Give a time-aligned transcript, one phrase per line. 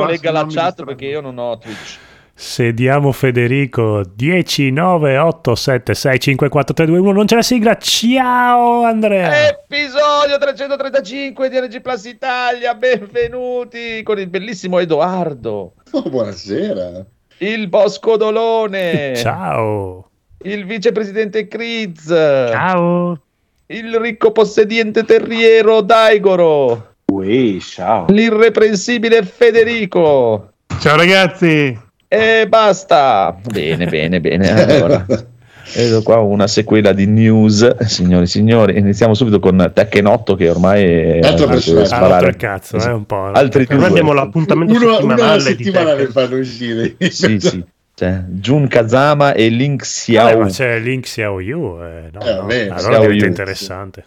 [0.00, 1.98] legga la chat perché io non ho Twitch.
[2.34, 7.42] Sediamo Federico 10 9 8 7 6 5 4 3 2 1 non c'è la
[7.42, 7.76] sigla.
[7.76, 9.48] Ciao Andrea.
[9.48, 12.74] Episodio 335 di NG Plus Italia.
[12.74, 15.74] Benvenuti con il bellissimo Edoardo.
[15.94, 17.04] Oh, buonasera.
[17.38, 19.12] Il Bosco Dolone.
[19.20, 20.08] Ciao.
[20.44, 23.20] Il vicepresidente Kriz ciao.
[23.66, 26.91] Il ricco possediente terriero Daigoro
[27.22, 33.34] Ui, ciao l'irreprensibile Federico ciao ragazzi e basta.
[33.50, 34.50] Bene, bene, bene.
[34.50, 35.06] Allora,
[35.74, 38.76] vedo qua una sequela di news, signori e signori.
[38.76, 42.36] Iniziamo subito con 8 che ormai è altro per sparare.
[42.36, 43.30] Cazzo, è un po'.
[43.32, 43.86] Altri due.
[43.86, 45.30] abbiamo l'appuntamento uno, settimanale.
[45.30, 46.96] Una settimanale fanno uscire.
[46.98, 47.64] Sì, sì.
[47.94, 50.28] Cioè, Jun Kazama e Link Xiao.
[50.28, 51.78] Eh, ma c'è Link Xiao Yu.
[51.80, 52.74] Eh, no, eh, vabbè, no.
[52.74, 54.04] Allora diventa interessante.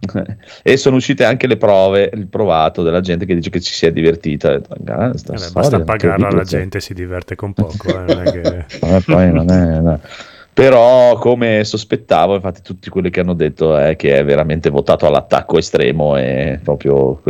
[0.62, 3.86] e sono uscite anche le prove, il provato della gente che dice che ci si
[3.86, 4.60] è divertita.
[4.86, 8.04] Ah, eh, basta pagarla, la gente si diverte con poco.
[8.06, 8.64] Eh, che...
[8.80, 10.00] eh, è, no.
[10.52, 15.58] Però, come sospettavo, infatti, tutti quelli che hanno detto è che è veramente votato all'attacco
[15.58, 17.20] estremo e proprio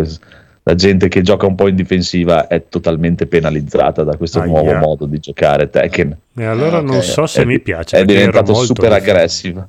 [0.62, 4.70] la gente che gioca un po' in difensiva è totalmente penalizzata da questo ah, nuovo
[4.70, 4.78] yeah.
[4.78, 6.16] modo di giocare Tekken.
[6.34, 6.90] E allora okay.
[6.90, 7.98] non so se è, mi piace.
[7.98, 9.68] È diventato super aggressivo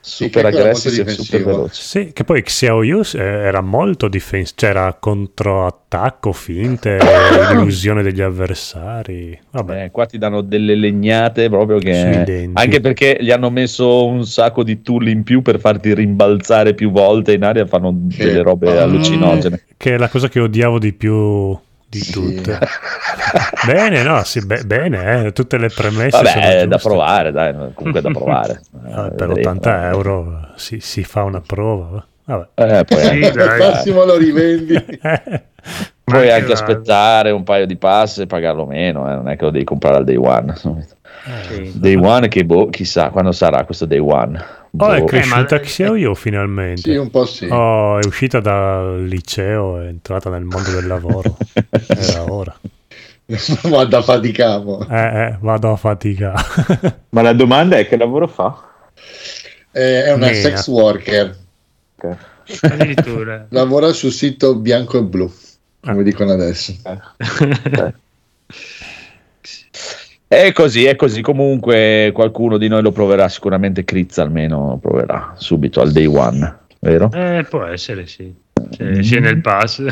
[0.00, 1.82] super aggressivo e super veloce.
[1.82, 6.98] Sì, che poi Xiao Yu eh, era molto difensivo, c'era controattacco, finte,
[7.52, 9.38] illusione degli avversari.
[9.50, 9.84] Vabbè.
[9.84, 12.50] Eh, qua ti danno delle legnate proprio che...
[12.52, 16.90] Anche perché gli hanno messo un sacco di tool in più per farti rimbalzare più
[16.90, 19.64] volte in aria, fanno delle robe allucinogene.
[19.76, 21.58] Che è la cosa che odiavo di più
[21.90, 22.12] di sì.
[22.12, 22.56] tutte.
[23.66, 26.22] bene, no, sì, be- bene, eh, tutte le premesse.
[26.22, 28.60] Vabbè, è da provare, dai, comunque da provare.
[28.70, 32.06] Vabbè, per 80 euro si, si, fa una prova.
[32.24, 32.46] Vabbè.
[32.54, 35.00] Eh, poi sì, dai, massimo lo rivendi.
[36.04, 39.50] Puoi anche aspettare un paio di pass e pagarlo meno, eh, non è che lo
[39.50, 40.54] devi comprare al day one.
[41.50, 44.40] Eh, day one che boh, chissà quando sarà questo day one.
[44.76, 45.06] Oh, è boh.
[45.06, 46.82] cresciuta eh, Xiao Yu finalmente.
[46.82, 47.46] Sì, un po' sì.
[47.46, 51.36] Oh, è uscita dal liceo, è entrata nel mondo del lavoro.
[51.88, 52.56] Era ora.
[53.68, 54.86] vado a faticare.
[54.88, 57.00] Eh, eh, vado a faticare.
[57.10, 58.68] Ma la domanda è che lavoro fa?
[59.72, 60.40] Eh, è una Mena.
[60.40, 61.36] sex worker.
[61.96, 62.16] Okay.
[62.62, 63.46] Addirittura.
[63.50, 65.32] Lavora sul sito bianco e blu,
[65.80, 66.74] come dicono adesso.
[66.84, 67.94] Eh.
[70.32, 71.22] È così, è così.
[71.22, 73.82] Comunque qualcuno di noi lo proverà sicuramente.
[73.82, 77.10] Critz almeno lo proverà subito al day one, vero?
[77.12, 78.32] Eh, può essere, sì.
[78.70, 79.80] Cioè, sia nel pass.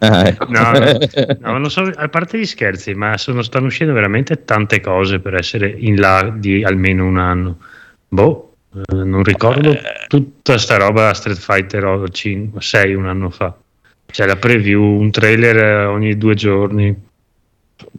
[0.00, 0.46] ah, ecco.
[0.48, 0.72] no,
[1.38, 5.34] no, no, so, a parte gli scherzi, ma sono, stanno uscendo veramente tante cose per
[5.34, 7.58] essere in là di almeno un anno.
[8.08, 9.82] Boh, eh, non ricordo eh.
[10.08, 13.56] tutta sta roba Street Fighter 5, 6 un anno fa.
[14.04, 17.12] C'è la preview, un trailer ogni due giorni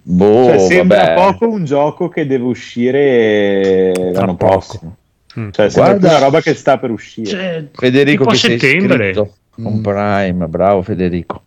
[0.04, 1.16] Boh, cioè, sembra vabbè.
[1.16, 4.98] poco un gioco che deve uscire l'anno prossimo.
[5.40, 5.50] Mm.
[5.52, 7.30] Cioè, Guarda, una roba che sta per uscire.
[7.30, 9.14] Cioè, Federico che settembre.
[9.14, 9.82] sei con mm.
[9.82, 11.44] Prime, bravo Federico.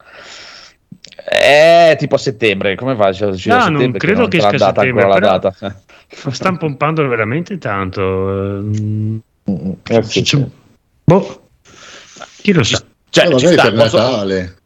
[1.31, 3.13] Eh, tipo a settembre, come fa?
[3.13, 5.81] Cioè, no, non credo che, non che sia settembre, ancora la data.
[6.31, 8.03] Stanno pompando veramente tanto.
[8.03, 9.19] Mm,
[9.89, 10.45] eh, sì, sì.
[11.05, 11.49] Boh,
[12.41, 12.83] chi lo sa.
[13.11, 13.99] Cioè, eh, magari sta, per posso...
[13.99, 14.58] Natale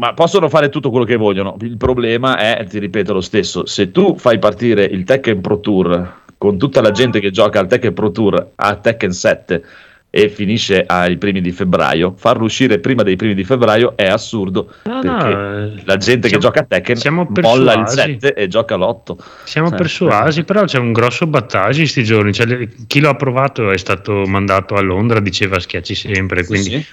[0.00, 1.56] ma possono fare tutto quello che vogliono.
[1.60, 6.18] Il problema è, ti ripeto lo stesso, se tu fai partire il Tekken Pro Tour
[6.38, 9.64] con tutta la gente che gioca al Tekken Pro Tour a Tekken 7
[10.08, 14.72] e finisce ai primi di febbraio, farlo uscire prima dei primi di febbraio è assurdo
[14.84, 18.76] no, perché no, la gente siamo, che gioca a Tekken molla il 7 e gioca
[18.76, 19.16] l'8.
[19.44, 22.32] Siamo eh, persuasi, però c'è un grosso battaggio in questi giorni.
[22.32, 26.80] Cioè, chi lo ha provato è stato mandato a Londra, diceva schiacci sempre, quindi, sì,
[26.80, 26.86] sì.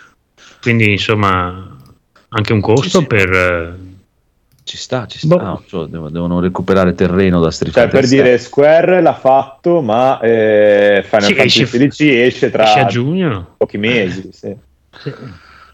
[0.60, 1.77] quindi insomma
[2.30, 3.06] anche un costo sì, sì.
[3.06, 3.30] per...
[3.32, 3.96] Eh,
[4.64, 5.36] ci sta, ci sta.
[5.36, 5.42] Boh.
[5.42, 7.92] No, cioè, devono recuperare terreno da Street Fighter.
[7.92, 12.80] Cioè, per dire, Square l'ha fatto, ma eh, Final sì, Fantasy XV esce tra esce
[12.80, 13.56] a giugno.
[13.56, 14.30] pochi mesi.
[14.34, 14.56] Sì.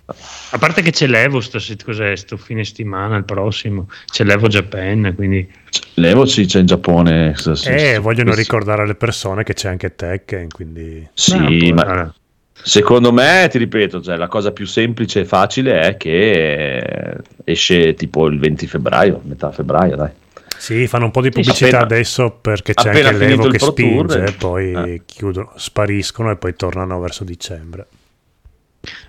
[0.06, 5.14] A parte che c'è l'Evo, sto, cos'è, sto fine settimana, il prossimo, c'è l'Evo Japan,
[5.16, 5.50] quindi...
[5.96, 7.34] L'Evo sì, c'è in Giappone.
[7.66, 11.08] Eh, vogliono ricordare alle persone che c'è anche Tekken, quindi...
[11.14, 12.14] Sì, no, ma...
[12.62, 18.28] Secondo me, ti ripeto, cioè, la cosa più semplice e facile è che esce tipo
[18.28, 20.12] il 20 febbraio, metà febbraio, dai.
[20.58, 24.36] Sì, fanno un po' di pubblicità appena, adesso perché c'è anche l'Evo che spinge, Tour,
[24.38, 25.02] poi eh.
[25.06, 27.86] chiudono, spariscono e poi tornano verso dicembre.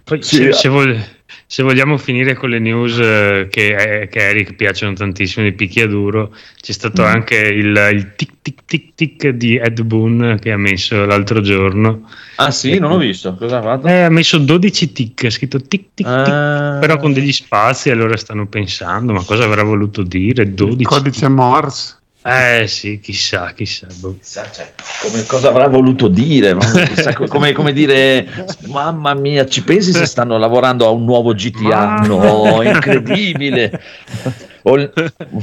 [0.03, 1.01] Poi, sì, se, se, vol-
[1.47, 5.53] se vogliamo finire con le news eh, che, eh, che, a Eric piacciono tantissimo di
[5.53, 7.07] picchiaduro, c'è stato mm.
[7.07, 12.09] anche il, il, tic tic tic tic di Ed Boon che ha messo l'altro giorno.
[12.37, 13.35] Ah sì, non ho visto.
[13.35, 13.87] Cosa ha fatto?
[13.87, 16.79] Eh, ha messo 12 tic, ha scritto tic tic tic, ah.
[16.81, 20.53] però con degli spazi, allora stanno pensando, ma cosa avrà voluto dire?
[20.53, 21.99] 12 il codice Morse.
[22.27, 23.87] Eh sì, chissà, chissà.
[24.01, 24.17] Boh.
[24.17, 24.73] chissà cioè,
[25.03, 26.57] come, cosa avrà voluto dire?
[26.57, 28.27] Chissà, come, come, dire,
[28.69, 31.97] mamma mia, ci pensi se stanno lavorando a un nuovo GTA?
[32.07, 33.79] No, incredibile.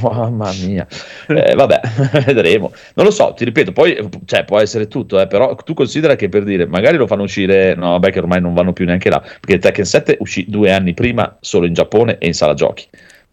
[0.00, 0.84] mamma mia,
[1.28, 1.80] eh, vabbè,
[2.26, 2.72] vedremo.
[2.94, 6.28] Non lo so, ti ripeto, poi cioè, può essere tutto, eh, però tu considera che
[6.28, 9.20] per dire, magari lo fanno uscire, no, vabbè, che ormai non vanno più neanche là,
[9.20, 12.88] perché Tekken 7 uscì due anni prima solo in Giappone e in sala giochi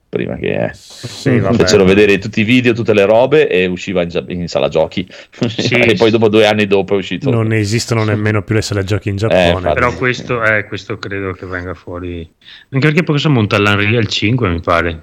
[0.09, 4.47] prima che sì, fecero vedere tutti i video, tutte le robe e usciva in, in
[4.47, 5.07] sala giochi.
[5.47, 7.29] Sì, e poi dopo due anni dopo è uscito.
[7.29, 9.69] Non esistono nemmeno più le sale giochi in eh, Giappone.
[9.69, 12.27] eh, però questo, eh, questo, credo che venga fuori.
[12.69, 15.01] Anche perché poi questo monta l'Unreal 5 mi pare.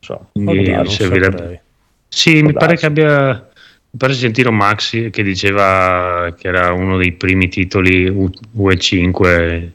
[0.00, 0.30] So.
[0.32, 1.62] Oddio, servirebbe...
[2.08, 3.50] sì mi pare che abbia
[3.90, 9.70] mi pare sentire Maxi che diceva che era uno dei primi titoli UE5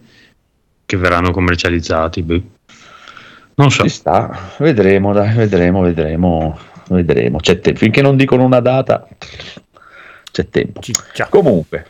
[0.86, 2.42] che verranno commercializzati beh.
[3.56, 3.84] Non so.
[3.84, 6.58] Ci sta, vedremo, dai, vedremo, vedremo,
[6.90, 7.38] vedremo.
[7.38, 7.80] C'è tempo.
[7.80, 9.08] Finché non dicono una data,
[10.32, 10.82] c'è tempo.
[10.82, 11.28] Ciccia.
[11.30, 11.86] Comunque,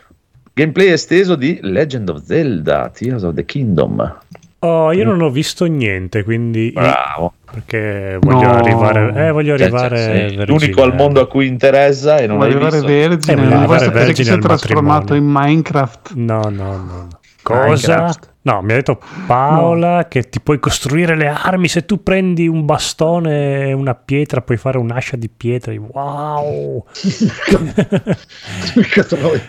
[0.52, 4.18] gameplay esteso di Legend of Zelda, Tears of the Kingdom.
[4.64, 6.70] Oh, io non ho visto niente, quindi...
[6.72, 7.34] Bravo.
[7.50, 8.54] Perché voglio no.
[8.54, 9.26] arrivare...
[9.26, 9.96] Eh, voglio arrivare...
[9.98, 12.86] Cioè, cioè, l'unico al mondo a cui interessa e non voglio hai visto...
[12.86, 16.12] Vergine, eh, non vuoi sapere che si è trasformato in Minecraft?
[16.14, 17.08] No, no, no.
[17.44, 17.96] Cosa?
[17.96, 18.32] Minecraft.
[18.42, 20.06] No, mi ha detto Paola no.
[20.08, 24.56] che ti puoi costruire le armi se tu prendi un bastone e una pietra, puoi
[24.56, 25.72] fare un'ascia di pietra.
[25.72, 26.84] Wow!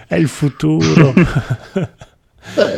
[0.07, 1.13] È il futuro.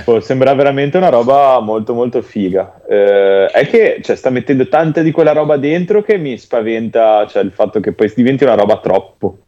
[0.06, 2.82] Oh, sembra veramente una roba molto molto figa.
[2.88, 7.44] Eh, è che cioè, sta mettendo tanta di quella roba dentro che mi spaventa cioè,
[7.44, 9.40] il fatto che poi diventi una roba troppo.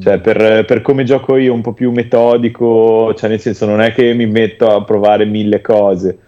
[0.00, 3.92] Cioè, per, per, come gioco io, un po' più metodico, cioè nel senso non è
[3.92, 6.18] che mi metto a provare mille cose.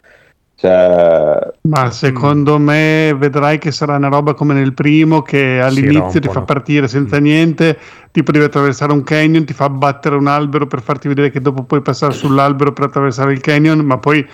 [0.54, 1.38] Cioè...
[1.62, 2.62] Ma secondo mm.
[2.62, 7.18] me vedrai che sarà una roba come nel primo che all'inizio ti fa partire senza
[7.18, 7.22] mm.
[7.22, 7.78] niente,
[8.12, 11.64] tipo devi attraversare un canyon, ti fa battere un albero per farti vedere che dopo
[11.64, 14.24] puoi passare sull'albero per attraversare il canyon, ma poi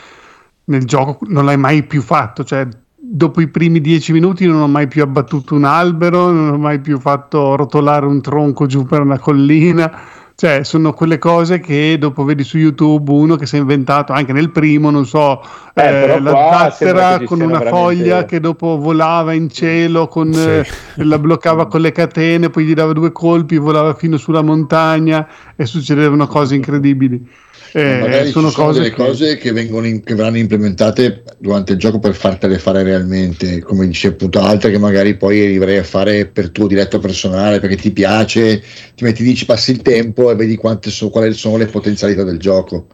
[0.64, 2.66] nel gioco non l'hai mai più fatto, cioè
[3.10, 6.78] dopo i primi dieci minuti non ho mai più abbattuto un albero, non ho mai
[6.80, 10.00] più fatto rotolare un tronco giù per una collina.
[10.34, 14.32] Cioè, sono quelle cose che dopo vedi su YouTube uno che si è inventato anche
[14.32, 15.42] nel primo, non so,
[15.74, 17.76] eh, eh, la zattera con una veramente...
[17.76, 20.48] foglia che dopo volava in cielo, con, sì.
[20.48, 20.64] eh,
[21.02, 25.26] la bloccava con le catene, poi gli dava due colpi, volava fino sulla montagna
[25.56, 27.28] e succedevano cose incredibili.
[27.72, 28.96] Eh, magari sono, sono cose delle che...
[28.96, 33.86] cose che, vengono in, che verranno implementate durante il gioco per fartele fare realmente, come
[33.86, 37.90] dice appunto altre che magari poi arriverei a fare per tuo diretto personale perché ti
[37.90, 38.62] piace,
[38.94, 42.24] ti metti lì, ci passi il tempo e vedi quante so, quali sono le potenzialità
[42.24, 42.86] del gioco.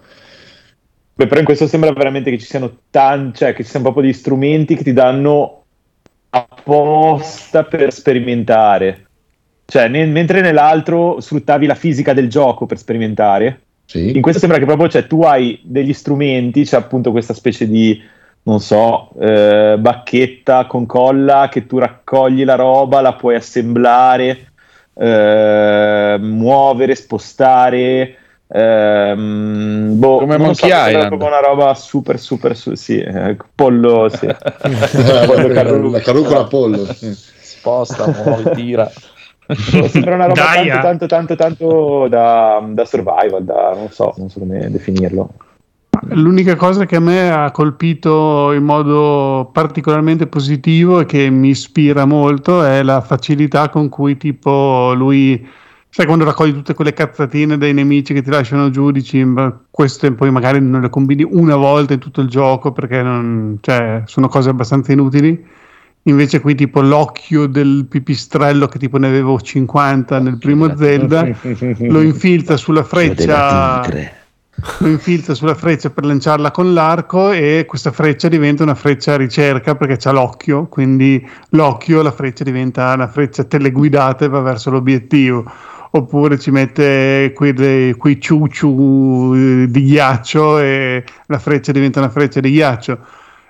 [1.17, 4.05] Beh, però in questo sembra veramente che ci siano tanti, cioè che ci siano proprio
[4.05, 5.63] degli strumenti che ti danno
[6.31, 9.07] apposta per sperimentare.
[9.65, 14.17] Cioè, ne, mentre nell'altro sfruttavi la fisica del gioco per sperimentare, sì.
[14.17, 18.01] In questo sembra che proprio cioè, tu hai degli strumenti, c'è appunto questa specie di,
[18.43, 24.53] non so, eh, bacchetta con colla che tu raccogli la roba, la puoi assemblare,
[24.95, 28.17] eh, muovere, spostare.
[28.47, 34.09] Ehm, boh, come Monkey so, Island proprio una roba super super su, sì, eh, pollo
[34.11, 34.27] sì.
[35.27, 37.11] pollo la carrucola pollo sì.
[37.41, 38.89] sposta muovi tira
[39.47, 40.81] Sembra una roba Gaia.
[40.81, 45.31] tanto, tanto, tanto, tanto da, da, survival, da, non so, non so come definirlo.
[46.09, 52.05] L'unica cosa che a me ha colpito in modo particolarmente positivo e che mi ispira
[52.05, 55.47] molto è la facilità con cui tipo lui,
[55.89, 59.25] sai quando raccogli tutte quelle cazzatine dai nemici che ti lasciano giù, dici
[59.71, 64.03] queste poi magari non le combini una volta in tutto il gioco perché non, cioè,
[64.05, 65.63] sono cose abbastanza inutili
[66.07, 71.27] Invece qui tipo l'occhio del pipistrello che tipo ne avevo 50 nel primo Zelda,
[71.79, 73.83] lo infilza sulla freccia
[74.79, 79.17] lo infilza sulla freccia per lanciarla con l'arco e questa freccia diventa una freccia a
[79.17, 84.71] ricerca perché c'ha l'occhio, quindi l'occhio, la freccia diventa una freccia teleguidata e va verso
[84.71, 85.45] l'obiettivo.
[85.91, 92.41] Oppure ci mette quei, quei ciuciu eh, di ghiaccio e la freccia diventa una freccia
[92.41, 92.99] di ghiaccio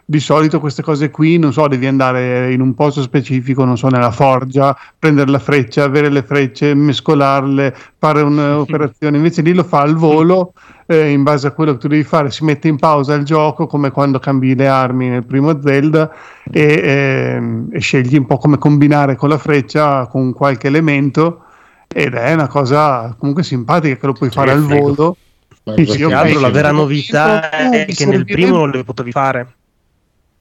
[0.06, 3.88] di solito queste cose qui, non so, devi andare in un posto specifico, non so,
[3.88, 9.80] nella forgia, prendere la freccia, avere le frecce, mescolarle, fare un'operazione, invece lì lo fa
[9.80, 10.52] al volo,
[10.86, 13.66] eh, in base a quello che tu devi fare, si mette in pausa il gioco
[13.66, 16.10] come quando cambi le armi nel primo Zelda
[16.50, 21.44] e, eh, e scegli un po' come combinare con la freccia, con qualche elemento
[21.88, 25.16] ed è una cosa comunque simpatica che lo puoi fare al volo.
[25.62, 29.46] Più che altro la vera novità è che nel primo non le potevi fare.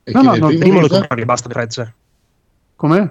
[0.03, 1.93] E no, no, nel primo, lo compravi basta le frecce.
[2.75, 3.09] Com'è?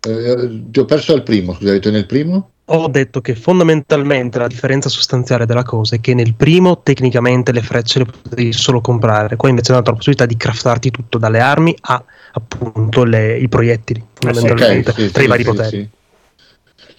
[0.00, 2.50] Eh, ti ho perso al primo, scusa, hai detto nel primo?
[2.68, 7.62] Ho detto che fondamentalmente la differenza sostanziale della cosa è che nel primo tecnicamente le
[7.62, 11.76] frecce le potevi solo comprare, qua invece è la possibilità di craftarti tutto dalle armi
[11.82, 12.02] a
[12.32, 15.90] appunto le, i proiettili, fondamentalmente, okay, sì, tra sì, i vari sì, poteri.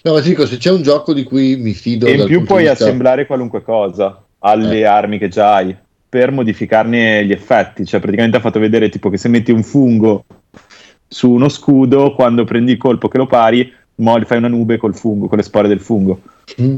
[0.02, 2.06] No, ma ti dico, se c'è un gioco di cui mi fido...
[2.06, 2.84] E in più puoi vista...
[2.84, 4.84] assemblare qualunque cosa alle eh.
[4.84, 5.76] armi che già hai
[6.08, 7.84] per modificarne gli effetti.
[7.84, 10.24] Cioè, praticamente ha fatto vedere tipo che se metti un fungo
[11.06, 14.94] su uno scudo, quando prendi il colpo che lo pari, mo fai una nube col
[14.94, 16.20] fungo, con le spore del fungo.
[16.60, 16.76] Mm.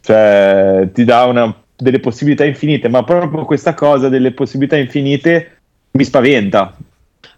[0.00, 5.58] Cioè, ti dà una, delle possibilità infinite, ma proprio questa cosa delle possibilità infinite
[5.92, 6.76] mi spaventa.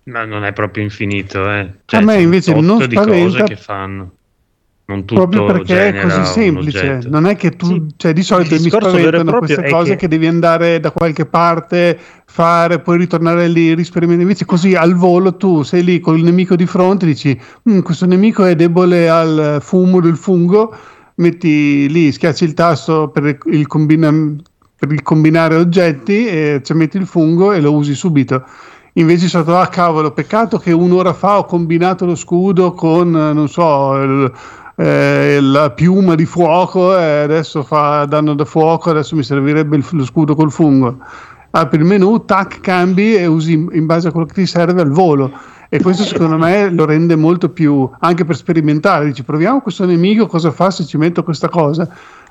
[0.04, 1.70] Ma non è proprio infinito, eh.
[1.84, 4.12] Cioè, a me invece non spaventa di cose che fanno
[4.90, 7.00] non tutto proprio perché è così semplice.
[7.08, 7.86] Non è che tu sì.
[7.96, 9.96] cioè di solito mi spaventano queste cose che...
[9.96, 10.08] che...
[10.08, 15.62] devi andare da qualche parte fare poi ritornare lì risperimentare invece così al volo tu
[15.62, 20.00] sei lì con il nemico di fronte dici mm, questo nemico è debole al fumo
[20.00, 20.72] del fungo
[21.16, 24.36] metti lì schiacci il tasto per il, combina-
[24.76, 28.44] per il combinare oggetti e ci metti il fungo e lo usi subito.
[28.94, 33.48] Invece sono stato ah cavolo peccato che un'ora fa ho combinato lo scudo con non
[33.48, 34.32] so il,
[34.80, 39.84] eh, la piuma di fuoco e adesso fa danno da fuoco, adesso mi servirebbe il,
[39.90, 40.96] lo scudo col fungo.
[41.50, 44.90] Apri il menu, tac, cambi e usi in base a quello che ti serve al
[44.90, 45.30] volo.
[45.68, 49.04] E questo secondo me lo rende molto più anche per sperimentare.
[49.04, 51.86] Dici, proviamo questo nemico, cosa fa se ci metto questa cosa?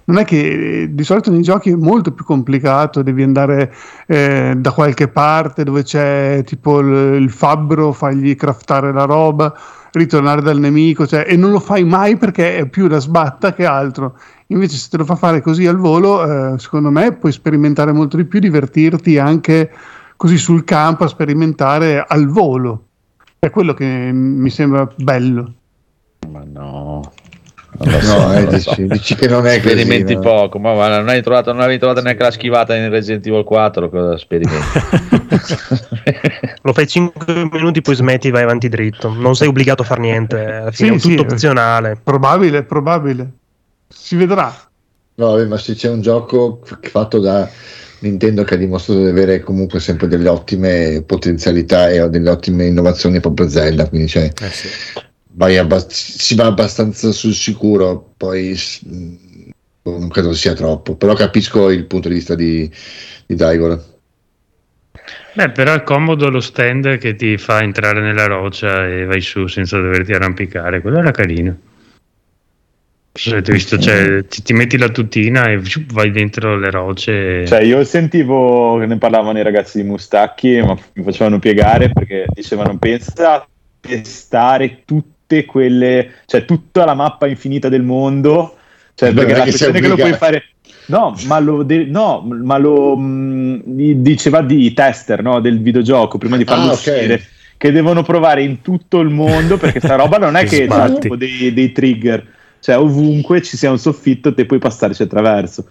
[0.10, 3.72] non è che di solito nei giochi è molto più complicato, devi andare
[4.08, 9.54] eh, da qualche parte dove c'è tipo il, il, fabbro, fagli craftare la roba,
[9.92, 13.66] ritornare dal nemico, cioè, e non lo fai mai perché è più da sbatta che
[13.66, 14.18] altro.
[14.48, 18.18] Invece se te lo fa fare così al volo, eh, secondo me puoi sperimentare molto
[18.18, 19.72] di più, divertirti anche
[20.16, 22.86] così sul campo a sperimentare al volo.
[23.40, 25.54] È quello che mi sembra bello.
[26.30, 27.14] Ma no,
[27.86, 31.52] no, eh, dici, dici, che non è sperimenti così, poco, ma guarda, non hai trovato,
[31.54, 34.80] non avevi trovato neanche la schivata in Resident Evil 4, cosa sperimenti?
[36.64, 39.14] Lo fai 5 minuti, poi smetti, vai avanti dritto.
[39.14, 42.00] Non sei obbligato a fare niente, fine sì, è tutto sì, opzionale.
[42.04, 43.32] Probabile, probabile.
[43.88, 44.54] Si vedrà.
[45.16, 47.50] No, vabbè, ma se c'è un gioco fatto da
[48.00, 53.20] Nintendo che ha dimostrato di avere comunque sempre delle ottime potenzialità e delle ottime innovazioni
[53.20, 54.68] proprio Zelda, quindi cioè, eh sì
[55.40, 58.58] abbast- si va abbastanza sul sicuro, poi
[59.84, 62.70] non credo sia troppo, però capisco il punto di vista di,
[63.26, 63.98] di Daigor.
[65.34, 69.48] Beh, però è comodo lo stand che ti fa entrare nella roccia e vai su
[69.48, 71.58] senza doverti arrampicare, quello era carino.
[73.28, 77.46] Avete visto, cioè, ti, ti, metti la tutina e vai dentro le rocce.
[77.46, 82.26] Cioè, io sentivo che ne parlavano i ragazzi di Mustacchi, ma mi facevano piegare perché
[82.30, 83.48] dicevano: pensa a
[83.82, 88.58] testare tutto tutte quelle, cioè tutta la mappa infinita del mondo,
[88.96, 90.44] cioè perché la questione che lo puoi fare
[90.88, 96.18] No, ma lo, de- no, ma lo mh, mm, diceva di tester no, del videogioco
[96.18, 97.14] prima di farlo ah, uscire.
[97.14, 97.26] Okay.
[97.58, 101.16] Che devono provare in tutto il mondo perché sta roba non è che c'è tipo
[101.16, 102.26] dei, dei, trigger,
[102.60, 105.68] cioè ovunque ci sia un soffitto, te puoi passarci attraverso.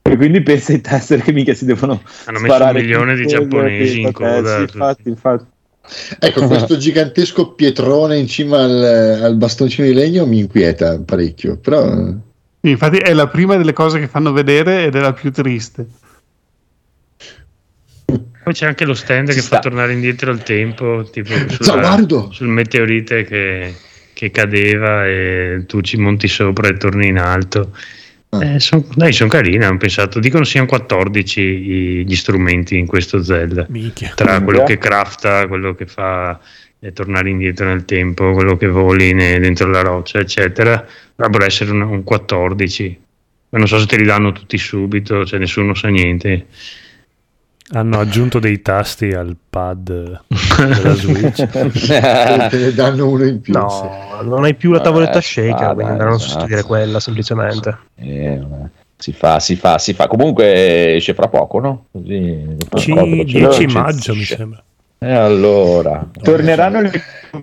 [0.00, 2.00] E quindi pensa ai tester che mica si devono.
[2.24, 4.56] Hanno messo un milione di giapponesi in coda.
[4.56, 5.44] Sì, infatti, infatti.
[6.18, 12.12] Ecco, questo gigantesco pietrone in cima al, al, bastoncino di legno mi inquieta parecchio, però...
[12.60, 15.86] Infatti è la prima delle cose che fanno vedere ed è la più triste.
[18.44, 19.56] Poi c'è anche lo stand Ci che sta.
[19.56, 23.74] fa tornare indietro il tempo, tipo sulla, sul meteorite che,
[24.12, 27.70] che cadeva e tu ci monti sopra e torni in alto.
[28.38, 28.54] Ah.
[28.54, 30.18] Eh, son, dai, sono carine, hanno pensato.
[30.18, 33.66] Dicono siano 14 i, gli strumenti in questo Zelda.
[33.68, 34.12] Minchia.
[34.14, 36.38] Tra quello che crafta, quello che fa
[36.80, 40.86] eh, tornare indietro nel tempo, quello che voli ne, dentro la roccia, eccetera.
[41.14, 43.00] Dovrebbero essere un, un 14.
[43.50, 46.46] Ma non so se te li danno tutti subito, cioè nessuno sa niente.
[47.74, 51.44] Hanno aggiunto dei tasti al pad della Switch.
[52.48, 53.52] Te ne danno uno in più.
[53.52, 57.76] No, non hai più la tavoletta eh, shaker, quindi andranno a sostituire quella semplicemente.
[57.96, 58.40] Eh,
[58.96, 60.06] Si fa, si fa, si fa.
[60.06, 61.86] Comunque esce fra poco, no?
[61.90, 64.62] Così, C- 10 maggio mi sembra.
[64.98, 66.92] E allora torneranno le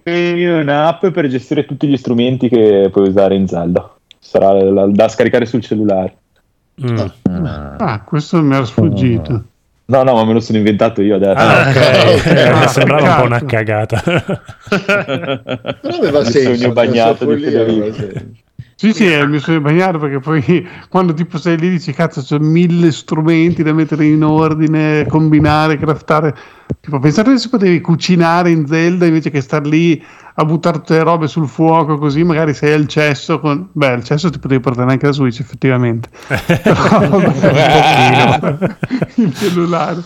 [0.05, 3.93] in app per gestire tutti gli strumenti che puoi usare in Zelda.
[4.17, 6.15] Sarà la, da scaricare sul cellulare.
[6.83, 6.97] Mm.
[6.97, 9.43] Ah, ah questo mi era sfuggito.
[9.91, 11.37] No, no, ma me lo sono inventato io adesso.
[11.37, 12.15] Ah, ok.
[12.25, 12.47] okay.
[12.47, 14.01] Ah, sembrava un po' una cagata.
[14.71, 16.51] Però aveva senso.
[16.51, 18.39] Il sogno bagnato di Federico.
[18.75, 22.21] Sì, sì, è il mio sogno bagnato perché poi quando tipo sei lì dici cazzo
[22.21, 26.33] c'è mille strumenti da mettere in ordine, combinare, craftare.
[26.79, 30.01] Tipo pensate se potevi cucinare in Zelda invece che star lì
[30.35, 33.69] a buttare robe sul fuoco così magari sei al cesso con...
[33.71, 36.09] Beh, il cesso ti potevi portare anche la Switch effettivamente.
[36.27, 38.75] Però vabbè,
[39.15, 40.01] il cellulare.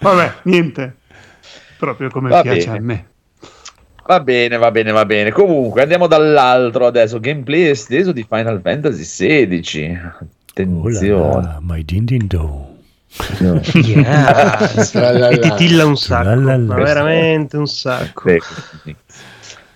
[0.00, 0.96] Vabbè, niente.
[1.78, 2.76] Proprio come Va piace bene.
[2.78, 3.06] a me.
[4.06, 5.30] Va bene, va bene, va bene.
[5.30, 7.20] Comunque andiamo dall'altro adesso.
[7.20, 10.00] Gameplay esteso di Final Fantasy XVI.
[10.50, 11.12] Attenzione.
[11.12, 12.76] Oh là, my din din do.
[13.40, 13.60] No.
[13.74, 15.30] Yeah.
[15.30, 18.30] e titilla un sacco, ma veramente un sacco.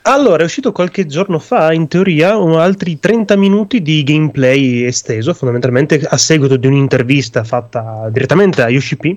[0.03, 6.01] Allora, è uscito qualche giorno fa, in teoria, altri 30 minuti di gameplay esteso, fondamentalmente
[6.01, 9.17] a seguito di un'intervista fatta direttamente a Yoshi P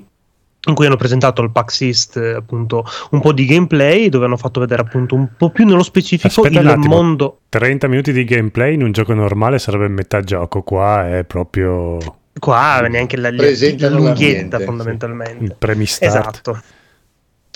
[0.68, 4.60] in cui hanno presentato al PAX East appunto un po' di gameplay dove hanno fatto
[4.60, 8.82] vedere appunto un po' più nello specifico Aspetta il mondo 30 minuti di gameplay in
[8.82, 12.00] un gioco normale sarebbe metà gioco qua è proprio
[12.40, 15.44] qua neanche la, la lunghetta fondamentalmente.
[15.44, 16.62] Il premistart esatto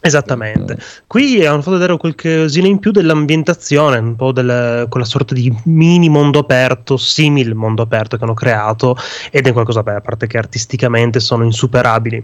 [0.01, 0.77] Esattamente.
[1.07, 6.07] Qui hanno fatto vedere qualcosina in più dell'ambientazione, un po' del, quella sorta di mini
[6.07, 8.95] mondo aperto, simile mondo aperto che hanno creato,
[9.29, 12.23] ed è qualcosa, beh, a parte che artisticamente sono insuperabili.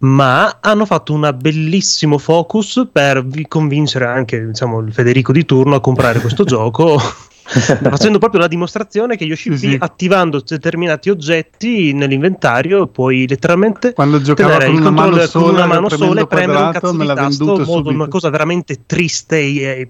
[0.00, 5.80] Ma hanno fatto un bellissimo focus per convincere anche diciamo, il Federico di turno a
[5.80, 6.98] comprare questo gioco
[7.90, 14.64] facendo proprio la dimostrazione che Yoshi sì, attivando determinati oggetti nell'inventario puoi letteralmente quando giocava
[14.64, 17.90] con una mano sola, con una mano sola e premere un cazzo di tasto modo,
[17.90, 19.88] una cosa veramente triste e,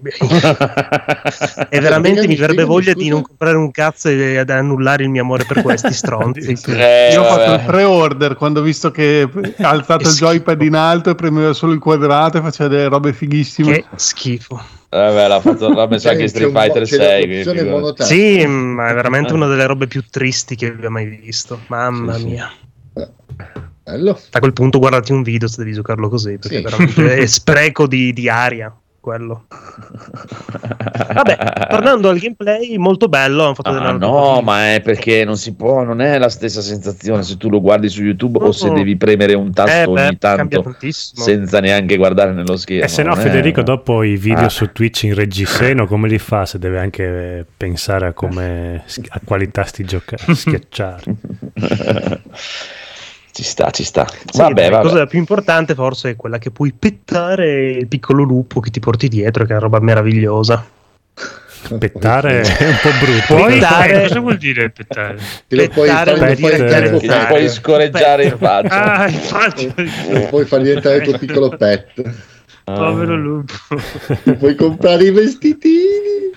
[1.69, 5.21] e veramente mi verrebbe voglia di non comprare un cazzo e ad annullare il mio
[5.21, 6.63] amore per questi stronzi.
[6.75, 10.75] Eh, io ho fatto il pre-order quando ho visto che ha alzato il joypad in
[10.75, 13.71] alto e premeva solo il quadrato e faceva delle robe fighissime.
[13.71, 14.61] Che schifo
[14.95, 17.95] Vabbè, l'ha, fatto, l'ha messo anche Street Fighter 6.
[17.97, 21.59] Sì, ma è veramente una delle robe più tristi che abbia mai visto.
[21.67, 22.51] Mamma sì, mia.
[23.83, 24.19] Bello.
[24.31, 26.63] A quel punto guardati un video se devi giocarlo così, perché sì.
[26.63, 28.75] veramente è spreco di, di aria
[29.05, 29.45] quello.
[31.13, 33.55] Vabbè, tornando al gameplay, molto bello.
[33.61, 37.49] Ah, no, ma è perché non si può, non è la stessa sensazione se tu
[37.49, 38.47] lo guardi su YouTube no.
[38.47, 42.85] o se devi premere un tasto eh, ogni beh, tanto senza neanche guardare nello schermo.
[42.85, 43.63] E se no, Federico, è...
[43.63, 44.49] dopo i video ah.
[44.49, 49.51] su Twitch in reggiseno, come li fa se deve anche pensare a come a quali
[49.51, 51.03] tasti giocare, schiacciare?
[53.35, 54.07] Ci sta, ci sta.
[54.07, 58.61] Sì, vabbè, la cosa più importante forse è quella che puoi pettare il piccolo lupo
[58.61, 60.65] che ti porti dietro, che è una roba meravigliosa.
[61.77, 63.35] Pettare è un po' brutto.
[63.35, 64.03] Puoi dare...
[64.03, 65.17] Cosa vuol dire pettare?
[65.49, 68.99] Ti lo puoi far diventare Ti puoi scorreggiare in faccia.
[68.99, 69.73] Ah, in faccia.
[70.11, 71.91] Lo puoi far diventare il tuo piccolo pet.
[72.65, 73.53] Povero lupo.
[74.39, 76.33] puoi comprare i vestitini.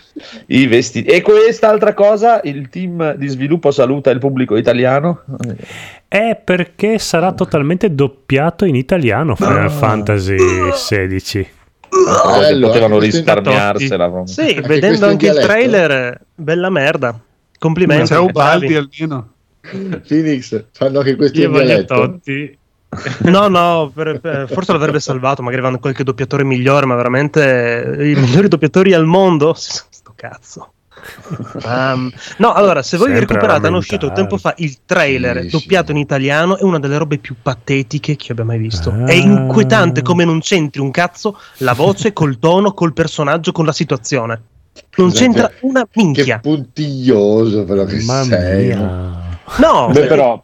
[0.47, 1.09] I vestiti.
[1.09, 5.23] E quest'altra cosa, il team di sviluppo saluta il pubblico italiano.
[6.07, 9.71] È perché sarà totalmente doppiato in italiano Final ah.
[9.71, 11.47] Fantasy XVI.
[11.88, 14.23] Bello, potevano risparmiarsela.
[14.27, 17.19] Sì, anche vedendo anche il trailer, bella merda.
[17.59, 18.09] Complimenti.
[18.09, 19.33] C'è Ubaldi almeno.
[20.07, 22.21] Phoenix, fanno anche questo in dialetto.
[23.31, 28.14] No, no, per, per, forse l'avrebbe salvato, magari vanno qualche doppiatore migliore, ma veramente i
[28.18, 29.53] migliori doppiatori al mondo.
[29.57, 30.72] Sto cazzo.
[31.64, 35.87] Um, no, allora, se voi vi recuperate, hanno uscito tempo fa il trailer sì, doppiato
[35.87, 35.92] sì.
[35.92, 36.57] in italiano.
[36.57, 38.90] È una delle robe più patetiche che abbia mai visto.
[38.90, 39.05] Ah.
[39.05, 43.72] È inquietante come non c'entri un cazzo la voce col tono, col personaggio, con la
[43.72, 44.42] situazione.
[44.96, 46.40] Non Scusate, c'entra una minchia.
[46.40, 48.66] Che puntiglioso, però che Mamma sei.
[48.66, 49.38] Mia.
[49.59, 50.42] No, Beh, però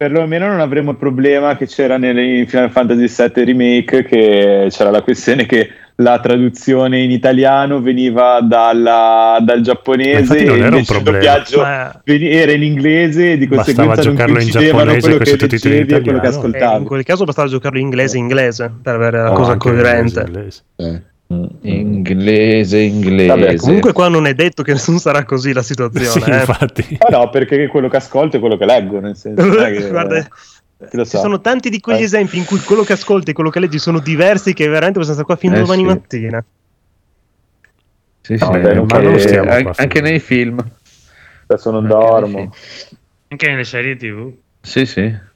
[0.00, 5.02] perlomeno non avremo il problema che c'era nel Final Fantasy VII Remake, che c'era la
[5.02, 12.00] questione che la traduzione in italiano veniva dalla, dal giapponese e invece il doppiaggio Ma...
[12.02, 16.76] era in inglese e di conseguenza non coincidevano quello che leggevi e quello che ascoltavi.
[16.76, 20.20] Eh, in quel caso bastava giocarlo in inglese inglese per avere la oh, cosa coerente.
[20.20, 21.02] Inglese, inglese.
[21.04, 21.09] Eh.
[21.32, 23.26] Inglese, inglese.
[23.28, 26.06] Vabbè, comunque qua non è detto che non sarà così la situazione.
[26.06, 26.38] sì, eh.
[26.38, 26.98] infatti.
[26.98, 29.88] Ah, no, perché quello che ascolto è quello che leggo, nel senso che...
[29.90, 30.28] Guarda,
[30.90, 31.18] ci so.
[31.18, 32.04] sono tanti di quegli eh.
[32.04, 35.20] esempi in cui quello che ascolti e quello che leggi sono diversi che veramente possiamo
[35.20, 35.86] stare qua fino a eh, domani sì.
[35.86, 36.44] mattina.
[38.22, 40.58] Sì, sì, no, beh, ma non stiamo anche, anche nei film.
[41.46, 42.52] Adesso non dormo.
[43.28, 44.32] Anche nelle serie TV.
[44.60, 45.28] Sì, sì.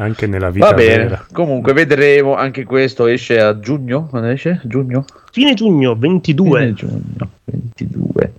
[0.00, 1.26] Anche nella vita Va bene, vera.
[1.32, 4.60] comunque vedremo anche questo esce a giugno, quando esce?
[4.64, 5.04] Giugno?
[5.32, 6.60] Fine giugno 22.
[6.60, 8.32] Fine giugno 22.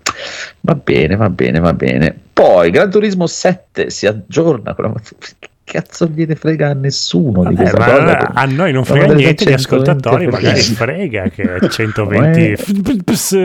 [0.61, 2.15] Va bene, va bene, va bene.
[2.31, 4.93] Poi Gran Turismo 7 si aggiorna con la
[5.39, 7.85] che cazzo gliene frega a nessuno di Vabbè, questa ma
[8.17, 8.31] cosa.
[8.33, 13.37] a noi non frega niente, gli 120 ascoltatori magari frega che 120 fps.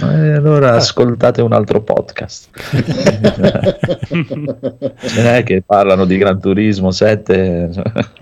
[0.00, 2.50] Eh, allora ascoltate un altro podcast.
[4.98, 7.70] Ce n'è che parlano di Gran Turismo 7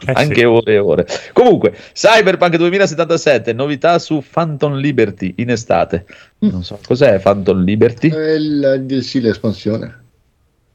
[0.06, 0.44] anche sì.
[0.44, 1.06] ore e ore.
[1.32, 6.06] Comunque, Cyberpunk 2077, novità su Phantom Liberty in estate.
[6.38, 8.10] Non so cos'è Phantom Liberty.
[8.10, 10.02] È il DLC, l'espansione.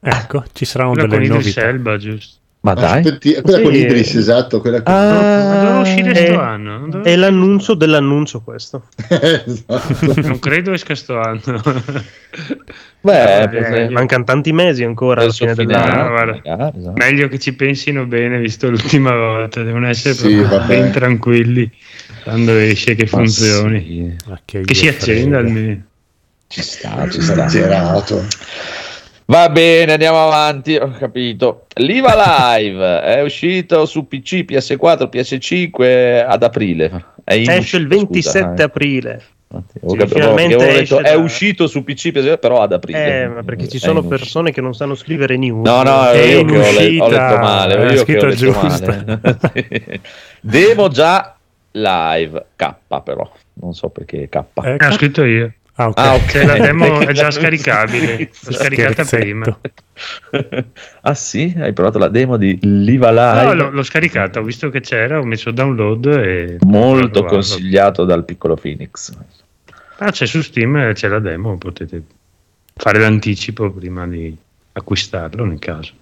[0.01, 1.61] Ecco, ci saranno Quella delle novità.
[1.61, 2.37] Elba, giusto?
[2.61, 2.99] Ma dai.
[2.99, 3.63] Aspetti, quella Sì.
[3.63, 4.59] con Idris, esatto.
[4.59, 4.93] Quella con...
[4.93, 6.79] Ah, Ma doveva uscire Eh, sto anno.
[6.89, 8.87] Doveva- È l'annuncio dell'annuncio questo.
[9.07, 9.95] esatto.
[10.21, 11.61] non credo esca sto anno.
[13.01, 15.91] Beh, Eh, Mancano tanti mesi ancora alla fine fine dell'anno.
[16.01, 16.41] anno, guarda.
[16.43, 16.93] magari, esatto.
[16.97, 19.63] Meglio che ci pensino bene, visto l'ultima volta.
[19.63, 20.35] Devono essere Sì,
[20.67, 21.71] ben tranquilli
[22.23, 24.15] quando esce che Ma funzioni.
[24.25, 25.81] sì, che Che si accenda almeno.
[26.47, 27.45] Ci sta, ci sta.
[27.45, 28.25] Esagerato.
[29.29, 30.75] Va bene, andiamo avanti.
[30.75, 31.65] Ho capito.
[31.75, 37.05] L'IVA Live è uscito su PC, PS4, PS5 ad aprile.
[37.23, 38.63] È Esce il uscita, 27 scusa, eh.
[38.63, 39.21] aprile.
[39.51, 43.21] Sì, capito, finalmente esce detto, È da- uscito su PC, PS4, però ad aprile.
[43.21, 45.63] Eh, ma perché ci È sono persone che non sanno scrivere news.
[45.63, 47.75] No, no, È io che ho, le- ho letto male.
[47.75, 48.85] è Io che scritto ho letto giusto.
[48.85, 50.01] male.
[50.41, 51.35] Demo già
[51.71, 53.29] live K, però
[53.61, 54.43] non so perché K.
[54.63, 55.53] Eh, ho scritto io.
[55.83, 55.97] Ah, ok.
[55.97, 56.31] Ah, ok.
[56.31, 58.29] Cioè, la demo è già scaricabile.
[58.45, 59.59] L'ho scaricata prima.
[61.01, 61.53] ah sì?
[61.57, 63.43] Hai provato la demo di Liva Live?
[63.43, 66.57] No, l'ho, l'ho scaricata, ho visto che c'era, ho messo download e...
[66.61, 69.11] Molto consigliato dal piccolo Phoenix.
[69.97, 72.01] Ah, c'è su Steam, c'è la demo, potete
[72.73, 74.35] fare l'anticipo prima di
[74.71, 75.93] acquistarlo nel caso.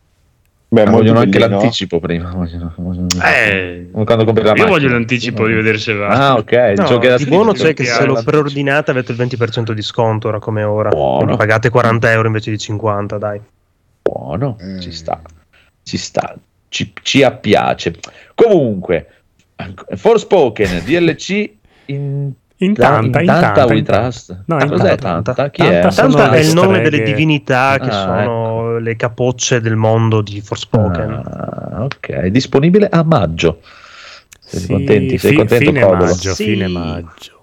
[0.69, 1.59] Beh, Ah, vogliono anche bellino.
[1.59, 2.29] l'anticipo prima.
[2.29, 4.67] Vogliono- vogliono- Eh, Quando compri la io macchina.
[4.67, 6.07] voglio l'anticipo di vedere se va.
[6.09, 6.51] Ah, ok.
[6.75, 10.27] No, che era di buono c'è che se lo preordinate avete il 20% di sconto
[10.27, 10.89] ora come ora.
[10.89, 11.37] Buono.
[11.37, 13.39] Pagate 40 euro invece di 50, dai.
[14.01, 14.79] Buono, Mm.
[14.79, 15.21] ci sta,
[15.83, 16.35] ci sta,
[16.67, 17.95] ci, ci appiace.
[18.35, 19.07] Comunque,
[19.95, 21.49] Forspoken, DLC
[21.85, 24.01] in, In tanta, in tanta, We in tanta.
[24.01, 24.43] Trust.
[24.45, 25.49] No, in cos'è tanta, tanta?
[25.51, 25.81] Chi tanta è?
[25.91, 31.11] le è il nome delle divinità che Ah, sono le capocce del mondo di Forspoken.
[31.11, 33.61] Ah, ok, disponibile a maggio.
[34.39, 35.17] Sei Sì, contenti?
[35.19, 36.05] Sei fi- contento, fine Codolo?
[36.05, 36.43] maggio, Sì.
[36.45, 37.36] fine maggio.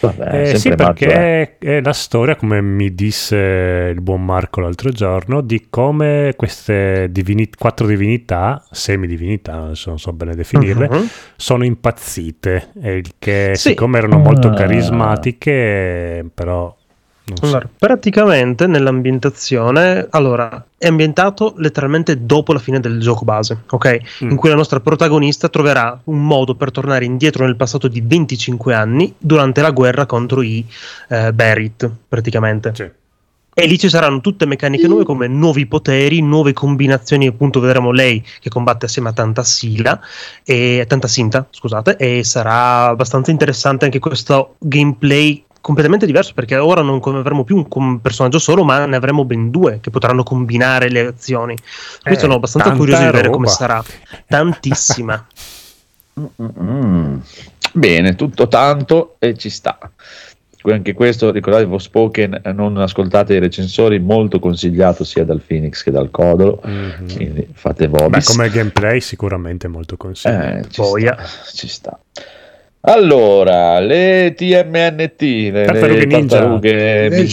[0.00, 1.76] Vabbè, Eh, sì, perché eh.
[1.76, 7.48] è la storia, come mi disse il buon Marco l'altro giorno, di come queste divini-
[7.56, 11.06] quattro divinità, semidivinità, adesso non so bene definirle, Mhm.
[11.36, 12.70] sono impazzite.
[12.82, 13.68] E che, Sì.
[13.70, 14.54] siccome erano molto Ah.
[14.54, 16.74] carismatiche, però
[17.34, 17.44] so.
[17.46, 24.24] Allora, praticamente nell'ambientazione, allora, è ambientato letteralmente dopo la fine del gioco base, ok?
[24.24, 24.30] Mm.
[24.30, 28.74] In cui la nostra protagonista troverà un modo per tornare indietro nel passato di 25
[28.74, 30.64] anni durante la guerra contro i
[31.08, 32.72] eh, Berit, praticamente.
[32.74, 32.90] Sì.
[33.58, 38.22] E lì ci saranno tutte meccaniche nuove come nuovi poteri, nuove combinazioni, appunto vedremo lei
[38.38, 39.98] che combatte assieme a Tanta Sila
[40.44, 46.80] e Tanta Sinta, scusate, e sarà abbastanza interessante anche questo gameplay completamente diverso perché ora
[46.80, 50.88] non avremo più un com- personaggio solo ma ne avremo ben due che potranno combinare
[50.88, 51.56] le azioni.
[52.02, 53.56] Quindi Eh, sono abbastanza curioso di vedere come roba.
[53.56, 53.84] sarà.
[54.28, 55.26] Tantissima.
[57.72, 59.76] Bene, tutto tanto e ci sta.
[60.68, 65.90] Anche questo, ricordate, Forspoken, eh, non ascoltate i recensori, molto consigliato sia dal Phoenix che
[65.92, 67.14] dal Codolo, Mhm.
[67.14, 68.26] quindi fate Beh, vobis.
[68.28, 70.56] come gameplay sicuramente molto consigliato.
[70.66, 71.16] Eh, ci, sta,
[71.52, 71.98] ci sta.
[72.88, 76.38] Allora, le TMNT, le, Tartarughe le Ninja.
[76.38, 77.26] tartarughe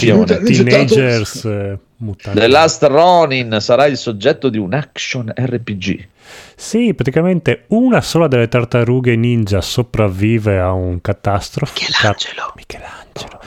[0.43, 2.39] Teenagers eh, mutanti.
[2.39, 6.07] The Last Ronin sarà il soggetto di un action RPG.
[6.55, 11.73] Sì, praticamente una sola delle tartarughe ninja sopravvive a un catastrofe.
[11.87, 12.53] Michelangelo.
[12.55, 13.39] Michelangelo.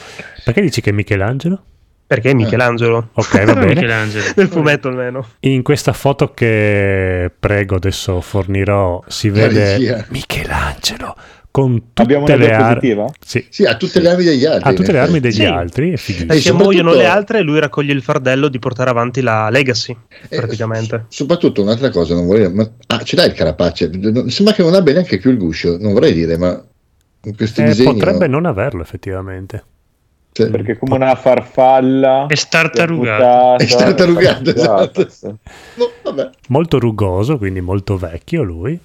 [0.45, 1.61] Perché dici che è Michelangelo?
[2.07, 3.09] Perché è Michelangelo?
[3.15, 3.75] Ok, va bene.
[3.75, 4.25] Michelangelo.
[4.37, 5.27] Nel fumetto almeno.
[5.41, 10.07] In questa foto che prego adesso fornirò si vede.
[10.11, 11.17] Michelangelo
[11.57, 12.81] con tutte Abbiamo una le armi.
[12.81, 13.07] diapositiva?
[13.25, 14.69] Sì, Sì, ha tutte le armi degli altri.
[14.69, 15.45] ha tutte le armi degli Sì.
[15.47, 16.39] altri, è Eh.
[16.39, 19.97] Se muoiono le altre, lui raccoglie il fardello di portare avanti la Legacy,
[20.29, 21.07] Eh, praticamente.
[21.09, 23.91] s- soprattutto un'altra cosa, non vorrei, ma ah, ce l'hai il carapace?
[24.29, 26.63] Sembra che non abbia neanche più il guscio, non vorrei dire, ma
[27.25, 27.95] in questi Eh, disegni.
[27.95, 28.33] potrebbe no?
[28.35, 29.65] non averlo effettivamente.
[30.33, 33.57] Cioè, Perché come una farfalla È startarugata.
[33.65, 35.09] È startarugata, esatto.
[35.25, 36.31] no.
[36.49, 38.79] Molto rugoso, quindi molto vecchio lui.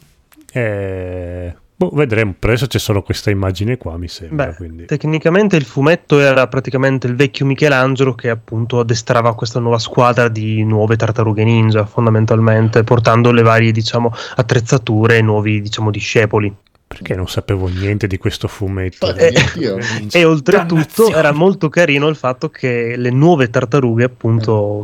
[0.53, 4.56] Eh, Boh, vedremo, per adesso c'è solo questa immagine qua, mi sembra.
[4.56, 10.28] Beh, tecnicamente il fumetto era praticamente il vecchio Michelangelo che appunto addestrava questa nuova squadra
[10.28, 16.56] di nuove tartarughe ninja, fondamentalmente, portando le varie, diciamo, attrezzature e nuovi, diciamo, discepoli.
[16.91, 19.15] Perché non sapevo niente di questo fumetto?
[19.15, 24.84] E, eh, e oltretutto era molto carino il fatto che le nuove tartarughe, appunto,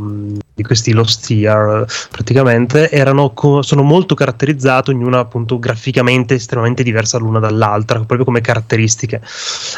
[0.53, 7.17] di questi Lost Year, praticamente erano co- sono molto caratterizzate, ognuna appunto graficamente estremamente diversa
[7.17, 9.21] l'una dall'altra, proprio come caratteristiche.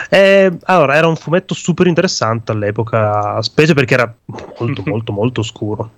[0.07, 4.15] E, allora, era un fumetto super interessante all'epoca, specie perché era
[4.59, 5.91] molto, molto, molto scuro.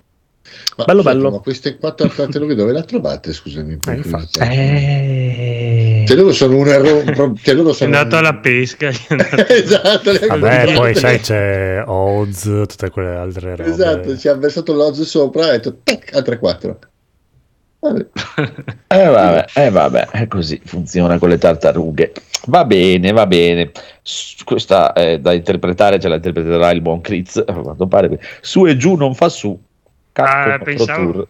[0.76, 1.30] Ma, bello, bello.
[1.30, 3.32] Ma queste quattro tartarughe dove le trovate?
[3.32, 3.78] Scusami.
[3.84, 5.61] Eh,
[6.06, 7.14] Se loro sono un errore.
[7.52, 8.24] Loro sono è andato un...
[8.24, 8.88] alla pesca.
[9.48, 10.12] esatto.
[10.28, 13.70] Vabbè, poi sai c'è Oz, tutte quelle altre robe.
[13.70, 16.78] Esatto, ci ha versato l'Oz sopra e ha detto tac, altre quattro.
[17.80, 18.06] Vabbè.
[18.88, 22.12] eh, vabbè, eh, vabbè, è così funziona con le tartarughe.
[22.46, 23.72] Va bene, va bene.
[24.44, 27.42] Questa è da interpretare, ce la interpreterà il buon Critz.
[27.44, 29.58] A quanto pare, su e giù non fa su.
[30.14, 31.28] Ah, pensavo,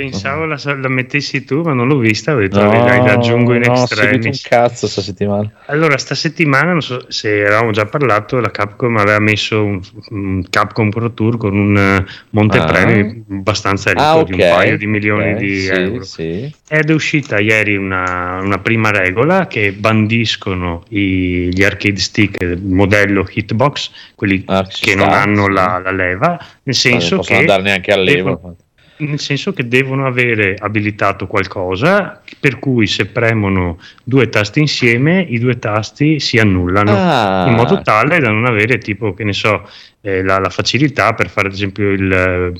[0.00, 2.34] pensavo la, la, mettessi tu, ma non l'ho vista.
[2.34, 4.26] Ho detto, no, la aggiungo in no, extremis.
[4.26, 5.50] un cazzo sta settimana.
[5.66, 9.80] Allora, sta settimana, non so se avevamo già parlato, la Capcom aveva messo un,
[10.10, 13.34] un Capcom Pro Tour con un uh, montepremi ah.
[13.36, 14.24] abbastanza ricco ah, okay.
[14.36, 16.04] di un paio di milioni okay, di sì, euro.
[16.04, 16.54] Sì.
[16.68, 23.26] Ed è uscita ieri una, una prima regola che bandiscono i, gli arcade stick modello
[23.32, 25.52] Hitbox, quelli ah, che sta, non hanno sì.
[25.52, 27.44] la, la, leva, nel senso non possono che...
[27.44, 28.34] andare neanche a leva.
[28.34, 28.56] Devono,
[28.98, 35.38] nel senso che devono avere abilitato qualcosa per cui se premono due tasti insieme i
[35.38, 37.46] due tasti si annullano ah.
[37.48, 39.68] in modo tale da non avere tipo che ne so
[40.00, 42.52] eh, la, la, facilità per fare ad esempio il,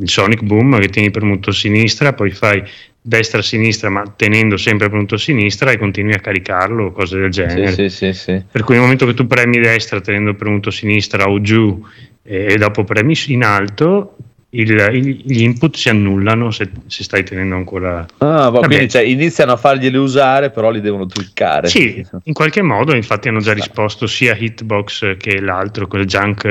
[0.00, 2.62] il, Sonic Boom che tieni premuto a sinistra poi fai
[3.02, 7.30] destra sinistra ma tenendo sempre premuto a sinistra e continui a caricarlo o cose del
[7.30, 10.72] genere sì, sì, sì, per cui nel momento che tu premi destra tenendo premuto a
[10.72, 11.84] sinistra o giù
[12.22, 14.16] e dopo premi in alto
[14.50, 18.06] il, il, gli input si annullano se, se stai tenendo ancora.
[18.18, 21.68] Ah, ma quindi cioè, iniziano a farglieli usare, però li devono tweakare.
[21.68, 26.44] Sì, in qualche modo, infatti, hanno già risposto sia Hitbox che l'altro, quel Junk,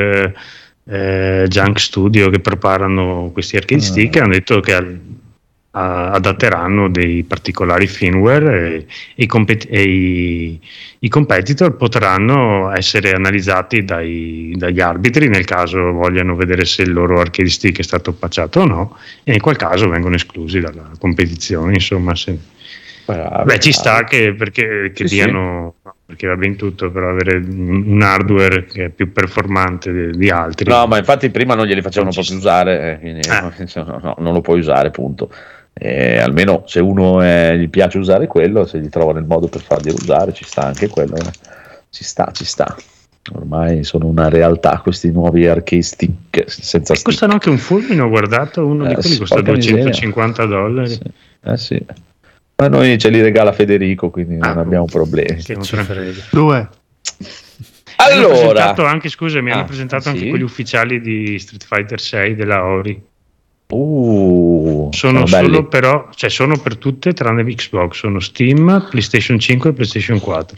[0.85, 4.15] eh, Junk Studio che preparano questi arcade stick.
[4.15, 4.23] Ah.
[4.23, 4.99] Hanno detto che al,
[5.79, 10.59] adatteranno dei particolari firmware e, e, compet- e i,
[10.99, 17.19] i, competitor potranno essere analizzati dai, dagli arbitri nel caso vogliano vedere se il loro
[17.19, 21.73] arcade stick è stato pacciato o no e in quel caso vengono esclusi dalla competizione
[21.73, 22.37] insomma se,
[23.05, 25.89] bravo, beh ci sta che, perché, che sì, diano sì.
[26.07, 30.87] perché va ben tutto però avere un hardware che è più performante di, altri no
[30.87, 33.41] ma infatti prima non glieli facevano proprio usare eh, quindi eh.
[33.81, 35.31] no, no, non lo puoi usare punto
[35.81, 39.61] e almeno se uno è, gli piace usare quello, se gli trovano il modo per
[39.61, 41.15] farglielo usare, ci sta anche quello.
[41.15, 41.31] Eh.
[41.89, 42.75] Ci sta, ci sta.
[43.33, 47.03] Ormai sono una realtà questi nuovi arcade stick senza stick.
[47.03, 50.61] Costano anche un fulmine, ho guardato, uno eh, di quelli sì, costa 250 miseria.
[50.61, 50.89] dollari.
[50.89, 51.01] Sì.
[51.43, 51.85] Eh sì.
[52.57, 55.41] Ma noi ce li regala Federico, quindi ah, non abbiamo problemi.
[56.29, 56.69] Due.
[57.95, 60.09] Allora, anche, scusa, mi ah, hanno presentato sì?
[60.09, 63.01] anche quelli ufficiali di Street Fighter 6 della Ori.
[63.71, 69.69] Uh, sono, sono solo però, cioè sono per tutte tranne Xbox, sono Steam, PlayStation 5
[69.69, 70.57] e PlayStation 4.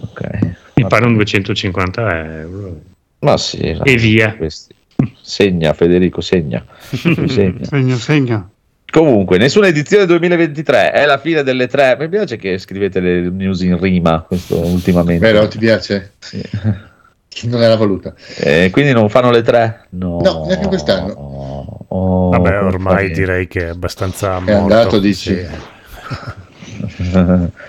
[0.00, 0.56] Ok.
[0.74, 2.80] Mi pare un 250 euro.
[3.20, 3.58] Ma sì.
[3.82, 4.34] E via.
[4.36, 4.74] Questi.
[5.20, 6.64] Segna Federico, segna.
[7.26, 7.64] segna.
[7.64, 8.50] segna, segna.
[8.92, 11.96] Comunque, nessuna edizione 2023, è la fine delle tre.
[11.98, 15.24] Mi piace che scrivete le news in rima questo ultimamente.
[15.24, 16.12] Vero, ti piace?
[16.18, 16.42] Sì.
[17.44, 18.14] Non era voluta.
[18.36, 19.86] Eh, quindi non fanno le tre?
[19.90, 21.31] No, no neanche quest'anno.
[21.94, 25.36] Oh, Vabbè, ormai direi che è abbastanza è andato, dici.
[25.36, 25.46] Sì.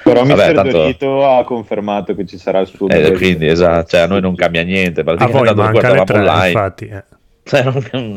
[0.04, 0.72] Però Mister tanto...
[0.72, 4.36] Dorito ha confermato che ci sarà il suo eh, quindi esatto, cioè a noi non
[4.36, 7.04] cambia niente praticamente a voi manca le tre, online infatti, eh.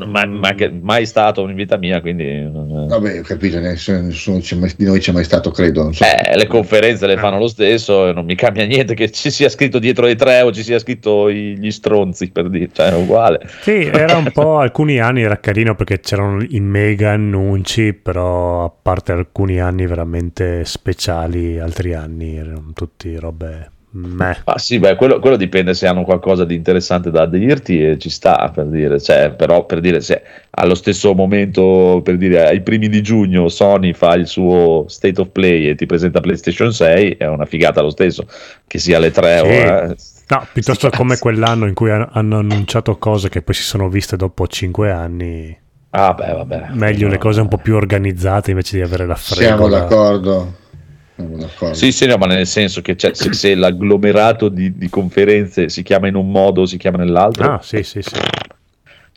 [0.06, 2.48] Mai, mai, mai, stato in vita mia, quindi...
[2.52, 4.38] Vabbè, ho capito, nessuno, nessuno
[4.76, 5.92] di noi c'è mai stato, credo.
[5.92, 6.04] So.
[6.04, 9.80] Eh, le conferenze le fanno lo stesso, non mi cambia niente che ci sia scritto
[9.80, 13.40] dietro le tre o ci sia scritto gli stronzi, per dire, cioè è uguale.
[13.62, 18.70] Sì, era un po', alcuni anni era carino perché c'erano i mega annunci, però a
[18.70, 24.36] parte alcuni anni veramente speciali, altri anni erano tutti robe Meh.
[24.44, 28.10] Ah, sì, beh, quello, quello, dipende se hanno qualcosa di interessante da dirti e ci
[28.10, 32.88] sta per dire, cioè, però per dire se allo stesso momento, per dire ai primi
[32.88, 37.26] di giugno Sony fa il suo state of play e ti presenta PlayStation 6, è
[37.26, 38.26] una figata lo stesso,
[38.66, 39.44] che sia le tre sì.
[39.44, 39.48] o...
[39.48, 39.96] Eh,
[40.28, 44.46] no, piuttosto come quell'anno in cui hanno annunciato cose che poi si sono viste dopo
[44.46, 45.58] 5 anni.
[45.90, 46.66] Ah, beh, vabbè.
[46.72, 49.42] Meglio no, le cose un po' più organizzate invece di avere la fretta.
[49.42, 50.64] Siamo d'accordo.
[51.72, 55.82] Sì, sì, no, ma nel senso che cioè, se, se, l'agglomerato di, di, conferenze si
[55.82, 58.14] chiama in un modo o si chiama nell'altro, ah, sì, sì, sì.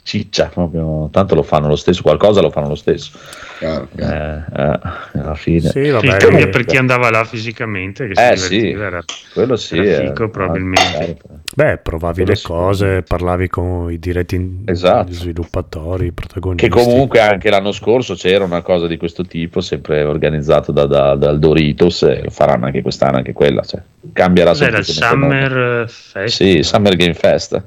[0.04, 3.12] Ciccia, proprio, tanto lo fanno lo stesso, qualcosa lo fanno lo stesso.
[3.60, 4.46] Chiaro, chiaro.
[4.56, 8.70] Eh, eh, alla fine sì, vabbè, cambia per chi andava là fisicamente che eh, sì,
[8.70, 11.18] era, quello sì era fico, eh, probabilmente
[11.56, 13.04] beh provavi quello le cose sì.
[13.06, 15.12] parlavi con i diretti esatto.
[15.12, 20.04] sviluppatori i protagonisti che comunque anche l'anno scorso c'era una cosa di questo tipo sempre
[20.04, 23.82] organizzato da, da, dal Doritos e lo faranno anche quest'anno anche quella cioè,
[24.14, 26.34] cambierà Cos'era il Summer Fest?
[26.34, 27.64] sì Summer Game Fest eh.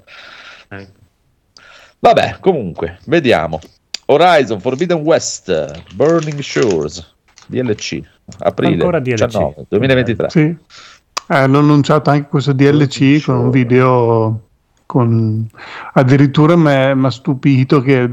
[2.02, 3.60] Vabbè comunque vediamo
[4.06, 7.14] Horizon Forbidden West, Burning Shores,
[7.46, 8.00] DLC,
[8.38, 9.24] aprile Ancora DLC.
[9.24, 10.30] 19, 2023.
[10.30, 10.56] Sì.
[11.28, 14.48] Hanno annunciato anche questo DLC con un video
[14.86, 15.48] con...
[15.94, 18.10] addirittura mi ha stupito che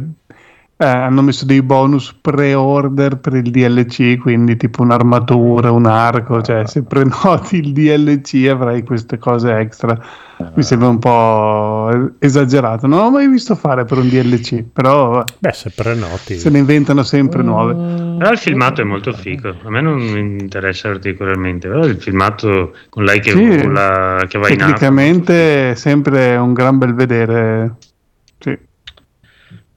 [0.81, 6.65] eh, hanno messo dei bonus pre-order per il DLC, quindi tipo un'armatura, un arco, cioè
[6.67, 9.99] se prenoti il DLC avrai queste cose extra.
[10.55, 12.87] Mi sembra un po' esagerato.
[12.87, 17.03] Non l'ho mai visto fare per un DLC, però Beh, se prenoti se ne inventano
[17.03, 17.73] sempre nuove.
[18.17, 19.53] Però il filmato è molto figo.
[19.61, 24.37] A me non mi interessa particolarmente, però il filmato con lei che, sì, vola, che
[24.37, 27.75] va in Tecnicamente è sempre un gran bel vedere.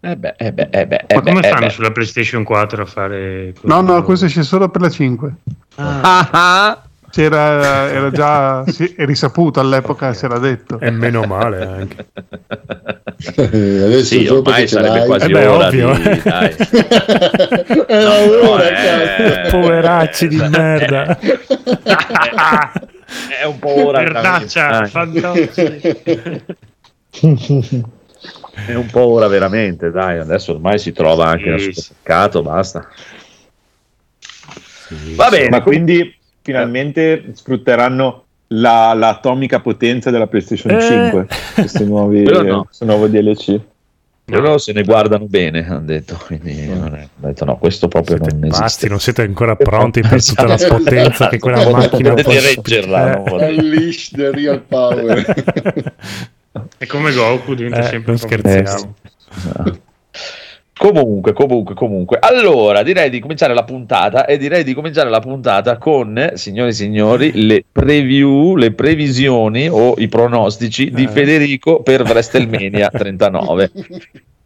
[0.03, 0.09] Sì.
[0.09, 3.55] Eh beh, eh beh, eh beh, Ma come beh, fanno sulla PlayStation 4 a fare...
[3.63, 5.33] No, no, questo esce solo per la 5.
[5.77, 6.83] Ah.
[7.13, 10.81] C'era, era già sì, è risaputo all'epoca, si era detto.
[10.81, 12.07] E meno male anche.
[13.37, 15.95] Adesso sì, ormai sarebbe quasi eh beh, ora ovvio.
[15.95, 16.57] Di, dai.
[18.03, 19.49] no, eh...
[19.51, 21.19] Poveracci di merda.
[23.39, 23.99] è un po' ora.
[24.01, 25.61] Merdaccia, fantastico.
[28.55, 32.87] È un po' ora veramente, dai, adesso ormai si trova anche nel supermercato, basta.
[34.19, 40.81] Sì, Va bene, ma quindi finalmente sfrutteranno la, l'atomica potenza della PlayStation eh.
[40.83, 42.65] 5, questi nuovi, no.
[42.65, 43.61] questo nuovo DLC.
[44.25, 46.19] Però se ne guardano bene, hanno detto.
[46.25, 46.85] Quindi no.
[46.85, 48.63] hanno detto no, questo proprio siete non esiste.
[48.63, 53.25] Basti, non siete ancora pronti per tutta la potenza che quella macchina può reggerla.
[53.25, 53.33] Eh.
[53.33, 55.25] Unleash the real power.
[56.77, 58.95] È come Goku, diventa eh, sempre non scherziamo.
[59.67, 59.81] Eh,
[60.77, 62.19] comunque, comunque, comunque.
[62.21, 66.75] Allora, direi di cominciare la puntata e direi di cominciare la puntata con, signori e
[66.75, 71.09] signori, le preview, le previsioni o i pronostici di eh.
[71.09, 73.71] Federico per WrestleMania 39.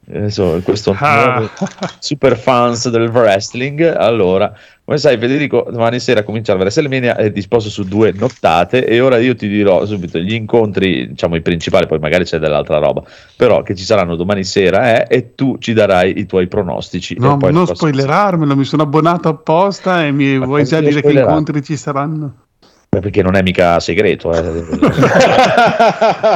[0.08, 1.50] Adesso, questo ah.
[1.98, 3.82] super fans del wrestling.
[3.82, 8.86] Allora, come sai, Federico, domani sera comincia la WrestleMania, è disposto su due nottate.
[8.86, 12.78] E ora io ti dirò subito gli incontri, diciamo i principali, poi magari c'è dell'altra
[12.78, 13.02] roba,
[13.34, 17.16] però che ci saranno domani sera eh, e tu ci darai i tuoi pronostici.
[17.18, 21.64] No, non spoilerarmelo, mi sono abbonato apposta e mi Ma vuoi già dire che incontri
[21.64, 22.44] ci saranno?
[22.88, 24.32] perché non è mica segreto.
[24.32, 24.40] Eh.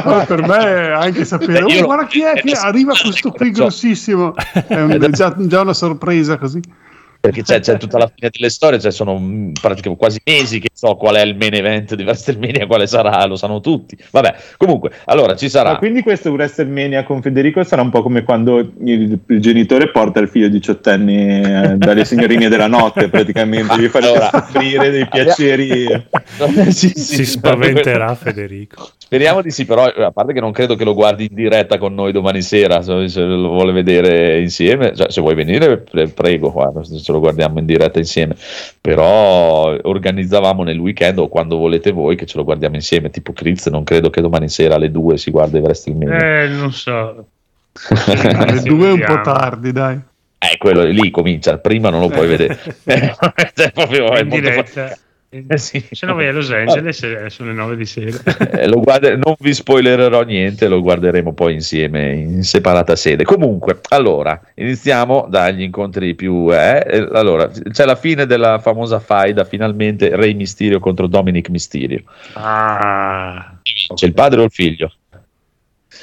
[0.05, 4.79] no, per me anche sapere, oh, guarda chi è che arriva questo qui grossissimo, è
[4.81, 6.59] un, già, già una sorpresa così
[7.21, 9.13] perché c'è, c'è, tutta la fine delle storie, cioè sono
[9.61, 13.35] praticamente quasi mesi che so qual è il main event di WrestleMania, quale sarà, lo
[13.35, 13.95] sanno tutti.
[14.09, 15.73] Vabbè, comunque, allora ci sarà.
[15.73, 20.19] Ma quindi questo WrestleMania con Federico sarà un po' come quando il, il genitore porta
[20.19, 26.07] il figlio diciottenne eh, dalle signorine della notte, praticamente, gli fa allora, scoprire dei piaceri.
[26.69, 28.89] sì, sì, si spaventerà Federico.
[28.97, 31.93] Speriamo di sì, però a parte che non credo che lo guardi in diretta con
[31.93, 35.83] noi domani sera, se, lo vuole vedere insieme, cioè, se vuoi venire
[36.15, 38.35] prego, guarda, lo guardiamo in diretta insieme,
[38.79, 43.67] però organizzavamo nel weekend o quando volete voi che ce lo guardiamo insieme, tipo Critz,
[43.67, 46.43] non credo che domani sera alle 2 si guardi WrestleMania.
[46.43, 47.25] Eh, non so.
[47.89, 49.99] alle 2 è un po' tardi, dai.
[50.43, 52.57] Eh, quello lì comincia, prima non lo puoi vedere.
[53.53, 54.97] cioè, proprio, in diretta.
[55.33, 55.81] Eh sì.
[55.91, 58.17] Se no vai a Los Angeles eh, sono le 9 di sera.
[58.61, 63.23] Eh, guarda- non vi spoilererò niente, lo guarderemo poi insieme in separata sede.
[63.23, 66.53] Comunque, allora, iniziamo dagli incontri più...
[66.53, 72.03] Eh, allora, c'è la fine della famosa faida, finalmente Re Mysterio contro Dominic Mysterio.
[72.33, 73.57] Ah,
[73.93, 74.91] c'è il padre o il figlio?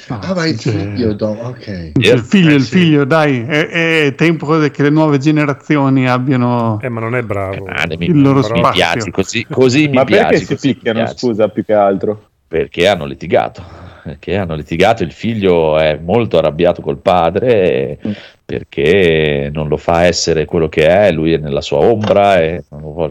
[0.09, 1.91] Ah, vai il figlio, Dom, ok.
[1.93, 3.67] Il figlio, il figlio, dai, è,
[4.05, 7.65] è, tempo che le nuove generazioni abbiano eh, ma non è bravo.
[7.65, 8.63] Ah, mi, il loro spazio.
[8.63, 12.29] Mi piaci, così, così ma mi perché si picchiano, scusa, più che altro?
[12.47, 13.63] Perché hanno litigato.
[14.03, 18.11] Perché hanno litigato, il figlio è molto arrabbiato col padre mm.
[18.43, 22.63] perché non lo fa essere quello che è, lui è nella sua ombra, e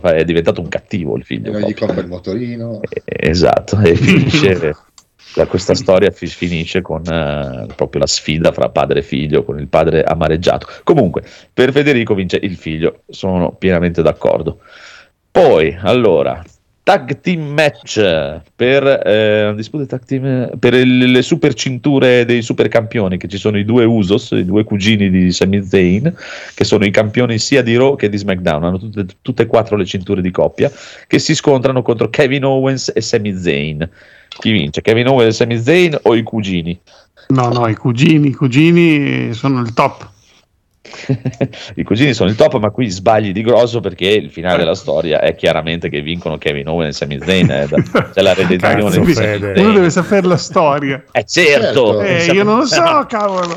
[0.03, 1.51] è diventato un cattivo il figlio.
[1.51, 2.81] E non gli compra il motorino.
[3.05, 4.75] Esatto, e finisce
[5.47, 9.69] questa storia fi- finisce con eh, proprio la sfida fra padre e figlio, con il
[9.69, 10.67] padre amareggiato.
[10.85, 11.23] Comunque,
[11.53, 14.59] per Federico vince il figlio, sono pienamente d'accordo.
[15.31, 16.43] Poi, allora,
[16.89, 18.01] tag team match
[18.57, 19.55] per, eh,
[20.07, 24.31] team, per il, le super cinture dei super campioni che ci sono i due Usos,
[24.31, 26.11] i due cugini di Sami Zayn
[26.55, 29.77] che sono i campioni sia di Raw che di SmackDown hanno tutte, tutte e quattro
[29.77, 30.73] le cinture di coppia
[31.07, 33.87] che si scontrano contro Kevin Owens e Sami Zayn
[34.39, 34.81] chi vince?
[34.83, 36.79] Kevin Owens e Sami Zayn o i cugini?
[37.31, 40.09] no no i cugini i cugini sono il top
[41.75, 45.21] I cugini sono il top, ma qui sbagli di grosso perché il finale della storia
[45.21, 47.51] è chiaramente che vincono Kevin Owens e Sami Zayn.
[47.51, 47.69] Eh,
[48.13, 48.91] c'è la redenzione.
[48.91, 51.03] di Uno deve sapere la storia.
[51.13, 52.01] Eh, certo.
[52.01, 53.55] Eh, io non lo so, cavolo.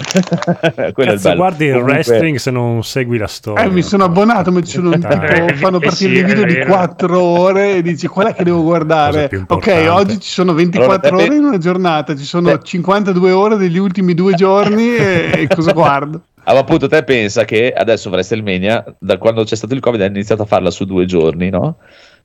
[0.94, 1.94] Quello Cazzo, guardi il Comunque...
[1.94, 3.64] wrestling se non segui la storia.
[3.64, 5.08] Eh, mi sono abbonato, ma ci sono tipo,
[5.56, 9.30] fanno partire sì, dei video di 4 ore e dici qual è che devo guardare.
[9.48, 13.78] Ok, oggi ci sono 24 allora, ore in una giornata, ci sono 52 ore degli
[13.78, 16.22] ultimi due giorni e cosa guardo?
[16.44, 20.42] Ah, appunto, te pensa che adesso WrestleMania, da quando c'è stato il Covid, hanno iniziato
[20.42, 21.78] a farla su due giorni, no?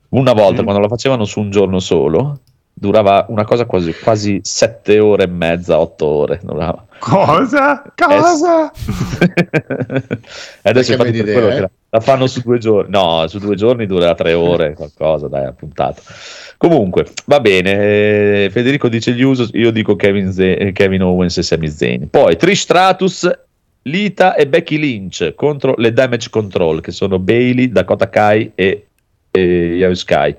[0.09, 0.65] Una volta, mm.
[0.65, 2.39] quando la facevano su un giorno solo,
[2.79, 6.39] durava una cosa quasi, quasi sette ore e mezza, otto ore.
[6.41, 6.85] Durava.
[6.99, 7.83] Cosa?
[7.95, 8.71] Cosa?
[10.61, 12.91] e adesso infatti per quello che la, la, fanno su due giorni.
[12.91, 16.01] No, su due giorni dura tre ore, qualcosa, dai, appuntato.
[16.57, 17.71] Comunque, va bene.
[17.71, 22.09] Eh, Federico dice gli uso, io dico Kevin, Z- Kevin Owens e Sami Zayn.
[22.09, 23.45] Poi Trish Stratus
[23.89, 28.87] Lita e Becky Lynch contro le Damage Control, che sono Bailey, Dakota Kai e,
[29.31, 29.41] e
[29.77, 30.35] Yao Sky.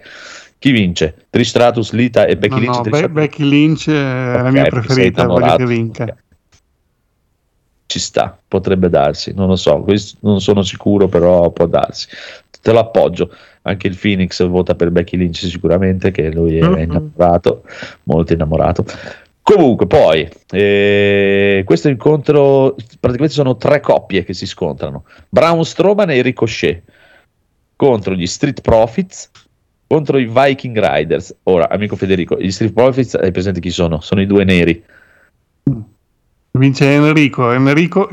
[0.59, 1.27] Chi vince?
[1.31, 2.85] Tristratus, Lita e Becky no, Lynch?
[2.85, 6.03] No, Be- Becky Lynch è okay, la mia preferita, voglio che vinca.
[6.05, 6.17] Okay.
[7.87, 9.83] Ci sta, potrebbe darsi, non lo so,
[10.21, 12.07] non sono sicuro, però può darsi.
[12.61, 13.31] Te lo appoggio.
[13.63, 16.83] Anche il Phoenix vota per Becky Lynch sicuramente, che lui è mm-hmm.
[16.83, 17.63] innamorato,
[18.05, 18.85] molto innamorato.
[19.51, 25.07] Comunque, poi, eh, questo incontro, praticamente sono tre coppie che si scontrano.
[25.27, 26.83] Braun Strowman e Ricochet
[27.75, 29.31] contro gli Street Profits,
[29.87, 31.35] contro i Viking Riders.
[31.45, 34.01] Ora, amico Federico, gli Street Profits, hai presente chi sono?
[34.01, 34.85] Sono i due neri.
[36.51, 38.11] Vince Enrico, Enrico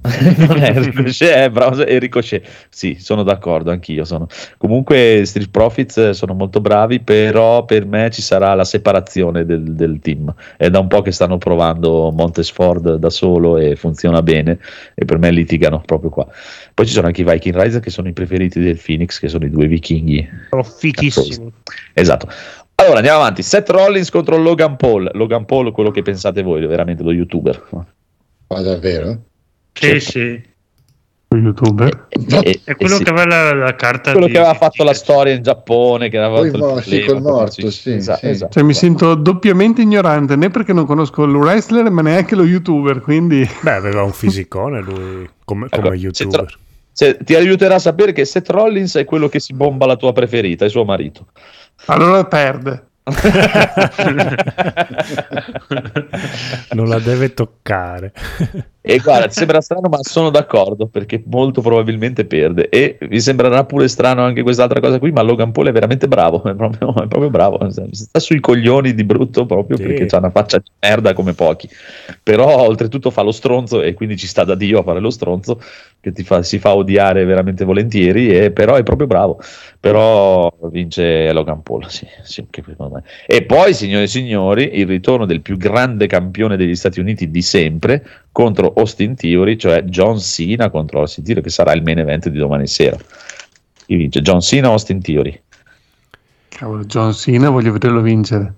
[0.08, 4.26] Shea Ricochet è bravo e Ricochet sì sono d'accordo anch'io sono.
[4.56, 9.98] comunque Street Profits sono molto bravi però per me ci sarà la separazione del, del
[10.00, 10.32] team.
[10.56, 14.58] È da un po' che stanno provando Montesford da solo e funziona bene
[14.94, 16.26] e per me litigano proprio qua.
[16.74, 19.44] Poi ci sono anche i Viking Rise che sono i preferiti del Phoenix che sono
[19.44, 20.28] i due vichinghi.
[20.50, 21.52] Sono fichissimi.
[21.92, 22.28] Esatto.
[22.76, 23.42] Allora andiamo avanti.
[23.42, 25.10] Seth Rollins contro Logan Paul.
[25.14, 27.66] Logan Paul quello che pensate voi veramente lo youtuber.
[28.48, 29.18] Ma davvero?
[29.78, 30.42] Sì, sì.
[31.30, 33.04] youtuber e, è quello sì.
[33.04, 36.18] che aveva la, la carta quello di, che aveva fatto la storia in Giappone che
[36.18, 38.28] aveva Poi mo, sì, col morto sì, esatto, sì.
[38.28, 38.52] Esatto.
[38.52, 43.00] Cioè, mi sento doppiamente ignorante né perché non conosco il wrestler ma neanche lo youtuber
[43.00, 46.58] quindi beh aveva un fisicone lui come, come ecco, youtuber
[46.92, 49.96] se, se, ti aiuterà a sapere che Seth Rollins è quello che si bomba la
[49.96, 51.26] tua preferita è suo marito
[51.86, 52.86] allora perde
[56.72, 58.12] non la deve toccare.
[58.90, 62.70] E guarda, ti sembra strano, ma sono d'accordo perché molto probabilmente perde.
[62.70, 66.42] E vi sembrerà pure strano anche quest'altra cosa qui, ma Logan Paul è veramente bravo.
[66.48, 67.58] È proprio, è proprio bravo.
[67.70, 69.82] Sta sui coglioni di brutto proprio sì.
[69.82, 71.68] perché ha una faccia di merda come pochi.
[72.22, 75.60] Però oltretutto fa lo stronzo e quindi ci sta da Dio a fare lo stronzo
[76.00, 78.28] che fa, si fa odiare veramente volentieri.
[78.28, 79.40] E, però è proprio bravo.
[79.80, 81.88] Però vince Logan Paul.
[81.90, 82.46] Sì, sì,
[83.26, 87.42] e poi, signore e signori, il ritorno del più grande campione degli Stati Uniti di
[87.42, 92.28] sempre contro Austin Theory, cioè John Cena contro Austin Theory, che sarà il main event
[92.28, 92.96] di domani sera.
[93.86, 94.20] Chi vince?
[94.20, 95.40] John Cena o Austin Theory?
[96.48, 98.54] Cavolo, John Cena voglio vederlo vincere.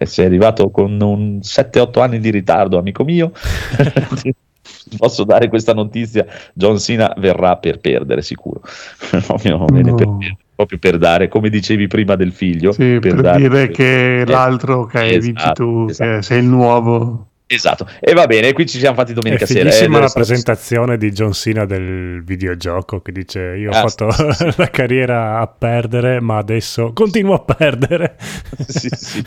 [0.00, 3.32] Sei arrivato con un 7-8 anni di ritardo, amico mio.
[4.96, 8.60] Posso dare questa notizia: John Cena verrà per perdere, sicuro.
[9.26, 9.94] proprio, no.
[9.94, 14.26] per, proprio, per, dare, come dicevi prima del figlio, sì, per, per dire che eh,
[14.26, 16.10] l'altro che esatto, vinci tu, esatto.
[16.10, 17.28] che sei il nuovo.
[17.54, 19.70] Esatto, e va bene, qui ci siamo fatti domenica è sera.
[19.70, 24.32] È la presentazione di John Cena del videogioco che dice io ho ah, fatto sì,
[24.32, 24.54] sì.
[24.58, 28.16] la carriera a perdere ma adesso continuo a perdere.
[28.66, 29.24] sì, sì.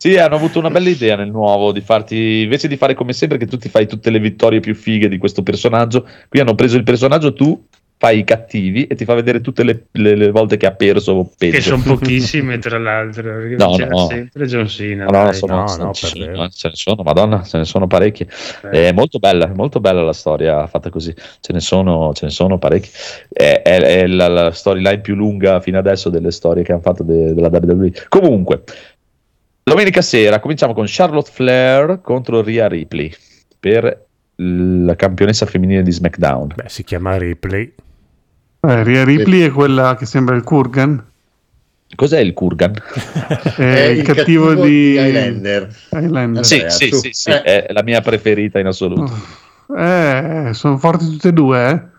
[0.00, 3.36] Sì, hanno avuto una bella idea nel nuovo di farti, invece di fare come sempre
[3.36, 6.76] che tu ti fai tutte le vittorie più fighe di questo personaggio, qui hanno preso
[6.76, 7.66] il personaggio, tu
[8.00, 11.32] fai i cattivi e ti fa vedere tutte le, le, le volte che ha perso
[11.36, 11.56] peggio.
[11.56, 14.06] Che sono pochissime tra l'altro, no, c'era no.
[14.06, 15.06] sempre John Cena.
[15.06, 18.28] No, no, sono, no, no ce, ne sono, madonna, ce ne sono parecchie.
[18.70, 18.88] Eh.
[18.88, 22.56] È molto bella, molto bella la storia fatta così, ce ne sono, ce ne sono
[22.56, 22.92] parecchie.
[23.32, 27.02] È, è, è la, la, storyline più lunga fino adesso delle storie che hanno fatto
[27.02, 27.92] de, della WWE.
[28.08, 28.62] Comunque,
[29.64, 33.12] domenica sera cominciamo con Charlotte Flair contro Rhea Ripley
[33.58, 36.52] per la campionessa femminile di SmackDown.
[36.54, 37.74] Beh, si chiama Ripley.
[38.60, 41.04] Eh, Ria Ripley è quella che sembra il Kurgan.
[41.94, 42.74] Cos'è il Kurgan?
[43.56, 45.76] è, è il, il cattivo, cattivo, di Highlander.
[45.90, 46.44] Highlander.
[46.44, 47.42] Sì, sì, sì, sì, eh.
[47.42, 49.12] è la mia preferita in assoluto.
[49.76, 51.96] Eh, sono forti tutte e due, eh?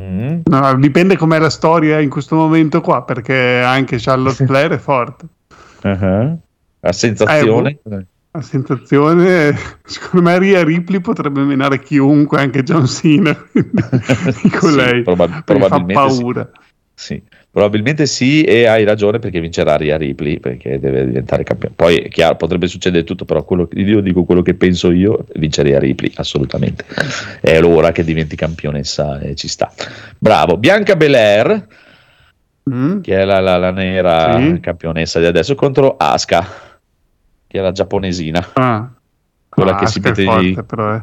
[0.00, 0.40] Mm.
[0.44, 5.26] No, dipende com'è la storia in questo momento qua, perché anche Charlotte Flair è forte.
[5.82, 6.38] Uh-huh.
[6.80, 7.78] La sensazione?
[7.90, 13.36] Eh, la sensazione, secondo me Ria Ripley potrebbe menare chiunque, anche John Cena.
[14.42, 16.50] Dico sì, lei, probab- probabilmente fa paura.
[16.94, 17.14] Sì.
[17.14, 17.36] sì.
[17.50, 21.74] Probabilmente sì, e hai ragione perché vincerà Ria Ripley perché deve diventare campione.
[21.74, 25.62] Poi è chiaro, potrebbe succedere tutto, però quello, io dico quello che penso io: vince
[25.62, 26.84] Ria Ripley assolutamente.
[27.40, 29.72] È l'ora che diventi campionessa e ci sta.
[30.18, 31.66] Bravo, Bianca Belair,
[32.70, 33.00] mm.
[33.00, 34.60] che è la, la, la nera sì.
[34.60, 36.67] campionessa di adesso, contro Asuka,
[37.48, 38.46] che è la giapponesina.
[38.52, 38.88] Ah.
[39.48, 41.02] Quella ah, che si mette forte, però, eh.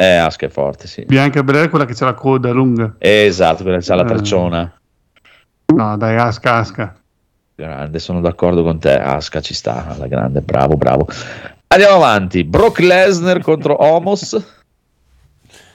[0.00, 1.04] Eh, Asuka è forte, sì.
[1.06, 2.94] Bianca Belair è quella che ha la coda lunga.
[2.98, 4.06] Esatto, quella che ha la eh.
[4.06, 4.80] tracciona.
[5.74, 6.96] No, dai, Asca, Asca.
[7.54, 8.96] Grande, sono d'accordo con te.
[8.96, 11.08] Asca ci sta, alla grande, bravo, bravo.
[11.68, 12.44] Andiamo avanti.
[12.44, 14.40] Brock Lesnar contro Homos.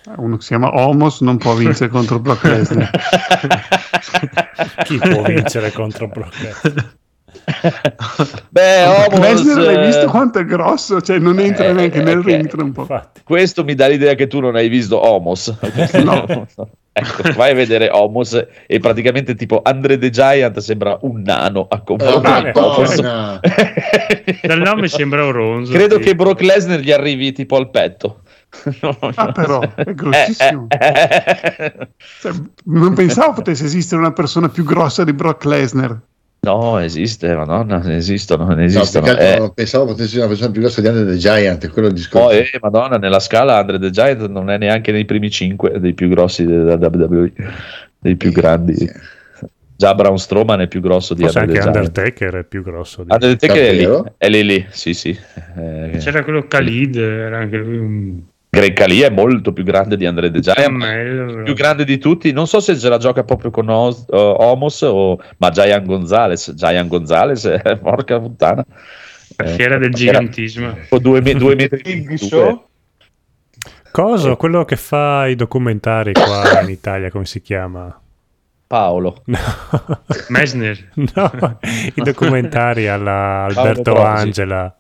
[0.16, 2.92] Uno che si chiama Homos non può vincere contro Brock Lesnar.
[4.84, 6.96] Chi può vincere contro Brock Lesnar?
[8.50, 11.02] Beh, Homos, Lesnar l'hai visto quanto è grosso?
[11.02, 12.36] Cioè, non entra eh, neanche nel okay.
[12.36, 12.88] ring un po'.
[13.24, 15.54] Questo mi dà l'idea che tu non hai visto Homos.
[16.04, 16.48] no.
[16.96, 21.82] Ecco, vai a vedere Homos e praticamente tipo Andre the Giant sembra un nano a
[21.82, 23.40] confronto oh,
[24.44, 25.72] Dal nome sembra un ronzo.
[25.72, 26.02] Credo sì.
[26.02, 28.20] che Brock Lesnar gli arrivi tipo al petto.
[29.16, 30.68] ah, però è grossissimo.
[30.70, 31.88] Eh, eh, eh.
[32.22, 32.32] Cioè,
[32.66, 36.00] non pensavo potesse esistere una persona più grossa di Brock Lesnar.
[36.44, 39.06] No, esiste, madonna, esistono, ne esistono.
[39.06, 39.52] No, eh.
[39.56, 42.28] pensavo potesse essere una persona più grossa di Andre the Giant, quello il discorso.
[42.28, 45.94] Poi, eh, madonna, nella scala Andre the Giant non è neanche nei primi cinque dei
[45.94, 47.32] più grossi della WWE,
[47.98, 48.76] dei più grandi.
[48.76, 48.92] Sì.
[49.78, 53.04] Già Braun Strowman è più grosso di Forse Andre anche Undertaker è più grosso.
[53.04, 53.14] Di...
[53.14, 53.88] Undertaker è lì,
[54.18, 55.18] è lì, lì, sì, sì.
[55.56, 58.22] Eh, C'era quello Khalid, era anche lui un
[58.54, 62.32] Greg Khali è molto più grande di Andre De Giant, più grande di tutti.
[62.32, 66.54] Non so se se la gioca proprio con Os, uh, Homos o ma Giant Gonzalez.
[66.54, 68.64] Giant Gonzalez, eh, porca puttana.
[69.38, 70.78] La fiera eh, del gigantismo.
[70.90, 72.68] O due, due metri di show.
[73.90, 74.36] Cosa?
[74.36, 78.00] Quello che fa i documentari qua in Italia, come si chiama?
[78.68, 79.24] Paolo.
[79.26, 79.40] No.
[80.30, 80.92] Mesner.
[80.94, 81.60] No,
[81.96, 84.78] i documentari alla Alberto Angela.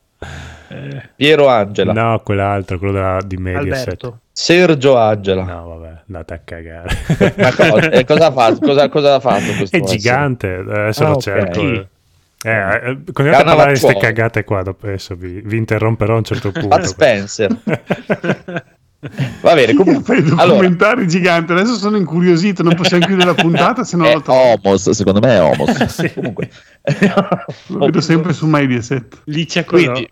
[1.15, 1.93] Piero Angela.
[1.93, 3.87] No, quell'altro, quello della, di Mediaset.
[3.87, 4.19] Alberto.
[4.31, 5.43] Sergio Angela.
[5.43, 6.89] No, vabbè, andate a cagare.
[7.37, 8.59] Ma cosa, e cosa ha fatto?
[8.59, 11.21] Cosa, cosa ha fatto questo È gigante, adesso ah, lo okay.
[11.21, 11.87] cerco.
[12.45, 16.17] Eh, eh, continuate a parlare di queste cagate qua, dopo adesso vi, vi interromperò a
[16.17, 16.67] un certo punto.
[16.67, 17.57] Pat Spencer.
[19.41, 20.21] Va bene, comunque.
[20.21, 21.05] Fai allora.
[21.05, 21.51] giganti.
[21.51, 22.63] Adesso sono incuriosito.
[22.63, 24.41] Non possiamo chiudere la puntata se non lo trovo.
[24.63, 25.85] Homos, secondo me è Homos.
[25.87, 26.13] sì.
[26.13, 26.49] Comunque,
[27.67, 29.21] lo vedo sempre su Mediaset.
[29.25, 30.07] Lì c'è Quindi,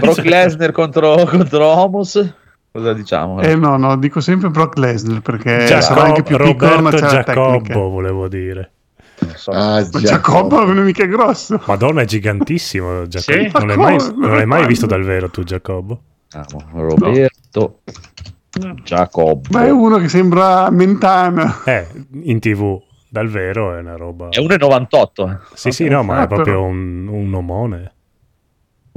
[0.00, 2.34] Brock Lesnar contro, contro Homos.
[2.72, 3.40] Cosa diciamo?
[3.42, 7.06] Eh no, no, dico sempre Brock Lesnar perché Giacob, sarà anche più piccolo, ma c'è
[7.06, 8.72] Giacobbo, volevo dire.
[9.36, 9.52] So.
[9.52, 11.60] Ah, ma Giacobbo non è mica grosso.
[11.66, 13.06] Madonna, è gigantissimo.
[13.06, 13.40] Giacobbo.
[13.40, 13.50] Sì?
[13.52, 16.00] Non, l'hai mai, non l'hai mai visto dal vero tu, Giacobbo?
[16.72, 17.80] Roberto
[18.60, 18.74] no.
[18.82, 19.48] Giacobbo.
[19.50, 21.62] Ma è uno che sembra Mentana.
[21.64, 21.86] Eh,
[22.22, 24.30] in tv dal vero è una roba.
[24.30, 25.30] È 1,98.
[25.30, 25.36] Eh.
[25.54, 27.92] Sì, sì, no, ma ah, è proprio un, un omone.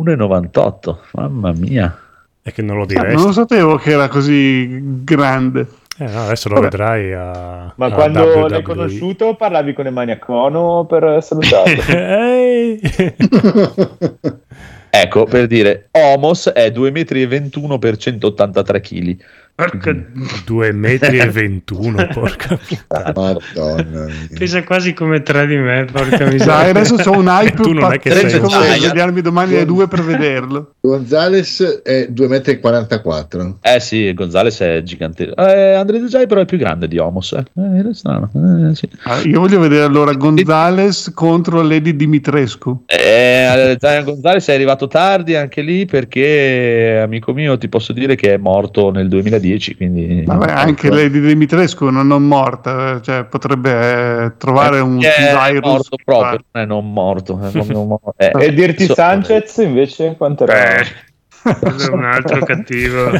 [0.01, 1.99] 1,98, mamma mia.
[2.41, 3.11] È che non lo direi.
[3.11, 5.67] Ah, non lo sapevo che era così grande.
[5.97, 6.69] Eh, no, adesso lo Vabbè.
[6.69, 7.73] vedrai a.
[7.75, 8.49] Ma a quando WWE.
[8.49, 11.81] l'hai conosciuto parlavi con Emania Cono per salutarlo.
[14.97, 19.17] Ecco, per dire, Homos è 2,21 m per 183 kg.
[19.55, 19.95] Porca...
[20.43, 23.13] 2 metri e 21, porca puttana.
[23.15, 24.07] Madonna.
[24.37, 26.45] Pesa quasi come tre di me, porca miseria.
[26.45, 28.49] Dai, adesso ho un hype tu non è che sei un
[28.81, 30.73] vedermi domani alle 2 per vederlo.
[30.81, 33.55] Gonzales è 2,44 m.
[33.61, 35.37] Eh sì, Gonzales è gigantesco.
[35.37, 37.31] Eh, Andre De Jai però è più grande di Homos.
[37.31, 37.45] Eh.
[37.55, 38.29] Eh, strano.
[38.33, 38.89] Eh, sì.
[39.03, 42.83] ah, io voglio vedere allora Gonzales contro Lady Dimitrescu.
[42.87, 48.37] Eh, Gonzales è arrivato tardi anche lì perché, amico mio, ti posso dire che è
[48.37, 50.23] morto nel 2010 10, quindi...
[50.25, 55.61] Vabbè, anche lei di Dimitrescu non è morta, cioè potrebbe eh, trovare un virus.
[55.61, 57.39] Morto proprio, non è non morto.
[57.39, 58.13] È non morto.
[58.17, 60.79] Eh, e Dirty so, Sanchez invece quanto era?
[60.79, 63.11] È un altro cattivo.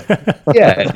[0.52, 0.94] Yeah.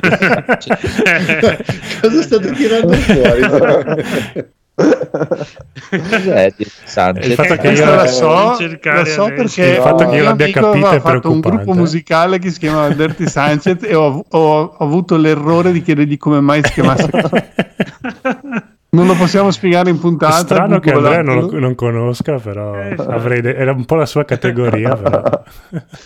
[2.00, 4.48] Cosa state tirando fuori?
[5.90, 10.50] Cos'è il fatto che io la so, la so perché il fatto che io l'abbia
[10.50, 14.76] capito è fatto un gruppo musicale che si chiamava Dirty Sanchez e ho, ho, ho,
[14.78, 17.08] avuto l'errore di chiedergli come mai si chiamasse
[18.92, 20.38] Non lo possiamo spiegare in puntata.
[20.38, 23.94] È strano che Andrea non, lo, non conosca, però eh, avrei de- era un po'
[23.94, 24.96] la sua categoria.
[24.96, 25.22] Però.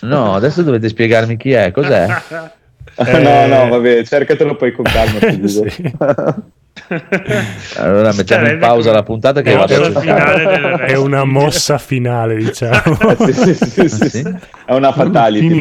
[0.03, 2.07] No, adesso dovete spiegarmi chi è, cos'è?
[2.97, 3.19] Eh...
[3.25, 5.19] No, no, vabbè, cercatelo poi con calma.
[5.49, 5.93] sì.
[7.77, 12.99] allora mettiamo in pausa la puntata che è, è una mossa finale diciamo.
[13.33, 14.23] Sì, sì, sì,
[14.67, 15.61] è una fatality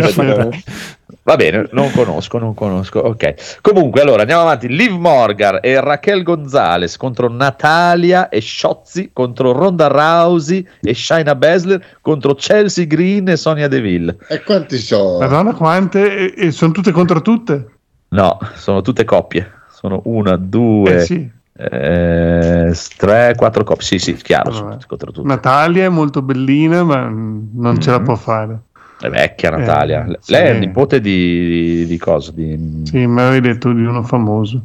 [1.25, 2.99] Va bene, non conosco, non conosco.
[2.99, 3.61] Ok.
[3.61, 4.67] Comunque, allora andiamo avanti.
[4.67, 11.81] Liv Morgan e Raquel Gonzalez contro Natalia e Shotzi contro Ronda Rousey e Shaina Basler
[12.01, 14.17] contro Chelsea Green e Sonia Deville.
[14.27, 15.19] E quanti sono?
[15.19, 16.33] Madonna, quante?
[16.35, 17.67] E, e sono tutte contro tutte?
[18.09, 19.49] No, sono tutte coppie.
[19.71, 20.95] Sono una, due.
[20.95, 21.31] Eh sì.
[21.55, 23.85] Eh, tre, quattro coppie.
[23.85, 24.77] Sì, sì, chiaro.
[25.23, 27.79] Natalia è molto bellina, ma non mm-hmm.
[27.79, 28.05] ce la mm-hmm.
[28.05, 28.59] può fare.
[29.03, 30.05] È vecchia Natalia.
[30.05, 30.33] Eh, Lei sì.
[30.33, 32.31] è nipote di, di, di cosa?
[32.31, 32.83] Di...
[32.85, 34.61] Sì, mi avevi detto di uno famoso.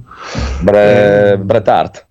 [0.61, 1.39] Bre- eh.
[1.39, 2.07] Bret Hart.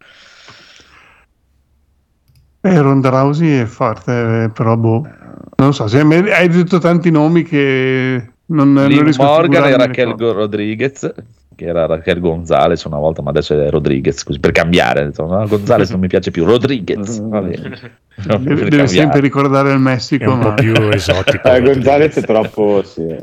[2.59, 5.07] Eh, Ronda Rousey è forte, eh, però boh.
[5.55, 11.13] Non so, se hai detto tanti nomi che non, non riesco Morgan e Raquel Rodriguez
[11.57, 15.05] che era Raquel Gonzalez una volta, ma adesso è Rodriguez, così per cambiare.
[15.05, 17.19] Detto, no, Gonzalez non mi piace più, Rodriguez.
[17.19, 18.05] Va bene.
[18.17, 20.49] Deve, deve sempre ricordare il Messico, è un ma...
[20.49, 21.47] po' più esotico.
[21.49, 23.05] eh, Gonzalez è troppo, sì.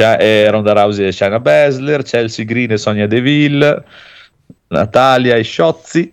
[0.00, 3.84] eh, Ronda Rousey e Shana Basler, Chelsea Green e Sonia Deville,
[4.68, 6.10] Natalia e Sciozzi.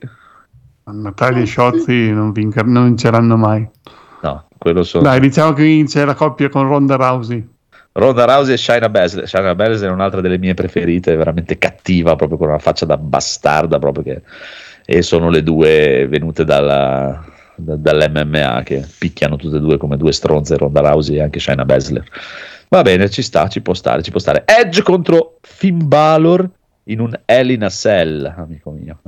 [0.86, 3.68] Natalia e Sciozzi non, vinca, non vinceranno mai.
[4.22, 5.04] No, quello sono.
[5.04, 7.48] Dai, diciamo che vince la coppia con Ronda Rousey.
[7.98, 9.28] Ronda Rousey e Shaina Baszler.
[9.28, 13.80] Shaina Baszler è un'altra delle mie preferite, veramente cattiva, proprio con una faccia da bastarda,
[13.80, 14.22] proprio che...
[14.86, 17.26] e sono le due venute dalla,
[17.56, 21.66] da, dall'MMA che picchiano tutte e due come due stronze, Ronda Rousey e anche Shaina
[21.66, 22.04] Baszler.
[22.70, 24.44] Va bene, ci sta, ci può stare, ci può stare.
[24.46, 26.48] Edge contro Finn Balor
[26.84, 29.00] in un Hell in a Cell, amico mio.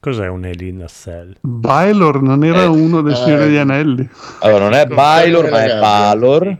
[0.00, 1.36] Cos'è un Elina Cell?
[1.40, 4.08] Bailor non era eh, uno dei eh, Signore degli Anelli.
[4.40, 6.58] Allora, non è Bailor, ma è Balor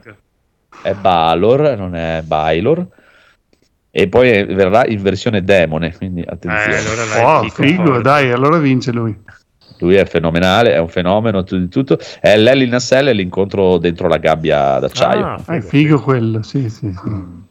[0.81, 2.85] è Balor, non è Bailor.
[3.91, 6.75] E poi verrà in versione demone, quindi attenzione.
[6.75, 9.17] Eh, allora dai, oh, figo, dai, allora vince lui.
[9.79, 11.97] Lui è fenomenale, è un fenomeno tutto di tutto.
[12.19, 15.25] È l'Ellie Nassel l'incontro dentro la gabbia d'acciaio.
[15.25, 17.47] Ah, è figo quello, sì, sì, sì.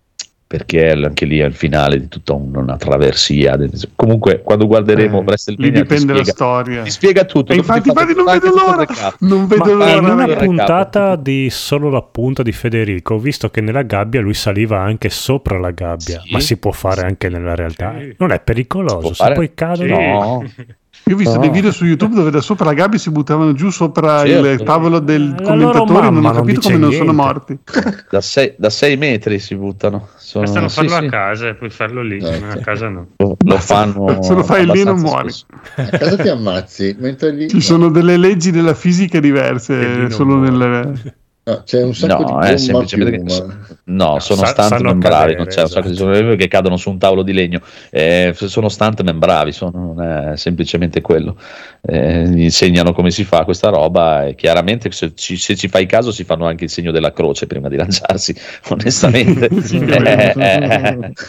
[0.48, 3.58] Perché anche lì è il finale di tutta una traversia.
[3.94, 6.82] Comunque, quando guarderemo eh, WrestleMania, dipende la storia.
[6.84, 7.52] Ti spiega tutto.
[7.52, 8.86] infatti, infatti non vedo l'ora.
[9.18, 9.98] Non vedo Ma l'ora.
[9.98, 14.32] In una puntata di solo la punta di Federico, ho visto che nella gabbia lui
[14.32, 16.32] saliva anche sopra la gabbia, sì?
[16.32, 17.94] ma si può fare anche nella realtà.
[17.98, 18.14] Sì.
[18.16, 19.98] Non è pericoloso, se poi cadono.
[19.98, 20.50] No.
[21.08, 21.40] Io ho visto no.
[21.40, 24.46] dei video su YouTube dove da sopra la gabbia si buttavano giù sopra certo.
[24.46, 27.58] il tavolo del la commentatore e non ho capito come non sono morti.
[28.10, 30.08] Da sei, da sei, metri si buttano.
[30.16, 30.44] Sono...
[30.44, 31.08] Bastano farlo sì, a sì.
[31.08, 33.08] casa e puoi farlo lì, eh, a casa no.
[33.16, 35.32] Lo fanno Se lo fai lì non muori.
[35.76, 36.96] A casa ti ammazzi.
[36.98, 37.48] Lì...
[37.48, 37.60] Ci no.
[37.60, 41.16] sono delle leggi della fisica diverse solo nelle...
[41.48, 45.34] No, c'è un sacco no, di è semplicemente che, no, no, sono sa- stunt membravi,
[45.34, 45.78] non c'è esatto.
[45.78, 46.36] un sacco di esatto.
[46.36, 47.62] che cadono su un tavolo di legno.
[47.88, 51.38] Eh, sono stunt membravi, sono, non è semplicemente quello.
[51.80, 56.12] Eh, insegnano come si fa questa roba e chiaramente se ci, se ci, fai caso
[56.12, 58.34] si fanno anche il segno della croce prima di lanciarsi,
[58.68, 59.48] onestamente.
[59.48, 60.34] eh,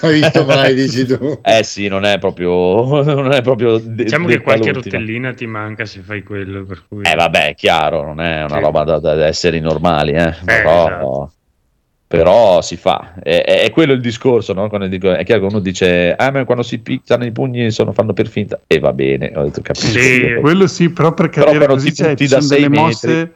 [0.02, 1.40] Hai visto mai, dici tu?
[1.42, 3.08] Eh sì, non è proprio...
[3.20, 6.64] Non è proprio de- diciamo de- che qualche rotellina ti manca se fai quello.
[6.64, 7.04] Per cui...
[7.04, 8.62] Eh vabbè, è chiaro, non è una sì.
[8.62, 11.32] roba da, da essere normali mali, eh, però, esatto.
[12.08, 13.14] però, si fa.
[13.22, 14.70] È, è, quello il discorso, no?
[14.88, 18.14] dico, è chiaro che uno dice, ah, ma quando si pizzano i pugni sono, fanno
[18.14, 20.00] per finta, e va bene, ho detto, capisco.
[20.00, 22.80] Sì, quello sì, però perché però quando ti butti da 6 metri...
[22.80, 23.32] Mosse...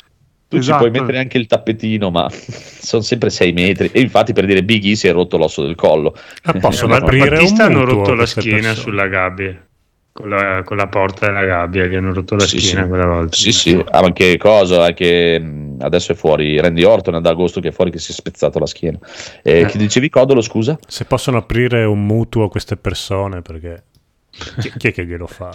[0.53, 0.83] Tu esatto.
[0.83, 3.89] ci puoi mettere anche il tappetino, ma sono sempre 6 metri.
[3.91, 6.15] E infatti, per dire Big E si è rotto l'osso del collo.
[6.43, 8.75] Ah, possono aprire Battista hanno rotto la schiena persone.
[8.75, 9.67] sulla gabbia
[10.13, 12.87] con la, con la, porta della gabbia gli hanno rotto la sì, schiena sì.
[12.87, 13.35] quella volta.
[13.35, 17.71] Sì, sì, ah, anche cosa, anche adesso è fuori Randy Orton ad agosto che è
[17.71, 18.99] fuori che si è spezzato la schiena.
[19.41, 19.65] Eh, eh.
[19.65, 20.77] Chi dicevi Codolo, scusa?
[20.87, 23.85] Se possono aprire un mutuo a queste persone perché
[24.59, 25.51] chi, chi è che glielo fa?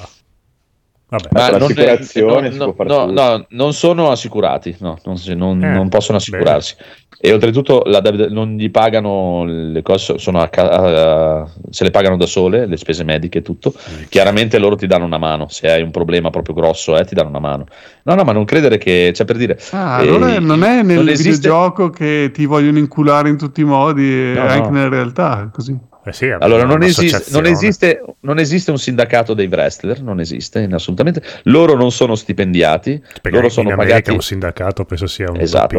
[1.11, 5.73] Vabbè, Ma l'assicurazione non, è, no, no, no, non sono assicurati, no, non, non, eh,
[5.73, 6.75] non possono assicurarsi.
[6.77, 7.07] Bene.
[7.21, 12.27] E oltretutto la, non gli pagano le cose, sono a, a, se le pagano da
[12.27, 13.73] sole, le spese mediche e tutto.
[13.75, 14.03] Mm.
[14.11, 17.31] Chiaramente loro ti danno una mano, se hai un problema proprio grosso eh, ti danno
[17.31, 17.65] una mano.
[18.03, 19.59] No, no, ma non credere che, cioè per dire...
[19.71, 21.31] Ah, eh, allora non è nel non esiste...
[21.31, 25.77] videogioco che ti vogliono inculare in tutti i modi, no, anche nella realtà, così.
[26.05, 30.67] Eh sì, allora, non esiste, non, esiste, non esiste, un sindacato dei wrestler, non esiste
[30.71, 31.23] assolutamente.
[31.45, 33.03] Loro non sono stipendiati.
[33.21, 34.11] Perché loro sono pagati.
[34.11, 35.79] un sindacato penso sia un esatto.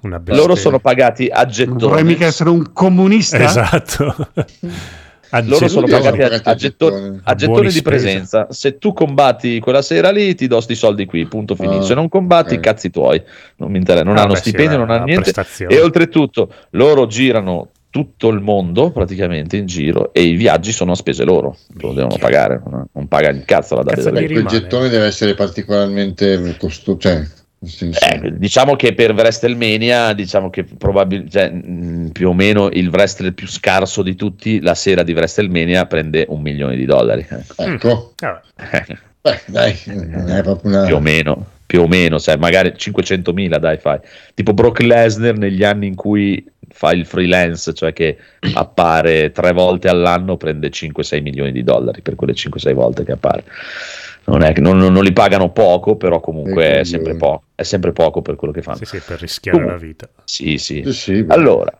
[0.00, 1.78] una Loro sono pagati a gettoni.
[1.80, 3.38] Non vorrei mica essere un comunista.
[3.38, 4.14] Esatto.
[5.42, 8.46] loro sono pagati a, a, gettoni, a gettoni di presenza.
[8.50, 11.78] Se tu combatti quella sera lì, ti do sti soldi qui, punto finito.
[11.78, 12.60] Oh, Se non combatti, eh.
[12.60, 13.20] cazzi tuoi.
[13.56, 15.32] Non mi interessa, non ah, hanno beh, stipendio, sì, non hanno niente.
[15.68, 20.94] E oltretutto, loro girano tutto il mondo praticamente in giro e i viaggi sono a
[20.96, 25.34] spese loro, lo devono pagare, non paga il cazzo la cazzo Il gettone deve essere
[25.34, 27.24] particolarmente costoso, cioè
[27.60, 33.32] eh, diciamo che per WrestleMania, diciamo che probabilmente cioè, mm, più o meno il wrestler
[33.32, 37.24] più scarso di tutti la sera di WrestleMania prende un milione di dollari.
[37.56, 38.12] Ecco.
[38.24, 38.96] Mm.
[39.20, 40.84] Beh, dai, è proprio una...
[40.84, 43.98] più o meno, più o meno, cioè, magari 500 mila, dai, fai.
[44.34, 48.16] Tipo Brock Lesnar negli anni in cui fa il freelance, cioè che
[48.54, 53.44] appare tre volte all'anno, prende 5-6 milioni di dollari per quelle 5-6 volte che appare
[54.26, 58.22] non, è, non, non, li pagano poco, però comunque è sempre, poco, è sempre poco
[58.22, 58.78] per quello che fanno.
[58.78, 60.08] Sì, sì, per rischiare comunque, la vita.
[60.24, 60.82] Sì, sì.
[60.84, 61.76] sì, sì allora,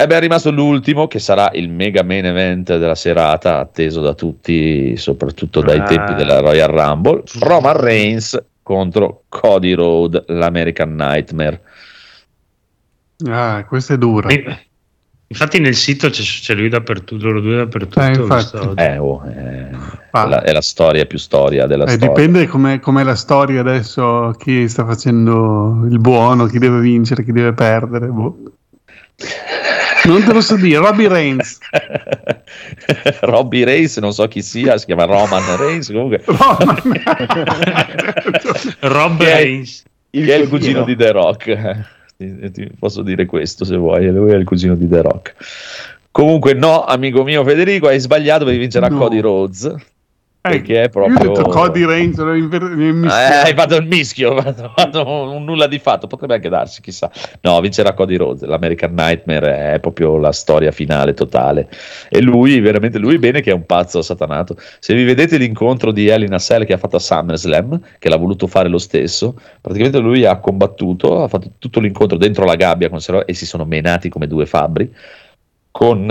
[0.00, 4.14] e beh, è rimasto l'ultimo che sarà il mega main event della serata, atteso da
[4.14, 5.84] tutti, soprattutto dai ah.
[5.84, 7.22] tempi della Royal Rumble.
[7.40, 11.62] Roman Reigns contro Cody Road, l'American Nightmare.
[13.26, 14.28] Ah, questo è duro.
[15.30, 18.76] Infatti nel sito c'è, c'è lui dappertutto, loro due dappertutto.
[18.76, 19.70] Eh, eh, oh, è,
[20.10, 20.26] ah.
[20.26, 22.08] la, è, la, storia più storia della eh, storia.
[22.08, 27.32] Dipende com'è, com'è, la storia adesso, chi sta facendo il buono, chi deve vincere, chi
[27.32, 28.06] deve perdere.
[28.06, 28.36] Boh.
[30.04, 31.58] Non te lo so dire, Robbie Reigns.
[33.22, 36.22] Robbie Reigns, non so chi sia, si chiama Roman Reigns comunque.
[36.24, 37.02] Roman.
[38.80, 39.84] Rob Reigns.
[40.10, 44.10] Il, che è il cugino di The Rock ti, ti posso dire questo se vuoi,
[44.10, 45.34] lui è il cugino di The Rock.
[46.10, 48.98] Comunque, no, amico mio Federico, hai sbagliato perché vincerà no.
[48.98, 49.74] Cody Rhodes.
[50.50, 51.14] Perché è proprio.
[51.14, 56.06] Io ho detto Cody Reigns eh, fatto il mischio, hai fatto un nulla di fatto.
[56.06, 57.10] Potrebbe anche darsi, chissà.
[57.40, 58.48] No, vincerà Cody Rhodes.
[58.48, 61.68] L'American Nightmare è proprio la storia finale totale.
[62.08, 64.56] E lui, veramente, lui bene che è un pazzo satanato.
[64.78, 68.46] Se vi vedete l'incontro di Elina Sell che ha fatto a SummerSlam, che l'ha voluto
[68.46, 72.98] fare lo stesso, praticamente lui ha combattuto, ha fatto tutto l'incontro dentro la gabbia con
[73.24, 74.92] e si sono menati come due fabbri
[75.78, 76.10] con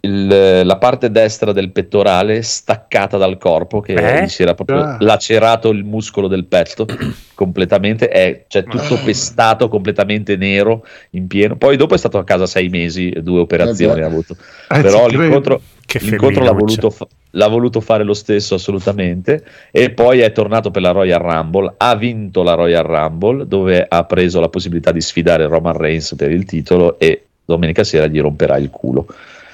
[0.00, 4.28] il, la parte destra del pettorale staccata dal corpo che eh?
[4.28, 4.96] si era proprio ah.
[5.00, 6.84] lacerato il muscolo del petto
[7.32, 9.02] completamente è cioè, tutto ah.
[9.02, 14.00] pestato completamente nero in pieno poi dopo è stato a casa sei mesi due operazioni
[14.00, 14.36] eh ha avuto
[14.68, 15.62] eh, però l'incontro,
[16.00, 20.82] l'incontro l'ha, voluto fa- l'ha voluto fare lo stesso assolutamente e poi è tornato per
[20.82, 25.46] la Royal Rumble ha vinto la Royal Rumble dove ha preso la possibilità di sfidare
[25.46, 29.06] Roman Reigns per il titolo e domenica sera gli romperà il culo.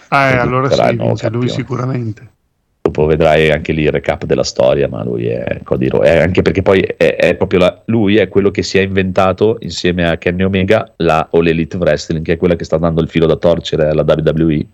[0.08, 2.28] Ah, eh, allora sì, vince lui sicuramente.
[2.80, 6.60] Dopo vedrai anche lì il recap della storia, ma lui è Cody Rhodes, anche perché
[6.60, 10.42] poi è, è proprio la, lui è quello che si è inventato insieme a Kenny
[10.42, 13.88] Omega la All Elite Wrestling, che è quella che sta dando il filo da torcere
[13.88, 14.66] alla WWE,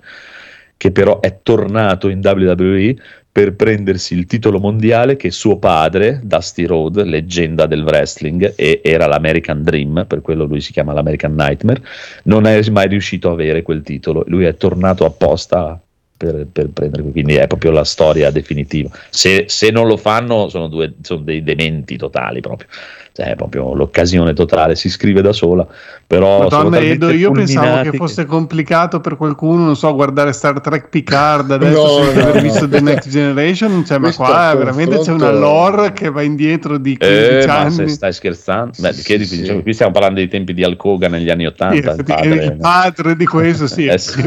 [0.77, 2.97] che però è tornato in WWE
[3.33, 9.07] per prendersi il titolo mondiale che suo padre, Dusty Road, leggenda del wrestling, e era
[9.07, 11.81] l'American Dream, per quello lui si chiama l'American Nightmare,
[12.25, 14.25] non è mai riuscito a avere quel titolo.
[14.27, 15.81] Lui è tornato apposta
[16.17, 18.91] per, per prendere, quindi è proprio la storia definitiva.
[19.09, 22.69] Se, se non lo fanno sono, due, sono dei dementi totali proprio
[23.13, 25.67] cioè, è proprio l'occasione totale, si scrive da sola.
[26.07, 30.89] Però Madonna, Edo, io pensavo che fosse complicato per qualcuno, non so, guardare Star Trek
[30.89, 35.13] Picard adesso no, senza no, aver visto The Next Generation, cioè, ma qua veramente c'è
[35.13, 37.73] una lore che va indietro di 15 eh, anni.
[37.73, 39.41] se stai scherzando, Beh, sì, sì.
[39.41, 41.93] Diciamo, qui stiamo parlando dei tempi di Alcoga negli anni 80.
[41.93, 43.87] Sì, il, padre, il padre di questo, sì.
[43.87, 44.23] eh, sì.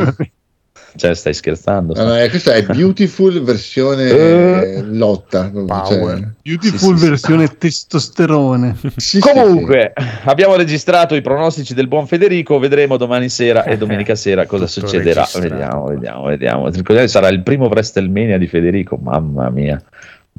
[0.95, 1.93] Cioè, stai scherzando?
[1.93, 5.51] No, no, questa è Beautiful versione uh, lotta.
[5.51, 6.27] Cioè.
[6.41, 7.57] Beautiful sì, versione sì.
[7.57, 8.77] testosterone.
[8.95, 9.93] Sì, Comunque,
[10.25, 12.59] abbiamo registrato i pronostici del buon Federico.
[12.59, 15.21] Vedremo domani sera e domenica sera cosa Tutto succederà.
[15.21, 15.49] Registrato.
[15.49, 17.07] Vediamo, vediamo, vediamo.
[17.07, 18.97] Sarà il primo WrestleMania di Federico.
[18.97, 19.81] Mamma mia.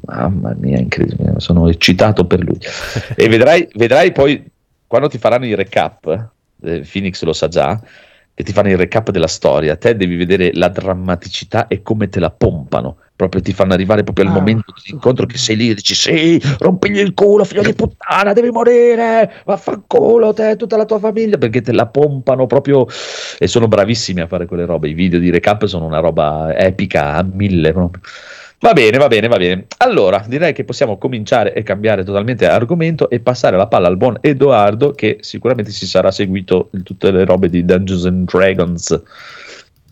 [0.07, 2.59] Mamma mia, incredibile, sono eccitato per lui.
[3.15, 4.43] e vedrai, vedrai poi
[4.85, 6.05] quando ti faranno i recap,
[6.63, 7.79] eh, Phoenix lo sa già,
[8.35, 12.19] che ti fanno il recap della storia, te devi vedere la drammaticità e come te
[12.19, 12.97] la pompano.
[13.15, 16.41] Proprio ti fanno arrivare proprio al ah, momento dell'incontro che sei lì e dici: Sì,
[16.59, 21.37] rompigli il culo, figlio di puttana, devi morire, vaffanculo te e tutta la tua famiglia,
[21.37, 22.85] perché te la pompano proprio.
[23.39, 24.89] E sono bravissimi a fare quelle robe.
[24.89, 28.01] I video di recap sono una roba epica a mille proprio.
[28.65, 29.67] Va bene, va bene, va bene.
[29.77, 34.17] Allora, direi che possiamo cominciare e cambiare totalmente argomento e passare la palla al buon
[34.21, 39.01] Edoardo che sicuramente si sarà seguito in tutte le robe di Dungeons and Dragons.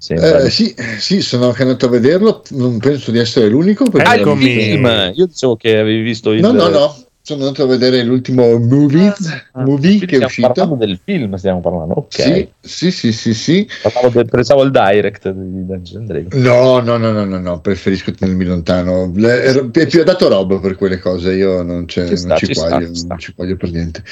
[0.07, 3.87] Eh, sì, sì, sono anche andato a vederlo, non penso di essere l'unico.
[3.91, 4.43] Perché Eccomi.
[4.43, 5.11] Film.
[5.13, 6.41] Io dicevo che avevi visto il...
[6.41, 6.95] No, no, no,
[7.25, 10.49] sono andato a vedere l'ultimo Movies, ah, movie che è uscito.
[10.51, 11.93] Stiamo del film, stiamo parlando.
[11.93, 12.09] Ok.
[12.11, 13.33] Sì, sì, sì, sì.
[13.33, 13.67] sì.
[14.11, 16.41] Del, pensavo al direct di Dungeon Dragon.
[16.41, 19.09] No, no, no, no, no, no, preferisco tenermi lontano.
[19.15, 23.17] è più adatto roba per quelle cose, io non, c'è, ci, non ci, quaglio, non
[23.17, 24.03] ci quaglio per niente.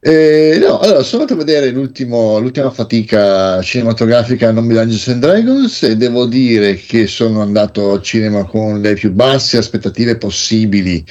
[0.00, 5.82] Eh, no, allora sono andato a vedere l'ultima fatica cinematografica non mi Dungeons and Dragons
[5.84, 11.02] e devo dire che sono andato al cinema con le più basse aspettative possibili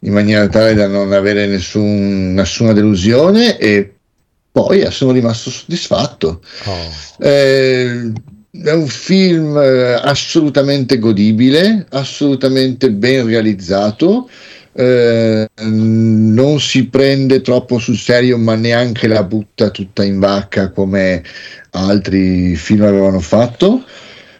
[0.00, 3.94] in maniera tale da non avere nessun, nessuna delusione e
[4.50, 6.40] poi sono rimasto soddisfatto.
[6.64, 7.24] Oh.
[7.24, 8.12] Eh,
[8.52, 14.28] è un film eh, assolutamente godibile, assolutamente ben realizzato.
[14.72, 21.22] Eh, non si prende troppo sul serio, ma neanche la butta tutta in vacca come
[21.70, 23.84] altri film avevano fatto.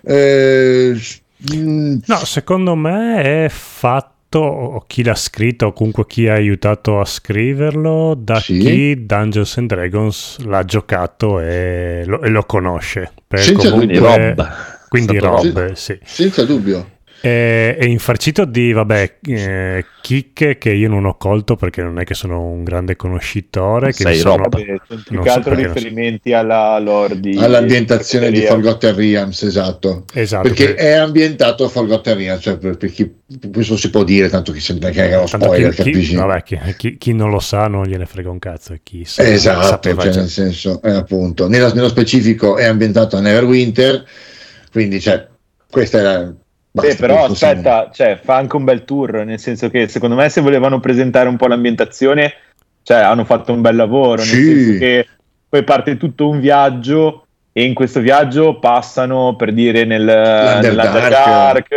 [0.02, 0.98] Eh,
[1.46, 7.04] no, secondo me è fatto o chi l'ha scritto o comunque chi ha aiutato a
[7.04, 8.58] scriverlo da sì.
[8.58, 13.12] chi Dungeons and Dragons l'ha giocato e lo, e lo conosce.
[13.28, 14.48] Senza comunque, Rob.
[14.88, 15.98] Quindi Rob, sì.
[16.02, 16.98] Senza dubbio.
[17.20, 22.04] È, è infarcito di, vabbè, eh, chicche che io non ho colto perché non è
[22.04, 23.88] che sono un grande conoscitore.
[23.88, 24.58] Che Sei sono, roba.
[24.58, 30.04] Più che altro riferimenti alla lore di, all'ambientazione di Forgotten Realms, esatto.
[30.14, 30.76] esatto perché che...
[30.76, 33.12] è ambientato a Forgotten Realms, cioè per, per chi,
[33.52, 36.42] questo si può dire, tanto chi sembra che è uno spoiler, chi, chi, vabbè,
[36.76, 38.74] chi, chi, non lo sa non gliene frega un cazzo.
[38.82, 44.04] Chi sa, esatto, cioè, nel senso, eh, appunto, nello, nello specifico è ambientato a Neverwinter,
[44.72, 45.26] quindi cioè,
[45.68, 46.28] questa è
[46.72, 50.40] Basta, però aspetta, cioè, fa anche un bel tour, nel senso che secondo me se
[50.40, 52.32] volevano presentare un po' l'ambientazione,
[52.82, 54.36] cioè, hanno fatto un bel lavoro, sì.
[54.36, 55.06] nel senso che
[55.48, 61.72] poi parte tutto un viaggio e in questo viaggio passano per dire nel, nell'Underdark,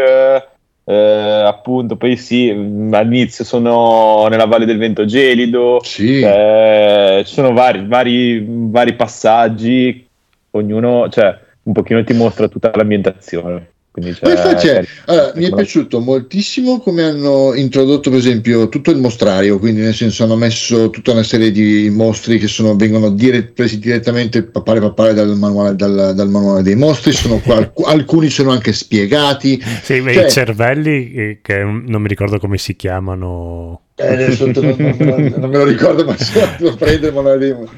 [0.85, 6.21] eh, appunto, poi sì, all'inizio sono nella Valle del Vento Gelido, sì.
[6.21, 10.07] eh, ci sono vari, vari, vari passaggi,
[10.51, 13.71] ognuno, cioè, un pochino ti mostra tutta l'ambientazione.
[13.93, 18.89] Quindi Ma infatti è, allora, mi è piaciuto moltissimo come hanno introdotto per esempio tutto
[18.89, 23.11] il mostrario, quindi nel senso hanno messo tutta una serie di mostri che sono, vengono
[23.11, 28.31] dire, presi direttamente papare papare dal manuale, dal, dal manuale dei mostri, sono qua, alcuni
[28.31, 29.61] sono anche spiegati.
[29.83, 35.33] Sì, cioè, i cervelli eh, che non mi ricordo come si chiamano eh, non, non,
[35.37, 37.71] non, me lo ricordo, ma se lo prendere me lo dico.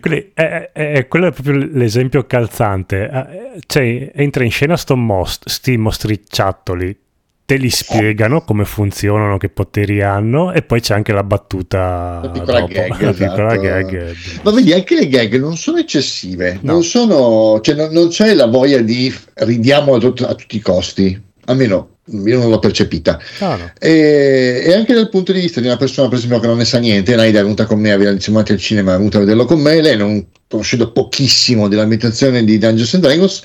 [0.00, 3.10] Quindi, è, è, è, quello è proprio l'esempio calzante.
[3.10, 6.96] Eh, cioè, entra in scena sto most, sti mostricciattoli,
[7.44, 12.20] te li spiegano come funzionano, che poteri hanno, e poi c'è anche la battuta.
[12.22, 13.60] La piccola, dopo, gag, la piccola esatto.
[13.60, 14.16] gag.
[14.42, 16.72] Ma vedi, anche le gag non sono eccessive, no.
[16.72, 20.60] non, sono, cioè, non, non, c'è la voglia di ridiamo a, tut- a tutti i
[20.60, 23.18] costi, almeno io non l'ho percepita.
[23.40, 23.72] Ah, no.
[23.80, 26.64] e, e, anche dal punto di vista di una persona, per esempio, che non ne
[26.64, 29.44] sa niente, Naida è venuta con me, aveva iniziato al cinema, è venuta a vederlo
[29.44, 33.42] con me, lei non conoscendo pochissimo dell'ambientazione di Dungeons and Dragons,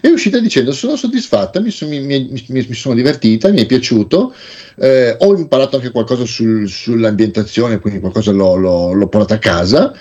[0.00, 4.32] è uscita dicendo sono soddisfatta, mi, mi, mi, mi sono divertita, mi è piaciuto,
[4.78, 9.92] eh, ho imparato anche qualcosa sul, sull'ambientazione, quindi qualcosa l'ho, l'ho, l'ho portato a casa,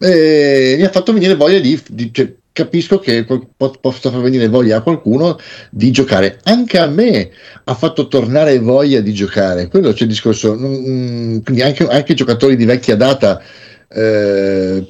[0.00, 3.24] e mi ha fatto venire voglia di, di cioè, capisco che
[3.56, 5.38] possa far venire voglia a qualcuno
[5.70, 6.40] di giocare.
[6.42, 7.30] Anche a me
[7.62, 9.68] ha fatto tornare voglia di giocare.
[9.68, 10.56] Quello c'è il discorso.
[10.58, 13.40] Mm, quindi anche, anche giocatori di vecchia data.
[13.88, 14.84] Eh,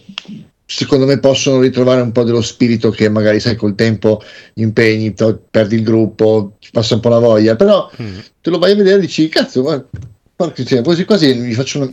[0.64, 4.23] secondo me possono ritrovare un po' dello spirito che magari sai col tempo
[4.55, 5.14] impegni,
[5.51, 8.19] perdi il gruppo, passa un po' la voglia, però mm.
[8.41, 9.85] te lo vai a vedere e dici cazzo, ma
[10.83, 11.91] quasi quasi mi faccio una,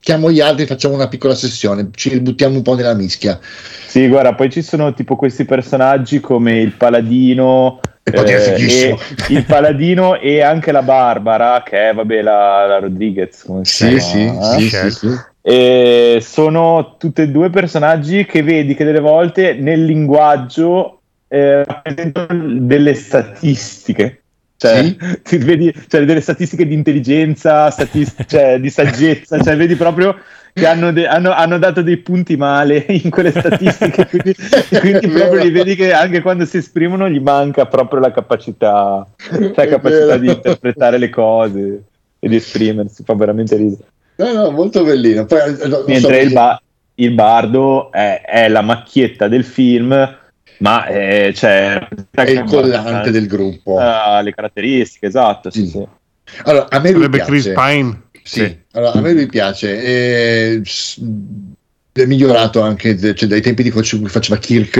[0.00, 3.38] chiamo gli altri, facciamo una piccola sessione, ci buttiamo un po' nella mischia.
[3.86, 7.80] Sì, guarda, poi ci sono tipo questi personaggi come il paladino.
[8.02, 8.96] Eh,
[9.30, 13.42] il paladino e anche la Barbara, che è vabbè, la, la Rodriguez.
[13.44, 14.68] Come sì, si chiama, sì, eh?
[14.68, 15.08] sì, sì, sì.
[15.42, 22.60] E sono tutti e due personaggi che vedi che delle volte nel linguaggio eh, rappresentano
[22.60, 24.22] delle statistiche.
[24.56, 25.36] Cioè, sì?
[25.44, 30.16] vedi cioè, delle statistiche di intelligenza, statist- cioè, di saggezza, cioè, vedi proprio
[30.52, 34.34] che hanno, de- hanno, hanno, dato dei punti male in quelle statistiche, quindi,
[34.80, 39.68] quindi proprio li vedi che anche quando si esprimono gli manca proprio la capacità, cioè,
[39.68, 41.82] capacità di interpretare le cose
[42.18, 43.84] e di esprimersi, fa veramente ridere.
[44.16, 45.26] No, no, molto bellino.
[45.26, 46.62] Poi, eh, Mentre so il, ba-
[46.94, 49.92] il, bardo è, è la macchietta del film
[50.58, 53.74] ma eh, cioè, è il collante del gruppo.
[53.74, 55.50] Uh, le caratteristiche, esatto.
[55.50, 55.86] Sì, sì.
[56.44, 57.30] Allora, a me lui piace.
[57.30, 58.02] Chris Pine.
[58.22, 58.58] Sì, sì.
[58.72, 59.82] Allora, a me lui piace.
[59.82, 60.62] Eh,
[62.02, 64.76] è migliorato anche cioè, dai tempi di cui faceva Kirk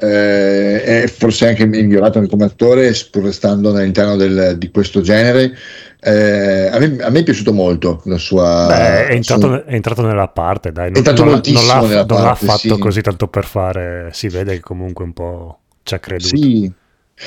[0.00, 5.54] eh, è forse anche migliorato anche come attore pur restando all'interno del, di questo genere
[6.00, 8.66] Eh, a, me, a, me, è piaciuto molto la sua.
[8.68, 9.64] Beh, è, entrato, sua...
[9.64, 10.86] è, entrato, nella parte, dai.
[10.86, 12.80] Non, è entrato non, moltissimo non l'ha, nella non parte, l'ha fatto sì.
[12.80, 14.10] così tanto per fare.
[14.12, 16.36] Si vede che comunque un po' ci ha creduto.
[16.36, 16.72] Sì.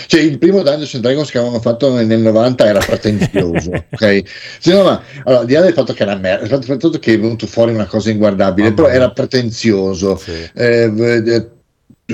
[0.08, 4.22] Cioè, il primo Dungeons and Dragons che avevano fatto nel 90 era pretenzioso, ok?
[4.60, 7.20] Cioè, no, ma allora, di là del fatto che era merda, il fatto che è
[7.20, 10.16] venuto fuori una cosa inguardabile, Ah, però ma- era pretenzioso.
[10.16, 10.50] Sì.
[10.54, 11.50] eh, eh,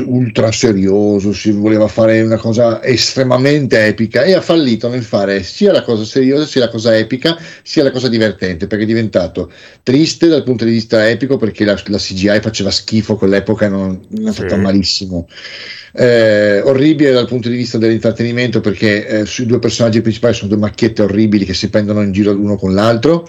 [0.06, 5.72] ultra serioso, si voleva fare una cosa estremamente epica e ha fallito nel fare sia
[5.72, 9.52] la cosa seriosa, sia la cosa epica, sia la cosa divertente, perché è diventato
[9.84, 14.00] triste dal punto di vista epico perché la, la CGI faceva schifo quell'epoca e non
[14.10, 14.42] l'ha Sì.
[14.42, 15.28] fatta malissimo.
[15.94, 20.60] Eh, orribile dal punto di vista dell'intrattenimento perché eh, sui due personaggi principali sono due
[20.60, 23.28] macchiette orribili che si prendono in giro l'uno con l'altro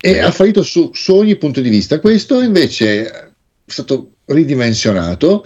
[0.00, 2.00] e ha fallito su, su ogni punto di vista.
[2.00, 3.30] Questo invece è
[3.64, 5.44] stato ridimensionato.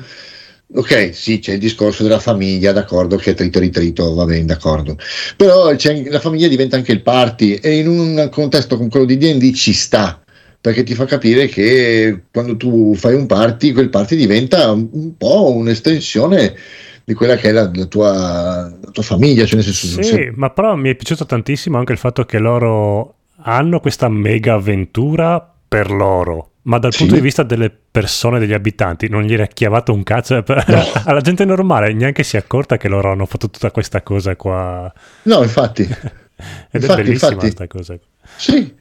[0.75, 4.99] Ok, sì, c'è il discorso della famiglia, d'accordo, che è trito ritrito, va bene, d'accordo.
[5.37, 9.53] Però la famiglia diventa anche il party e in un contesto come quello di D&D
[9.55, 10.23] ci sta,
[10.61, 15.55] perché ti fa capire che quando tu fai un party, quel party diventa un, po'
[15.55, 16.55] un'estensione
[17.03, 20.51] di quella che è la, la tua, la tua famiglia, cioè nel senso Sì, ma
[20.51, 25.91] però mi è piaciuto tantissimo anche il fatto che loro hanno questa mega avventura per
[25.91, 26.99] loro, ma dal Sì.
[26.99, 30.43] punto di vista delle persone, degli abitanti, non gliene è chiavato un cazzo.
[30.43, 30.65] Per-
[31.07, 34.93] Alla gente normale neanche si è accorta che loro hanno fatto tutta questa cosa qua.
[35.23, 35.83] No, infatti.
[36.71, 37.37] Ed è Infatti, bellissima infatti.
[37.37, 37.99] questa cosa.
[38.37, 38.77] Sì,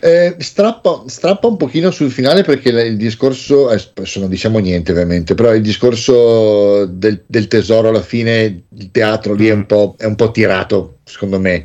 [0.00, 4.92] Eh, strappa, strappa un pochino sul finale perché il discorso, eh, adesso non diciamo niente
[4.92, 9.94] ovviamente, però il discorso del, del tesoro alla fine, il teatro lì è un po',
[9.96, 11.64] è un po' tirato, secondo me.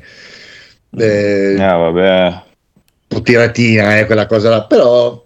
[0.97, 2.25] Eh, Eh, vabbè.
[2.27, 2.41] un
[3.07, 5.22] po' tiratina, eh, quella cosa là, però...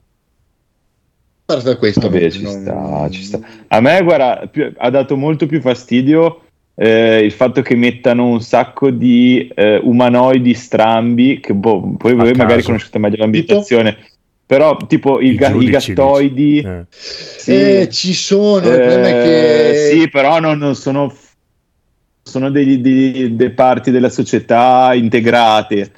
[1.50, 3.40] a parte da questo, Vabbè, ci non- sta, ci sta.
[3.68, 6.42] A me, guarda, più- ha dato molto più fastidio
[6.76, 12.16] eh, il fatto che mettano un sacco di eh, umanoidi strambi, che boh, poi A
[12.16, 13.98] voi magari conoscete meglio l'ambientazione,
[14.46, 16.86] però tipo i, I ga- i gattoidi, Eh.
[16.90, 19.90] sì, Eh, ci sono, il eh, che...
[20.02, 21.16] sì, però non, non sono,
[22.24, 25.92] sono degli, dei- delle parti della società integrate.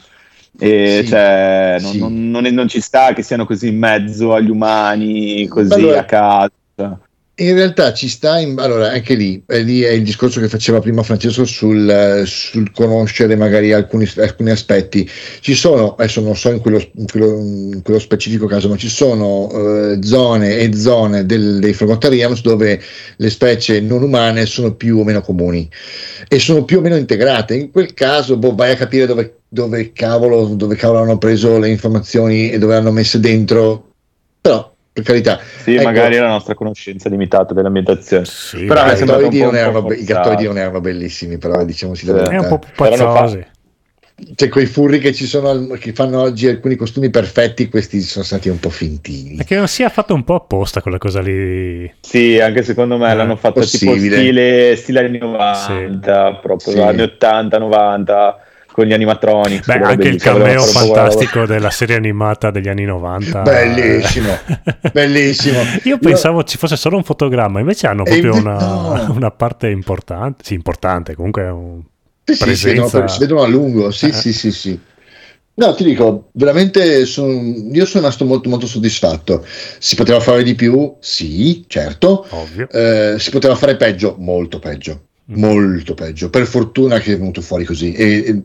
[0.61, 1.99] E Sì, cioè, non, sì.
[1.99, 6.03] non- non non ci sta che siano così in mezzo agli umani, così Allora- a
[6.05, 6.99] caso.
[7.41, 10.81] In realtà ci sta, in- allora anche lì, eh, lì è il discorso che faceva
[10.81, 15.09] prima Francesco sul, sul conoscere magari alcuni, alcuni aspetti.
[15.39, 18.89] Ci sono, adesso non so in quello, in quello- in quello specifico caso, ma ci
[18.89, 22.81] sono eh, zone e zone del- dei Frogotarians dove
[23.15, 25.69] le specie non umane sono più o meno comuni
[26.27, 27.55] e sono più o meno integrate.
[27.55, 31.69] In quel caso, boh, vai a capire dove, dove, cavolo, dove cavolo hanno preso le
[31.69, 33.91] informazioni e dove hanno messe dentro,
[34.41, 35.39] però per carità.
[35.61, 35.83] Sì, Ecco.
[35.83, 38.25] magari la nostra conoscenza limitata dell'ambientazione.
[38.25, 41.63] Sì, Però I è sembrato gattoidi, non erano, be- i gattoidi non erano bellissimi, però
[41.63, 42.19] diciamoci la Sì.
[42.19, 42.41] è verità.
[42.53, 43.45] un po' pazzosi.
[44.35, 48.49] Cioè, quei furri che ci sono, che fanno oggi alcuni costumi perfetti, questi sono stati
[48.49, 49.37] un po' fintini.
[49.37, 51.89] È che non sia fatto un po' apposta quella cosa lì.
[52.01, 54.17] Sì, anche secondo me Eh, l'hanno fatto tipo possibile.
[54.17, 56.79] stile, stile anni 90, proprio Sì.
[56.81, 58.39] anni 80, 90,
[58.79, 59.65] con gli animatronics.
[59.65, 63.41] Beh, anche il cameo fantastico della serie animata degli anni 90.
[63.41, 64.37] Bellissimo,
[64.93, 65.59] bellissimo.
[65.83, 69.11] Io pensavo ci fosse solo un fotogramma, invece hanno proprio inve- una, no.
[69.13, 70.43] una parte importante.
[70.45, 71.81] Sì, importante, comunque un-
[72.23, 73.13] Sì, sì, si, vedono, presenza.
[73.13, 74.13] si vedono a lungo, sì, Eh.
[74.13, 74.79] sì, sì, sì.
[75.55, 79.45] No, ti dico, veramente son- io sono rimasto molto, molto soddisfatto.
[79.77, 80.95] Si poteva fare di più?
[81.01, 82.25] Sì, certo.
[82.29, 82.69] ovvio.
[82.71, 84.15] Eh, si poteva fare peggio?
[84.19, 85.37] Molto peggio, Mm.
[85.37, 86.29] molto peggio.
[86.29, 87.91] Per fortuna che è venuto fuori così.
[87.91, 88.41] E, e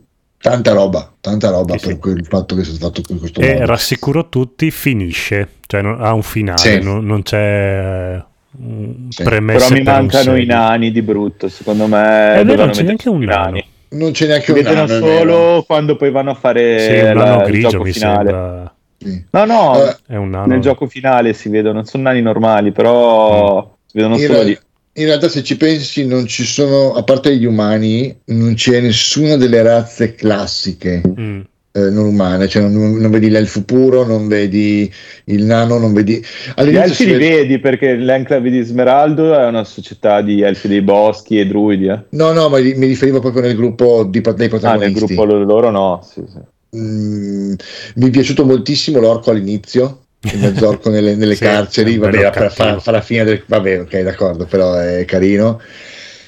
[0.49, 1.99] tanta roba, tanta roba Sì, per sì.
[1.99, 3.65] quel fatto che sia stato in questo E modo.
[3.65, 6.79] rassicuro tutti, finisce, cioè non- ha un finale, Sì.
[6.83, 8.23] non, non c'è eh,
[8.59, 9.23] un Sì.
[9.23, 11.97] premesse Però mi mancano i nani di brutto, secondo me.
[11.97, 13.43] È vero, dovevano non c'è neanche un nano.
[13.45, 13.65] nani.
[13.89, 16.91] Non c'è neanche Si un vedono anno, è solo quando poi vanno a fare Sì,
[16.91, 18.29] un la- nano il grigio gioco mi finale.
[18.29, 18.75] sembra.
[18.99, 19.25] Sì.
[19.31, 20.45] No, no, Eh, È un nano.
[20.45, 24.57] nel gioco finale si vedono, non sono nani normali, però si vedono solo lì.
[24.97, 29.35] In realtà, se ci pensi, non ci sono, a parte gli umani, non c'è nessuna
[29.35, 31.39] delle razze classiche Mm.
[31.73, 32.47] eh, non umane.
[32.47, 34.89] Cioè, non, non vedi l'elfo puro, non vedi
[35.25, 36.13] il nano, non vedi.
[36.13, 36.23] Gli
[36.55, 40.69] All'inizio elfi si li vede- vedi perché l'Enclave di Smeraldo è una società di elfi
[40.69, 41.87] dei boschi e druidi.
[41.87, 41.99] eh.
[42.11, 44.99] No, no, ma mi riferivo proprio nel gruppo di, dei Ah, nel protagonisti.
[45.05, 46.01] gruppo lo- loro no.
[46.09, 46.39] Sì, sì.
[46.77, 47.53] Mm,
[47.95, 50.04] mi è piaciuto moltissimo l'orco all'inizio.
[50.33, 53.43] Il mezzorco nelle, nelle Sì, carceri, vabbè, bello fa, fa- fa la fine del.
[53.45, 55.61] Vabbè, ok, d'accordo, però è carino.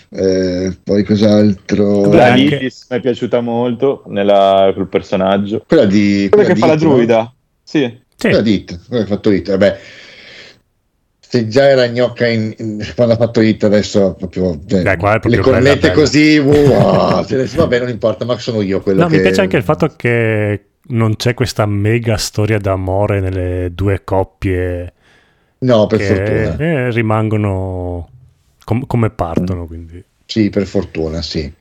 [0.10, 2.12] Eh, poi cos'altro?
[2.12, 5.64] La Lilith mi è piaciuta molto nella, quel personaggio.
[5.68, 6.28] Quella di.
[6.30, 6.94] Quella quella che fa di la It, no?
[6.94, 7.34] druida.
[7.64, 8.00] Sì.
[8.16, 8.28] Sì.
[8.28, 9.80] Quella di It, quella che ha fatto It, vabbè.
[11.20, 15.36] se già era gnocca in, in, quando ha fatto hit adesso proprio, cioè, Dai, proprio
[15.36, 19.18] le cornette così wow, vabbè non importa ma sono io quello no, che...
[19.18, 24.94] mi piace anche il fatto che non c'è questa mega storia d'amore nelle due coppie
[25.60, 28.10] no per fortuna eh, rimangono
[28.64, 31.52] com- come partono quindi sì per fortuna sì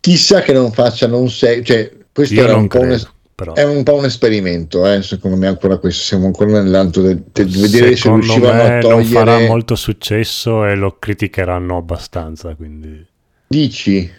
[0.00, 2.86] chissà che non facciano un 6 cioè questo Io era un credo.
[2.86, 3.00] po' un,
[3.34, 3.52] però.
[3.54, 7.48] È un po' un esperimento, eh, secondo me ancora questo, siamo ancora nell'alto del, del
[7.48, 8.88] vedere se riuscivano a togliere...
[8.88, 13.04] non farà molto successo e lo criticheranno abbastanza, quindi
[13.46, 14.10] Dici?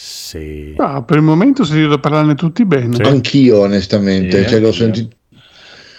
[0.00, 0.74] Sì.
[0.76, 2.94] Ah, per il momento si da parlarne tutti bene.
[2.94, 3.02] Sì.
[3.02, 4.72] Anch'io onestamente, Sì, cioè, l'ho anch'io.
[4.72, 5.16] sentito...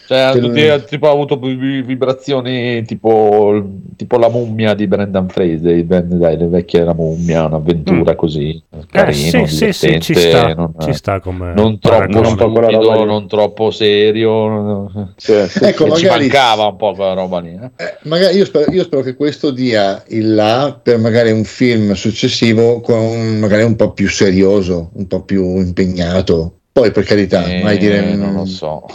[0.10, 3.64] Cioè, Che tutti- tipo, ha avuto vi- vibrazioni tipo,
[3.96, 9.44] tipo la mummia di Brendan Fraser, Ben- dai, le vecchie La mummia, un'avventura così, carino,
[9.44, 13.70] Eh, sì, sì, sì, ci sta, non, ci sta come non troppo stupido, non troppo
[13.70, 17.50] serio, Sì, sì, Ecco, e ci magari- mancava un po' quella roba lì.
[17.62, 17.70] eh.
[17.76, 21.92] Eh, magari io spero, io spero che questo dia il là per magari un film
[21.94, 26.54] successivo con magari un po' più serioso, un po' più impegnato.
[26.72, 28.16] Poi per carità, Eh, mai dire...
[28.16, 28.86] non lo so.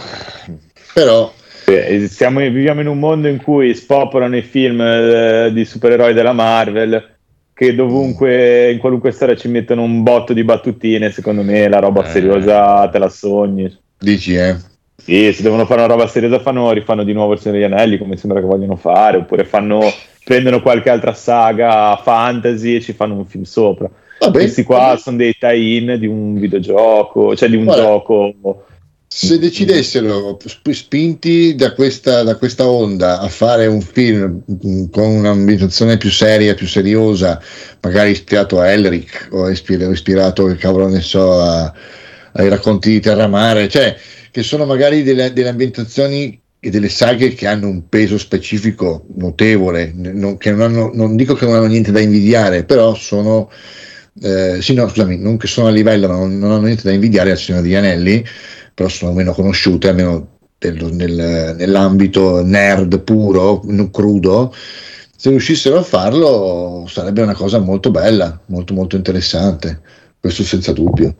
[0.95, 1.33] Però...
[1.67, 6.33] Eh, siamo- viviamo in un mondo in cui spopolano i film eh, di supereroi della
[6.33, 7.13] Marvel
[7.55, 12.05] che dovunque in qualunque storia ci mettono un botto di battutine secondo me la roba
[12.05, 12.11] Eh.
[12.11, 14.57] seriosa te la sogni Dici, eh?
[14.95, 17.97] sì, se devono fare una roba seriosa fanno, rifanno di nuovo il Signore degli Anelli
[17.97, 19.81] come sembra che vogliono fare oppure fanno,
[20.23, 23.89] prendono qualche altra saga fantasy e ci fanno un film sopra
[24.19, 24.99] Vabbè, questi qua vabbè.
[24.99, 27.83] sono dei tie-in di un videogioco cioè di un Guarda.
[27.83, 28.35] gioco
[29.17, 35.05] Se decidessero, sp- spinti da questa, da questa onda, a fare un film mm, con
[35.09, 37.41] un'ambientazione più seria, più seriosa,
[37.81, 41.73] magari ispirato a Elric o ispir- o ispirato, che cavolo ne so, a-
[42.33, 43.97] ai racconti di Terramare, cioè
[44.33, 49.93] che sono magari delle, delle ambientazioni e delle saghe che hanno un peso specifico notevole,
[49.95, 53.49] non, che non, hanno, non dico che non hanno niente da invidiare, però sono...
[54.23, 56.93] eh, sì, no, scusami, non che sono a livello, ma non, non hanno niente da
[56.93, 58.25] invidiare al Signore degli Anelli,
[58.75, 63.61] però sono meno conosciute, almeno del- nel- nell'ambito nerd puro,
[63.91, 64.53] crudo.
[65.17, 69.81] Se riuscissero a farlo sarebbe una cosa molto bella, molto molto interessante,
[70.21, 71.15] questo senza dubbio.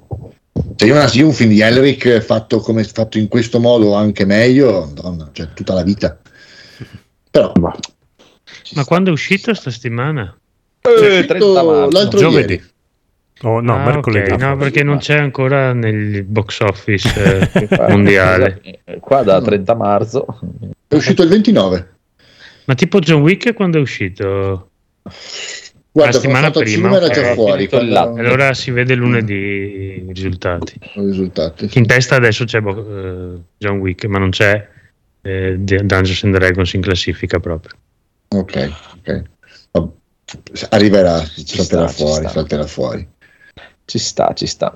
[0.77, 4.25] Se io, una- io un film di Elric fatto, come, fatto in questo modo anche
[4.25, 6.19] meglio, madonna, cioè tutta la vita.
[7.31, 7.53] Però
[8.75, 10.37] Ma quando è uscito sta settimana?
[10.81, 11.91] Eh, uscito 30 marzo.
[11.91, 12.53] l'altro Giovedì.
[12.55, 12.73] ieri.
[13.45, 14.31] Oh, no, Ah, mercoledì.
[14.33, 18.61] ok, no, perché non c'è ancora nel box office eh, mondiale.
[18.85, 20.27] Eh, Qua da 30 marzo.
[20.89, 21.93] È uscito il 29.
[22.65, 24.71] Ma tipo John Wick quando è uscito?
[25.93, 27.69] Guarda, La settimana prima, era già eh, fuori.
[27.69, 30.75] quando- Allora si vede lunedì i risultati.
[30.95, 31.69] i risultati.
[31.75, 34.67] In testa adesso c'è eh, John Wick, ma non c'è
[35.21, 37.77] eh, Dungeons and Dragons in classifica proprio.
[38.29, 39.23] Ok, ok.
[40.71, 42.29] Arriverà, Ci salterà sta, ci fuori, sta.
[42.33, 43.07] salterà fuori.
[43.85, 44.75] Ci sta, ci sta.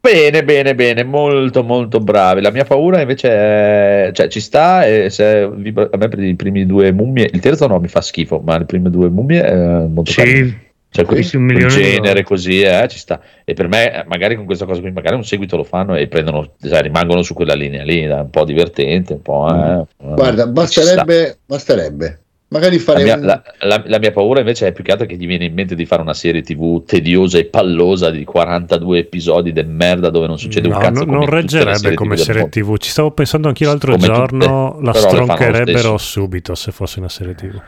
[0.00, 2.42] Bene, bene, bene, molto, molto bravi.
[2.42, 4.84] La mia paura invece è, cioè, ci sta.
[4.84, 8.02] E se vibra- a me per i primi due mummie, il terzo no, mi fa
[8.02, 9.54] schifo, ma le prime due mummie è
[9.86, 10.46] molto carino.
[10.46, 10.56] Sì,
[10.90, 13.20] Cioè, quel, quel genere così, eh, ci sta.
[13.44, 16.06] E per me, eh, magari con questa cosa qui, magari un seguito lo fanno e
[16.06, 19.48] prendono, sai, rimangono su quella linea lì, un po' divertente, un po'.
[19.48, 20.14] eh, Mm.
[20.14, 22.18] Guarda, basterebbe, basterebbe.
[22.54, 23.22] Magari La fare mia, un...
[23.26, 25.74] la- la- la mia paura invece è più che altro che gli viene in mente
[25.74, 30.38] di fare una serie tv tediosa e pallosa di 42 episodi de merda dove non
[30.38, 31.04] succede No, un cazzo.
[31.04, 32.48] non tutte le reggerebbe serie come TV del serie.
[32.48, 32.76] TV.
[32.76, 37.00] Ci stavo pensando anch'io l'altro Come tutte, giorno, la fanno lo stroncherebbero subito se fosse
[37.00, 37.60] una serie TV.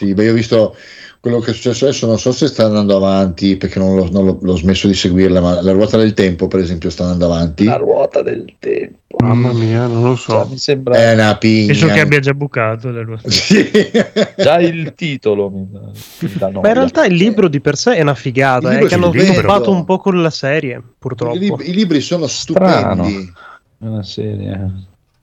[0.00, 0.74] Sì, beh, io ho visto
[1.20, 4.24] quello che è successo adesso, non so se sta andando avanti perché non l'ho, non
[4.24, 7.64] l'ho- l'ho smesso di seguirla, ma la ruota del tempo, per esempio, sta andando avanti.
[7.64, 8.98] La ruota del tempo.
[9.18, 10.48] Mamma mia, non lo Cioè, so.
[10.48, 11.66] mi sembra È una pigna.
[11.66, 13.30] penso che abbia già bucato le ruote.
[13.30, 13.70] Sì.
[14.38, 15.50] già il titolo.
[15.50, 18.86] Mi, mi dà Ma in realtà il libro di per sé è una figata, eh,
[18.86, 21.36] che hanno sviluppato un po' con la serie, I, purtroppo.
[21.36, 23.04] lib- I libri sono Strano.
[23.04, 23.32] stupendi,
[23.78, 24.70] È una serie.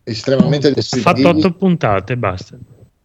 [0.03, 2.55] estremamente Ha fatto otto puntate e basta.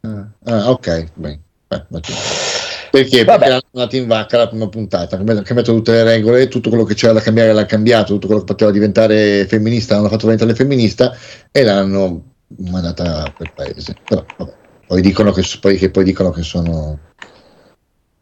[0.02, 1.38] Ah, ah, ok, tu-
[1.80, 3.24] perché?
[3.24, 3.38] Vabbè.
[3.48, 6.94] Perché andato in vacca la prima puntata, hanno cambiato tutte le regole, tutto quello che
[6.94, 11.16] c'era da cambiare l'hanno cambiato, tutto quello che poteva diventare femminista l'hanno fatto diventare femminista
[11.50, 12.22] e l'hanno
[12.68, 13.94] mandata per paese.
[14.06, 14.52] Però, vabbè.
[14.86, 16.98] Poi dicono che, poi, che poi dicono che sono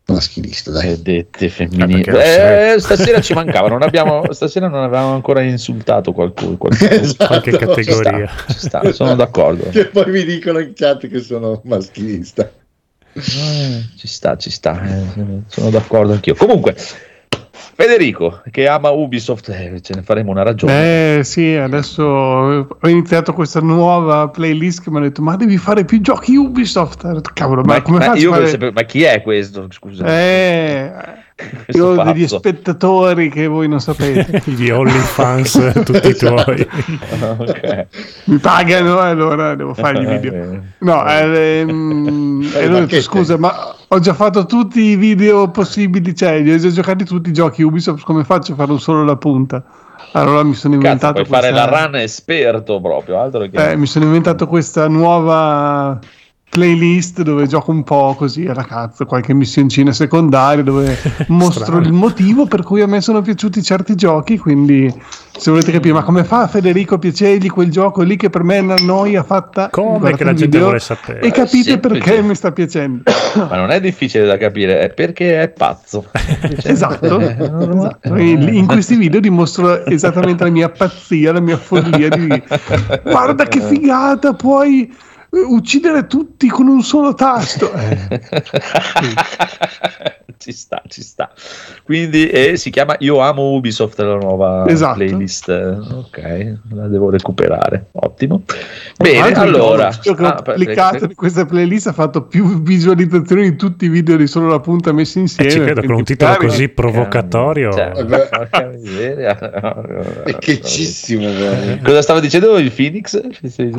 [0.07, 0.89] maschilista, dai.
[0.89, 2.03] Vedete Ah, femminili.
[2.03, 2.75] perché lo sei.
[2.75, 3.69] Eh, stasera ci mancava.
[3.69, 6.57] Non abbiamo, stasera non avevamo ancora insultato qualcuno.
[6.57, 6.91] qualcuno.
[7.01, 7.27] Esatto.
[7.27, 8.29] Qualche Ci categoria.
[8.29, 9.69] sta, ci sta, sono d'accordo.
[9.71, 12.51] Che poi mi dicono in chat che sono maschilista.
[13.21, 16.35] Eh, ci sta, ci sta, eh, sono d'accordo anch'io.
[16.35, 16.75] Comunque,
[17.81, 21.19] Federico, che ama Ubisoft, eh, ce ne faremo una ragione.
[21.19, 25.85] Eh sì, adesso ho iniziato questa nuova playlist che mi ha detto ma devi fare
[25.85, 27.11] più giochi Ubisoft.
[27.11, 28.33] Detto, Cavolo, ma, ma faccio?
[28.33, 28.49] Fare...
[28.49, 29.67] Sapere, ma chi è questo?
[29.71, 30.05] Scusa.
[30.05, 30.93] Eh,
[31.73, 34.43] io ho degli spettatori che voi non sapete.
[34.51, 36.69] Gli OnlyFans, tutti i tuoi.
[37.39, 37.87] okay.
[38.25, 40.63] Mi pagano allora devo fargli video.
[40.79, 46.15] No, eh, ehm, e ho detto scusa, ma ho già fatto tutti i video possibili,
[46.15, 49.17] cioè li ho già giocati tutti i giochi Ubisoft, come faccio a farlo solo la
[49.17, 49.63] punta?
[50.13, 51.15] Allora mi sono inventato...
[51.15, 51.65] Cazzo, puoi questa...
[51.65, 53.71] fare la run esperto proprio, altro che...
[53.71, 55.99] Eh, mi sono inventato questa nuova
[56.51, 60.99] playlist dove gioco un po' così alla cazzo, qualche missioncina secondaria dove
[61.29, 64.93] mostro il motivo per cui a me sono piaciuti certi giochi, quindi
[65.31, 68.57] se volete capire ma come fa Federico a piacergli quel gioco lì che per me
[68.57, 71.21] è una noia fatta come che la gente vuole sapere?
[71.21, 73.05] e capite perché mi sta piacendo.
[73.49, 76.07] Ma non è difficile da capire è perché è pazzo.
[76.63, 78.17] Esatto, esatto.
[78.17, 82.43] in questi video dimostro esattamente la mia pazzia la mia follia di
[83.03, 84.93] guarda che figata puoi
[85.31, 87.73] uccidere tutti con un solo tasto.
[87.81, 88.21] Eh.
[90.41, 91.31] ci sta, ci sta.
[91.85, 94.97] Quindi eh, si chiama Io amo Ubisoft la nuova esatto.
[94.97, 95.51] playlist.
[95.51, 97.89] Ok, la devo recuperare.
[97.93, 98.43] Ottimo.
[98.97, 99.89] Bene, allora.
[99.89, 100.43] Ho ah,
[100.99, 104.93] in questa playlist ha fatto più visualizzazioni di tutti i video di solo la punta
[104.93, 105.51] messi insieme.
[105.51, 107.71] Eh, ci credo con un titolo così provocatorio.
[107.73, 107.93] Cioè,
[110.25, 111.29] è checcissimo.
[111.83, 113.21] Cosa stava dicendo il Phoenix?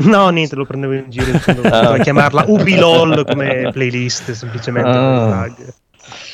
[0.02, 1.40] No, niente, lo prendevo in giro.
[1.72, 1.97] Ah.
[1.97, 4.89] chiamarla Ubilol come playlist semplicemente.
[4.89, 5.49] Ah.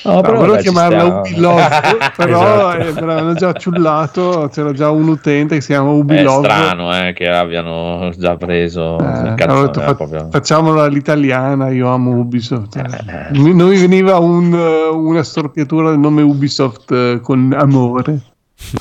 [0.04, 3.06] No, però volevo chiamarla Ubiloft, però esatto.
[3.06, 6.46] me l'hanno già ciullato, c'era già un utente che si chiama Ubiloft.
[6.46, 8.98] È strano eh, che abbiano già preso.
[8.98, 10.30] Eh, cazzone, detto, fa- proprio...
[10.32, 12.78] Facciamola all'italiana, io amo Ubisoft.
[12.78, 13.38] Eh.
[13.38, 18.22] Non mi veniva un, una storpiatura del nome Ubisoft eh, con amore.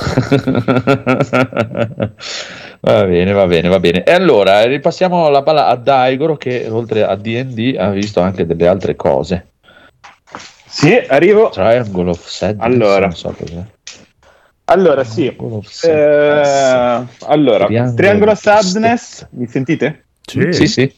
[2.80, 4.02] va bene, va bene, va bene.
[4.04, 8.66] E allora ripassiamo la palla a Daigoro che oltre a DD ha visto anche delle
[8.66, 9.48] altre cose.
[10.66, 11.50] Sì, arrivo.
[11.50, 12.64] Triangle of Sadness.
[12.64, 13.34] Allora, so
[14.68, 15.26] allora sì.
[15.26, 20.06] Eh, allora, Triangle, Triangle of Sadness, mi sentite?
[20.22, 20.52] Sì.
[20.52, 20.92] sì, sì.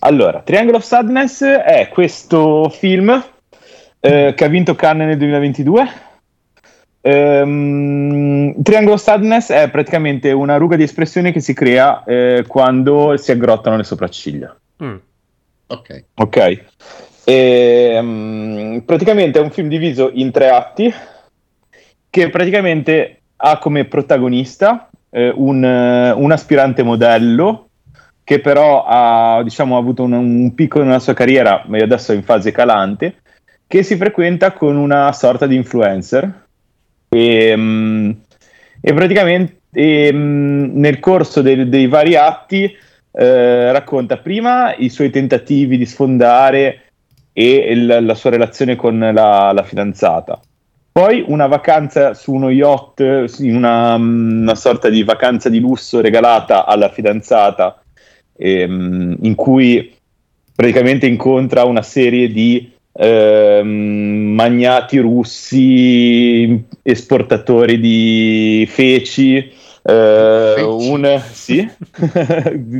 [0.00, 3.10] Allora, Triangle of Sadness è questo film
[3.98, 5.88] eh, che ha vinto Cannes nel 2022.
[7.02, 13.16] Um, Triangle of Sadness è praticamente una ruga di espressione che si crea eh, quando
[13.16, 14.54] si aggrottano le sopracciglia.
[14.82, 14.96] Mm.
[15.68, 16.04] Ok.
[16.14, 16.64] Ok.
[17.24, 20.92] E, um, praticamente è un film diviso in tre atti
[22.10, 27.68] che praticamente ha come protagonista eh, un, un, aspirante modello
[28.24, 32.22] che però ha diciamo, avuto un, un, picco nella sua carriera, ma adesso è in
[32.22, 33.22] fase calante,
[33.66, 36.48] che si frequenta con una sorta di influencer.
[37.12, 38.16] E, um,
[38.80, 42.72] e praticamente e, um, nel corso dei, dei vari atti
[43.12, 46.82] eh, racconta prima i suoi tentativi di sfondare
[47.32, 50.40] e il, la sua relazione con la, la, fidanzata.
[50.92, 53.00] Poi una vacanza su uno yacht,
[53.40, 57.82] una, una sorta di vacanza di lusso regalata alla fidanzata,
[58.36, 59.92] ehm, in cui
[60.54, 69.52] praticamente incontra una serie di ehm, magnati russi, esportatori di feci,
[69.82, 71.66] eh, un, sì,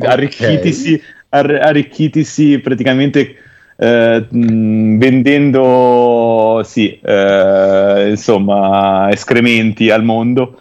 [0.00, 1.00] arricchitisi,
[1.30, 3.36] ar- arricchitisi praticamente
[3.82, 10.60] eh, vendendo sì, eh, insomma, escrementi al mondo.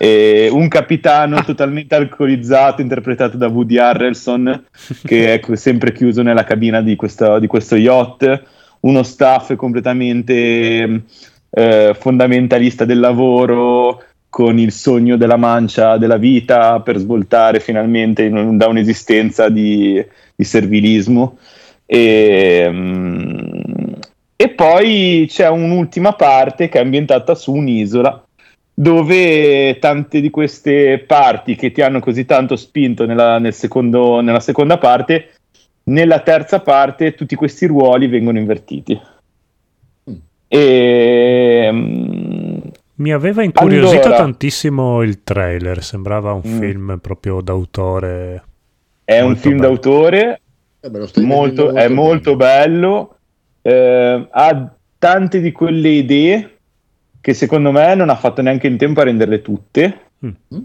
[0.00, 4.66] E un capitano totalmente alcolizzato, interpretato da Woody Harrelson,
[5.02, 8.42] che è sempre chiuso nella cabina di questo, di questo yacht.
[8.80, 11.02] Uno staff completamente
[11.50, 18.56] eh, fondamentalista del lavoro, con il sogno della mancia della vita per svoltare finalmente in,
[18.56, 21.38] da un'esistenza di, di servilismo.
[21.86, 23.94] E, um,
[24.36, 28.22] e poi c'è un'ultima parte che è ambientata su un'isola
[28.72, 34.38] dove tante di queste parti che ti hanno così tanto spinto nella, nel secondo, nella
[34.38, 35.37] seconda parte,
[35.88, 39.00] nella terza parte tutti questi ruoli vengono invertiti.
[40.10, 40.14] Mm.
[40.46, 42.62] E, um,
[42.96, 46.58] Mi aveva incuriosito allora, tantissimo il trailer, sembrava un mm.
[46.58, 48.42] film proprio d'autore.
[49.04, 49.68] È un film bello.
[49.68, 50.40] d'autore,
[50.80, 53.16] eh beh, molto, molto è molto bello,
[53.62, 56.58] eh, ha tante di quelle idee
[57.20, 60.00] che secondo me non ha fatto neanche in tempo a renderle tutte.
[60.24, 60.58] Mm.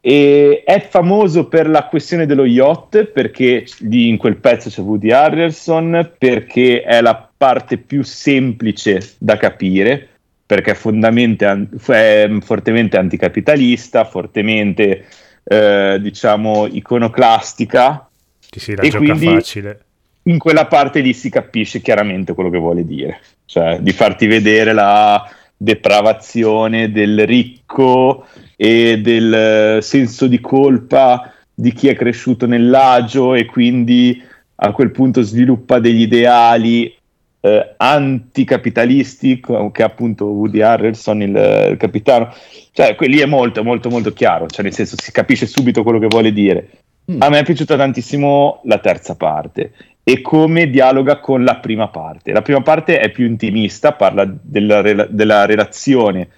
[0.00, 5.10] E è famoso per la questione dello yacht perché lì in quel pezzo c'è Woody
[5.10, 10.08] Harrelson perché è la parte più semplice da capire
[10.48, 15.04] perché è, è fortemente anticapitalista, fortemente
[15.44, 18.08] eh, diciamo iconoclastica.
[18.38, 19.80] Sì, sì, e gioca facile.
[20.22, 24.72] In quella parte lì si capisce chiaramente quello che vuole dire, cioè di farti vedere
[24.72, 25.22] la
[25.54, 28.26] depravazione del ricco
[28.60, 34.20] e del senso di colpa di chi è cresciuto nell'agio e quindi
[34.56, 36.92] a quel punto sviluppa degli ideali
[37.40, 39.40] eh, anticapitalisti,
[39.70, 42.34] che appunto Woody Harrelson, il, il, capitano.
[42.72, 46.08] Cioè, lì è molto, molto, molto chiaro, cioè nel senso si capisce subito quello che
[46.08, 46.68] vuole dire.
[47.12, 47.22] Mm.
[47.22, 49.72] A me è piaciuta tantissimo la terza parte
[50.02, 52.32] e come dialoga con la prima parte.
[52.32, 56.28] La prima parte è più intimista, parla della, della relazione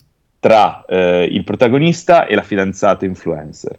[0.41, 3.79] tra eh, il protagonista e la fidanzata influencer.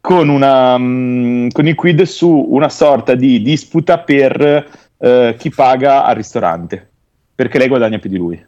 [0.00, 6.04] Con, una, um, con il quid su una sorta di disputa per uh, chi paga
[6.04, 6.88] al ristorante,
[7.34, 8.46] perché lei guadagna più di lui.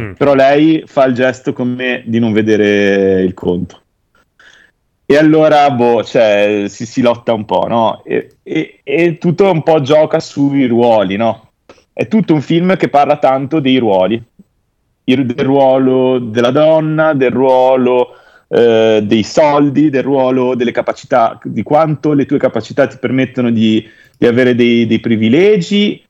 [0.00, 0.12] Mm.
[0.12, 3.80] Però lei fa il gesto come di non vedere il conto.
[5.06, 8.02] E allora, boh, cioè, si, si lotta un po', no?
[8.04, 11.50] E, e, e tutto un po' gioca sui ruoli, no?
[11.92, 14.20] È tutto un film che parla tanto dei ruoli,
[15.04, 18.16] il, del ruolo della donna, del ruolo
[18.48, 23.86] eh, dei soldi, del ruolo delle capacità, di quanto le tue capacità ti permettono di,
[24.16, 26.02] di avere dei, dei privilegi,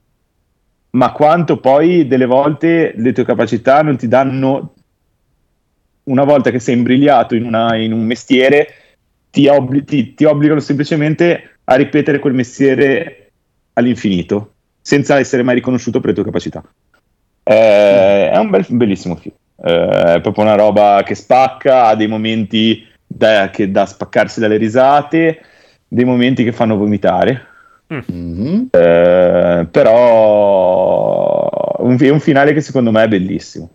[0.91, 4.75] ma quanto poi delle volte le tue capacità non ti danno,
[6.05, 8.69] una volta che sei imbrigliato in, una, in un mestiere,
[9.31, 13.33] ti, obbli- ti, ti obbligano semplicemente a ripetere quel mestiere
[13.73, 16.63] all'infinito, senza essere mai riconosciuto per le tue capacità.
[17.45, 22.09] Eh, è un bel, bellissimo film, eh, è proprio una roba che spacca, ha dei
[22.09, 25.41] momenti da, che, da spaccarsi dalle risate,
[25.87, 27.47] dei momenti che fanno vomitare.
[27.93, 28.67] Mm-hmm.
[28.71, 31.49] Eh, però
[31.79, 33.71] un, è un finale che secondo me è bellissimo.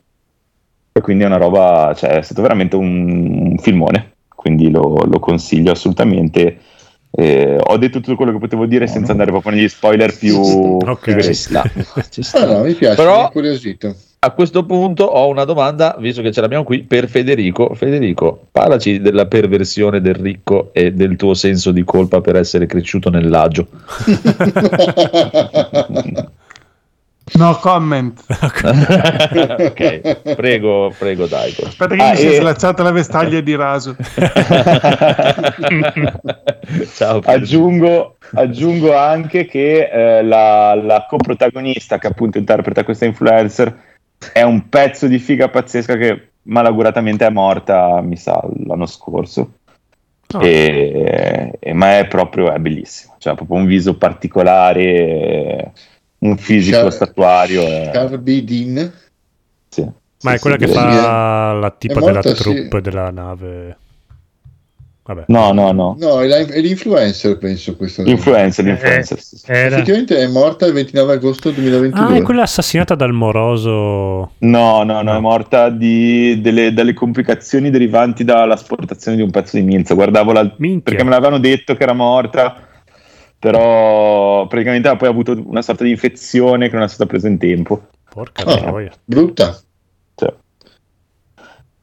[0.92, 5.20] E quindi è una roba, cioè è stato veramente un, un filmone quindi lo, lo
[5.20, 6.58] consiglio assolutamente.
[7.12, 9.12] Eh, ho detto tutto quello che potevo dire no, senza no.
[9.14, 11.22] andare proprio negli spoiler più, okay.
[11.22, 11.64] ci sta.
[12.10, 12.42] ci sta.
[12.42, 13.96] Ah, no, mi piace, Però, mi incuriosito.
[14.22, 17.74] A questo punto ho una domanda, visto che ce l'abbiamo qui, per Federico.
[17.74, 23.10] Federico, parlaci della perversione del ricco e del tuo senso di colpa per essere cresciuto
[23.10, 23.66] nell'agio.
[27.34, 28.24] No comment.
[28.30, 29.76] ok,
[30.36, 31.54] prego, prego, dai.
[31.64, 33.96] Aspetta che ah, mi si è slacciata la vestaglia di raso.
[36.96, 37.20] Ciao.
[37.24, 43.88] Aggiungo, aggiungo, anche che eh, la, la coprotagonista che appunto interpreta questa influencer
[44.34, 49.54] è un pezzo di figa pazzesca che malaguratamente è morta, mi sa, l'anno scorso.
[50.32, 50.46] Oh.
[50.46, 55.74] E, e, ma è proprio è bellissimo, cioè proprio un viso particolare
[56.20, 57.62] un fisico Char- statuario.
[57.62, 57.90] È...
[57.92, 58.92] Carbidin.
[59.70, 59.84] Sì.
[60.22, 62.82] Ma sì, è quella sì, che fa la tipa morta, della troupe sì.
[62.82, 63.78] della nave.
[65.10, 65.24] Vabbè.
[65.28, 65.96] No, no, no.
[65.98, 67.76] No, è, la, è l'influencer, penso.
[67.76, 69.18] Questo l'influencer, l'influencer.
[69.48, 72.14] Eh, Effettivamente è morta il 29 agosto 2022.
[72.14, 74.34] Ah, è quella assassinata dal moroso.
[74.38, 79.64] No, no, no, è morta di, delle, dalle complicazioni derivanti dall'asportazione di un pezzo di
[79.64, 79.96] minza.
[79.96, 82.69] Guardavo la, perché me l'avevano detto che era morta
[83.40, 87.38] però praticamente ha poi avuto una sorta di infezione che non è stata presa in
[87.38, 87.88] tempo.
[88.10, 89.58] Porca oh, brutta.
[90.16, 90.34] Cioè.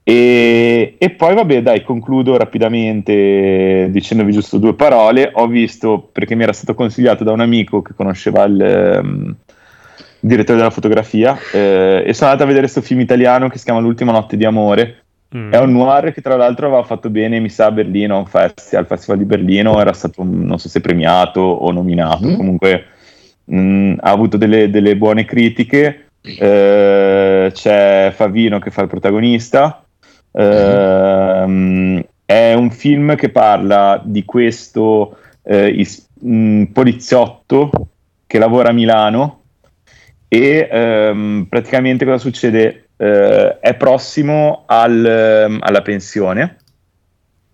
[0.03, 6.45] E, e, poi vabbè dai concludo rapidamente dicendovi giusto due parole ho visto perché mi
[6.45, 9.35] era stato consigliato da un amico che conosceva il um,
[10.21, 13.81] direttore della fotografia eh, e sono andato a vedere questo film italiano che si chiama
[13.81, 15.53] L'ultima notte di amore Mm.
[15.53, 18.87] È un noir che tra l'altro aveva fatto bene, mi sa, a Berlino, festival, al
[18.87, 22.37] Festival di Berlino, era stato, non so se premiato o nominato, mm.
[22.37, 22.85] comunque
[23.45, 26.09] mh, mm, ha avuto delle, delle buone critiche.
[26.21, 29.85] Eh, c'è Favino che fa il protagonista.
[30.33, 31.99] Eh, mm.
[32.25, 37.71] È un film che parla di questo eh, is- mh, poliziotto
[38.27, 39.43] che lavora a Milano
[40.29, 42.86] e ehm, praticamente cosa succede?
[42.97, 46.57] Eh, è prossimo al, ehm, alla pensione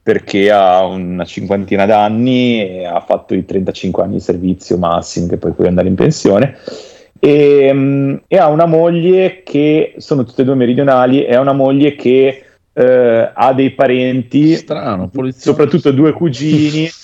[0.02, 5.36] perché ha una cinquantina d'anni e ha fatto i 35 anni di servizio massimo che
[5.36, 6.56] poi puoi andare in pensione.
[7.20, 11.52] E, um, e, ha una moglie che sono tutte e due meridionali e ha una
[11.52, 12.43] moglie che
[12.73, 16.89] eh, ha dei parenti strano soprattutto due cugini.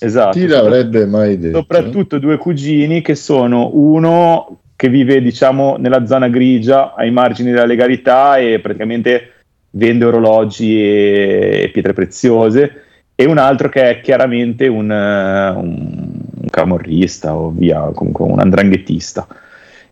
[0.00, 1.56] Esatto chi l'avrebbe mai detto?
[1.58, 7.66] soprattutto due cugini che sono uno che vive diciamo nella zona grigia ai margini della
[7.66, 9.32] legalità e praticamente
[9.70, 12.82] vende orologi e, pietre preziose
[13.16, 19.26] e un altro che è chiaramente un, un, un camorrista o via comunque un andranghettista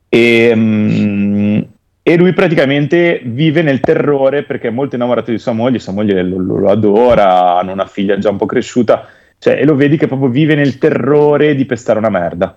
[0.09, 1.67] e, um,
[2.01, 6.23] e lui praticamente vive nel terrore perché è molto innamorato di sua moglie, sua moglie
[6.23, 9.97] lo, lo, lo adora, hanno una figlia già un po' cresciuta, cioè, e lo vedi
[9.97, 12.57] che proprio vive nel terrore di pestare una merda.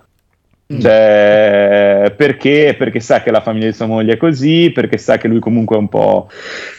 [0.72, 0.78] Mm.
[0.78, 2.76] Cioè, perché?
[2.78, 5.74] Perché sa che la famiglia di sua moglie è così, perché sa che lui comunque
[5.74, 6.28] è un po',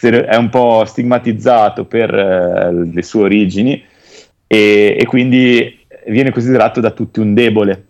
[0.00, 3.84] è un po stigmatizzato per eh, le sue origini
[4.46, 7.86] e, e, quindi viene considerato da tutti un debole,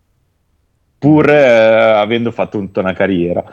[0.98, 3.44] pur eh, avendo fatto tutta una carriera.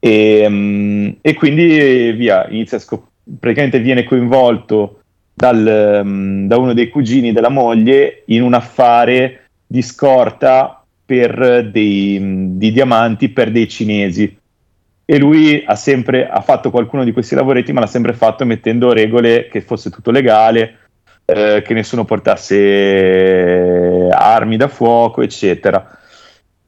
[0.00, 3.08] E, um, e quindi via, scop-
[3.38, 5.00] praticamente viene coinvolto
[5.32, 12.18] dal, um, da uno dei cugini della moglie in un affare di scorta per dei,
[12.56, 14.36] di diamanti per dei cinesi
[15.08, 18.92] e lui ha sempre ha fatto qualcuno di questi lavoretti ma l'ha sempre fatto mettendo
[18.92, 20.78] regole che fosse tutto legale
[21.24, 26.00] eh, che nessuno portasse armi da fuoco eccetera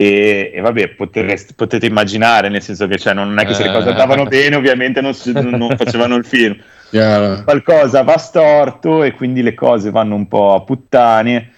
[0.00, 3.72] e, e vabbè, potreste, potete immaginare, nel senso che cioè, non è che se le
[3.72, 4.28] cose andavano eh.
[4.28, 6.56] bene, ovviamente non, non facevano il film.
[6.88, 7.42] Chiaro.
[7.42, 11.50] Qualcosa va storto e quindi le cose vanno un po' a puttane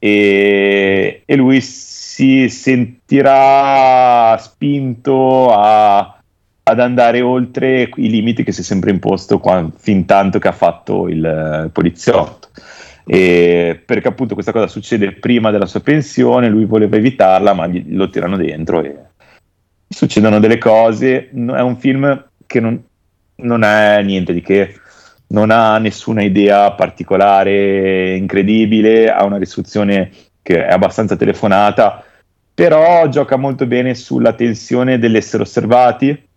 [0.00, 6.20] e, e lui si sentirà spinto a,
[6.64, 10.52] ad andare oltre i limiti che si è sempre imposto qua, fin tanto che ha
[10.52, 12.48] fatto il, il poliziotto
[13.12, 17.84] e perché appunto questa cosa succede prima della sua pensione, lui voleva evitarla, ma gli,
[17.88, 18.96] lo tirano dentro e
[19.88, 21.28] succedono delle cose.
[21.28, 22.80] È un film che non,
[23.36, 24.76] non è niente di che,
[25.30, 30.10] non ha nessuna idea particolare, incredibile, ha una risoluzione
[30.42, 32.04] che è abbastanza telefonata,
[32.54, 36.28] però gioca molto bene sulla tensione dell'essere osservati,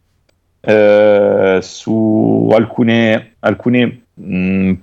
[0.62, 4.74] eh, su alcune, alcune mh,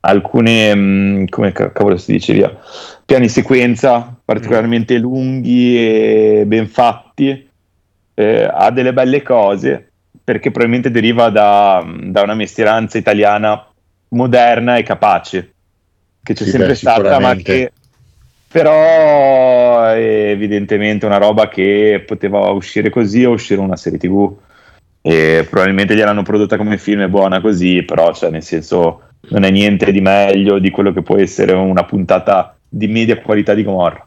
[0.00, 2.56] alcune, mm, come cavolo si dice via,
[3.04, 7.48] piani sequenza particolarmente lunghi e ben fatti,
[8.14, 9.92] eh, ha delle belle cose
[10.24, 13.66] perché probabilmente deriva da, da, una mestieranza italiana
[14.08, 15.52] moderna e capace,
[16.22, 17.70] che c'è sì, sempre beh, stata, ma che
[18.54, 24.32] però è evidentemente una roba che poteva uscire così o uscire una serie tv
[25.02, 29.50] e probabilmente gliel'hanno prodotta come film è buona così però cioè nel senso non è
[29.50, 34.06] niente di meglio di quello che può essere una puntata di media qualità di Gomorra.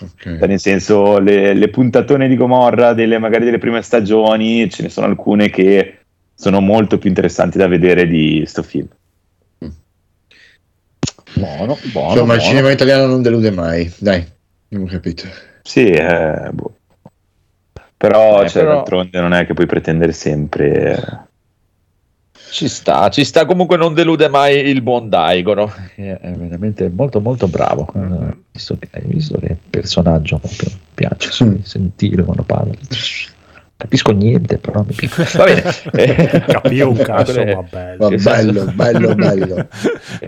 [0.00, 0.38] Okay.
[0.38, 4.88] Cioè, nel senso, le, le, puntatone di Gomorra, delle, magari delle prime stagioni, ce ne
[4.88, 5.98] sono alcune che
[6.34, 8.88] sono molto più interessanti da vedere di sto film.
[9.64, 9.68] Mm.
[11.34, 12.10] Buono, buono.
[12.10, 12.34] Insomma, buono.
[12.34, 14.26] il cinema italiano non delude mai, dai,
[14.68, 15.28] non ho capito.
[15.62, 16.76] Sì, eh, boh.
[17.96, 18.74] però, eh, cioè, però...
[18.74, 21.18] d'altronde non è che puoi pretendere sempre eh,
[22.54, 27.48] ci sta, ci sta, comunque non delude mai il buon Daigoro, è veramente molto molto
[27.48, 28.28] bravo, mm-hmm.
[28.52, 30.50] visto che, hai visto che personaggio mi
[30.94, 31.56] piace mm.
[31.62, 32.72] sentire quando parla
[33.76, 35.38] capisco niente, però mi piace.
[35.38, 36.44] Va bene.
[36.46, 38.08] Capio un cazzo, ma bello.
[38.16, 39.68] bello, bello, bello.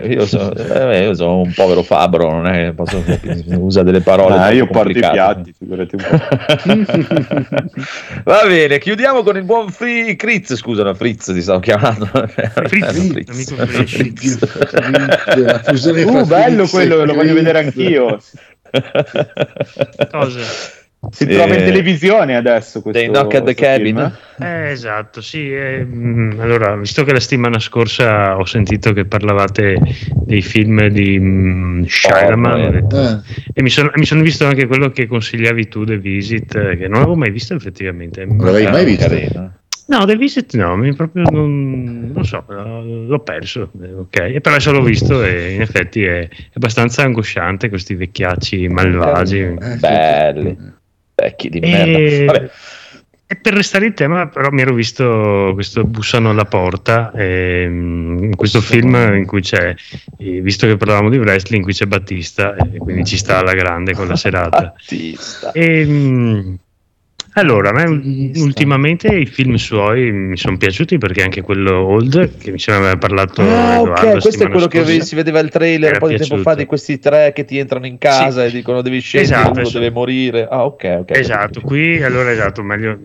[0.03, 3.03] Io sono, eh, io sono, un povero fabbro, non è che posso
[3.57, 4.35] usa delle parole.
[4.35, 6.17] Ah, io porto i piatti, figurati un po'.
[8.23, 12.05] Va bene, chiudiamo con il buon Free Fritz, scusa, no, Fritz ti stavo chiamando.
[12.05, 13.53] Fritz, Fritz.
[13.75, 14.37] Fritz.
[15.63, 16.05] Fritz.
[16.05, 18.19] Uh, bello quello, lo voglio vedere anch'io.
[20.11, 20.76] Cosa?
[21.09, 22.81] Si eh, trova in televisione adesso.
[22.85, 24.11] Dei Knock at the Cabin.
[24.39, 25.51] Eh, esatto, sì.
[25.53, 29.77] Eh, mm, allora, visto che la settimana scorsa ho sentito che parlavate
[30.25, 33.19] dei film di mm, Shyamalan oh, eh.
[33.53, 36.87] e mi sono, mi sono, visto anche quello che consigliavi tu, The Visit, eh, che
[36.87, 38.25] non avevo mai visto effettivamente.
[38.25, 39.07] Non l'avevi mai visto?
[39.07, 39.51] Carino.
[39.89, 44.55] No, The Visit no, mi proprio non, non so, l'ho perso, eh, ok, e però
[44.55, 49.55] adesso l'ho visto e in effetti è, è abbastanza angosciante questi vecchiacci malvagi.
[49.79, 50.75] Belli
[51.27, 51.97] vecchi di merda.
[51.97, 52.25] E...
[52.25, 52.49] Vabbè.
[53.29, 58.61] E per restare in tema, però, mi ero visto questo Bussano alla porta, ehm, questo
[58.61, 59.75] film in cui c'è,
[60.17, 63.93] visto che parlavamo di wrestling, in cui c'è Battista, e quindi ci sta alla grande
[63.93, 64.71] con la serata.
[64.73, 65.51] Battista.
[65.51, 66.57] E, ehm,
[67.39, 72.51] allora, a me ultimamente i film suoi mi sono piaciuti perché anche quello Old, che
[72.51, 75.93] mi sembra aveva parlato ah, ok, questo è quello scorsa, che si vedeva il trailer
[75.93, 78.47] un po' di tempo fa di questi tre che ti entrano in casa sì.
[78.47, 79.79] e dicono devi scendere, esatto, uno esatto.
[79.79, 80.47] deve morire.
[80.49, 81.11] Ah, ok, ok.
[81.15, 82.97] Esatto, qui allora esatto, meglio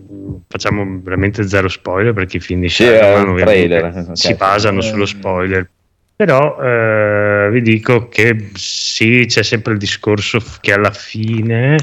[0.48, 4.04] facciamo veramente zero spoiler perché i film di sì, trailer, okay.
[4.16, 4.82] si basano eh.
[4.82, 5.68] sullo spoiler.
[6.16, 11.76] Però eh, vi dico che sì, c'è sempre il discorso che alla fine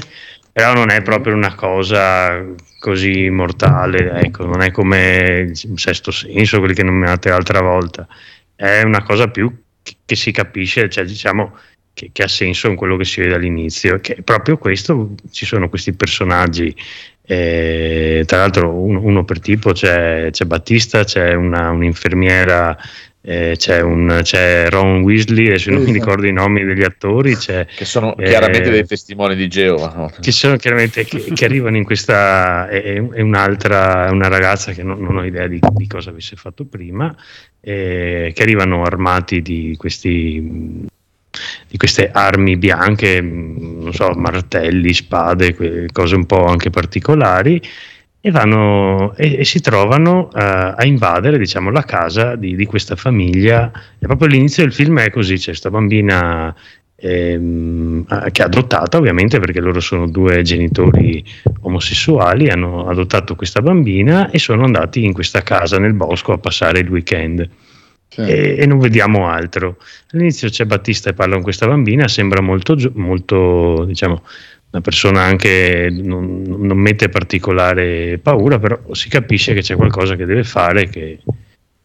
[0.60, 2.44] però non è proprio una cosa
[2.78, 8.06] così mortale, ecco, non è come un sesto senso, quelli che nominate l'altra volta,
[8.54, 9.50] è una cosa più
[9.82, 11.56] che, che si capisce, cioè diciamo
[11.94, 15.70] che, che, ha senso in quello che si vede all'inizio, che proprio questo, ci sono
[15.70, 16.74] questi personaggi
[17.22, 22.76] E, tra l'altro uno, uno per tipo c'è, c'è Battista, c'è una, un'infermiera
[23.22, 27.66] eh, c'è, un, c'è, Ron Weasley, adesso non mi ricordo i nomi degli attori, che
[27.84, 30.12] sono eh, chiaramente dei testimoni di Geova, no?
[30.20, 32.68] che sono chiaramente che, che arrivano in questa.
[32.68, 36.64] È, è un'altra, una ragazza che non, non ho idea di, di, cosa avesse fatto
[36.64, 37.14] prima,
[37.60, 40.88] eh, che arrivano armati di questi
[41.68, 47.62] di queste armi bianche, non so, martelli, spade, cose un po' anche particolari,
[48.22, 52.96] e, vanno, e, e si trovano uh, a invadere diciamo, la casa di, di, questa
[52.96, 53.70] famiglia.
[53.98, 56.54] E proprio all'inizio del film è così: c'è questa bambina
[56.96, 61.24] ehm, che è adottata, ovviamente, perché loro sono due genitori
[61.62, 66.80] omosessuali, hanno adottato questa bambina e sono andati in questa casa nel bosco a passare
[66.80, 67.48] il weekend.
[68.08, 68.22] Sì.
[68.22, 69.76] E, e, non vediamo altro.
[70.10, 74.24] All'inizio c'è Battista e parla con questa bambina, sembra molto, molto diciamo,
[74.72, 80.24] una persona anche non, non, mette particolare paura, però si capisce che c'è qualcosa che
[80.26, 81.18] deve fare che,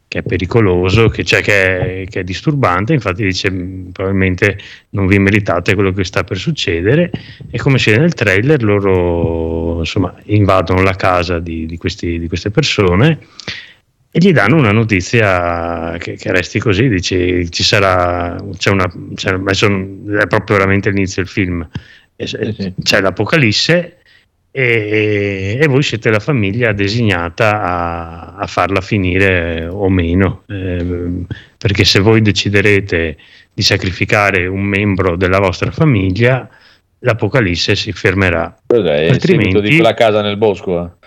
[0.07, 3.51] che è pericoloso, che, cioè che, è, che, è, disturbante, infatti dice
[3.91, 4.59] probabilmente
[4.91, 7.09] non vi meritate quello che sta per succedere
[7.49, 12.27] e come si vede nel trailer loro insomma, invadono la casa di, di, questi, di
[12.27, 13.17] queste persone
[14.11, 19.31] e gli danno una notizia che, che resti così, dice ci sarà, c'è una, c'è,
[19.33, 21.67] è proprio veramente l'inizio del film,
[22.15, 23.97] c'è l'Apocalisse
[24.51, 31.25] e, e, voi siete la famiglia designata a, a farla finire o meno, eh,
[31.57, 33.17] perché se voi deciderete
[33.53, 36.47] di sacrificare un membro della vostra famiglia,
[36.99, 38.55] l'Apocalisse si fermerà.
[38.65, 39.09] Cos'è?
[39.09, 40.99] Altrimenti, di quella casa nel bosco?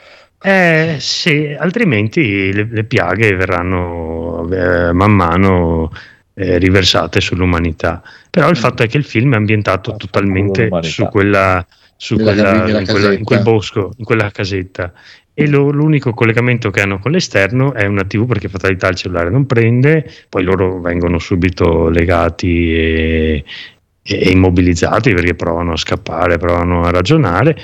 [0.42, 5.90] Eh, sì, altrimenti le, le piaghe verranno eh, man mano
[6.38, 8.00] eh, riversate sull'umanità.
[8.30, 8.60] Però il mm.
[8.60, 11.66] fatto è che il film è ambientato totalmente su quella,
[11.96, 14.92] su quella, in, quella in, quel bosco, in quella casetta.
[15.34, 19.30] E lo, l'unico collegamento che hanno con l'esterno è una TV perché fatalità il cellulare
[19.30, 23.44] non prende, poi loro vengono subito legati e,
[24.02, 27.56] e immobilizzati perché provano a scappare, provano a ragionare.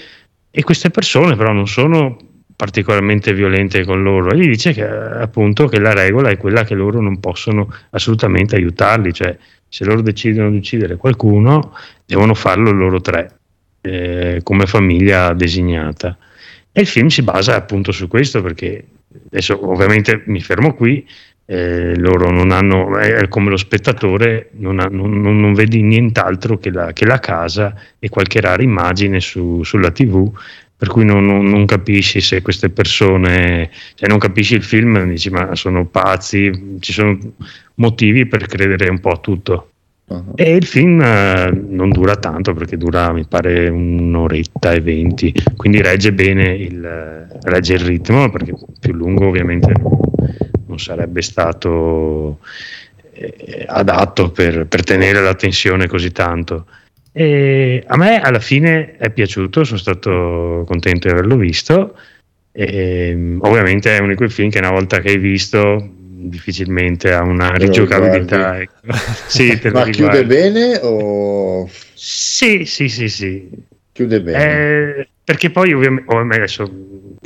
[0.51, 2.17] E queste persone però non sono
[2.57, 6.75] particolarmente violente con loro e gli dice che appunto che la regola è quella che
[6.75, 9.37] loro non possono assolutamente aiutarli, cioè
[9.69, 11.77] se loro decidono di uccidere qualcuno
[12.07, 13.39] devono farlo loro tre
[13.81, 16.17] eh, come famiglia designata.
[16.71, 18.85] E il film si basa appunto su questo perché
[19.27, 21.07] adesso ovviamente mi fermo qui,
[21.47, 26.71] eh, loro non hanno, è come lo spettatore, non, ha, non, non vedi nient'altro che
[26.71, 30.33] la, che la, casa e qualche rara immagine su, sulla tv
[30.85, 35.31] per cui non, non, non, capisci se queste persone, cioè non capisci il film, dici
[35.31, 37.19] ma sono pazzi, ci sono
[37.77, 39.71] motivi per credere un po' a tutto.
[40.09, 40.33] Uh-huh.
[40.35, 45.81] E il film eh, non dura tanto perché dura mi pare un'oretta e venti, quindi
[45.81, 49.73] regge bene il, regge il ritmo perché più lungo ovviamente
[50.67, 52.41] non, sarebbe stato
[53.15, 56.67] eh, adatto per, per tenere la tensione così tanto.
[57.17, 61.97] E a me alla fine è piaciuto, sono stato contento di averlo visto.
[62.51, 65.91] E, ovviamente è uno di quei film che una volta che hai visto
[66.29, 68.61] difficilmente ha una rigiocabilità.
[68.61, 68.73] Ecco.
[69.29, 71.71] sì, Ma chiude bene o...
[71.95, 73.49] Sì, sì, sì, sì.
[73.93, 74.99] Chiude bene.
[74.99, 76.65] Eh, perché poi ovviamente, adesso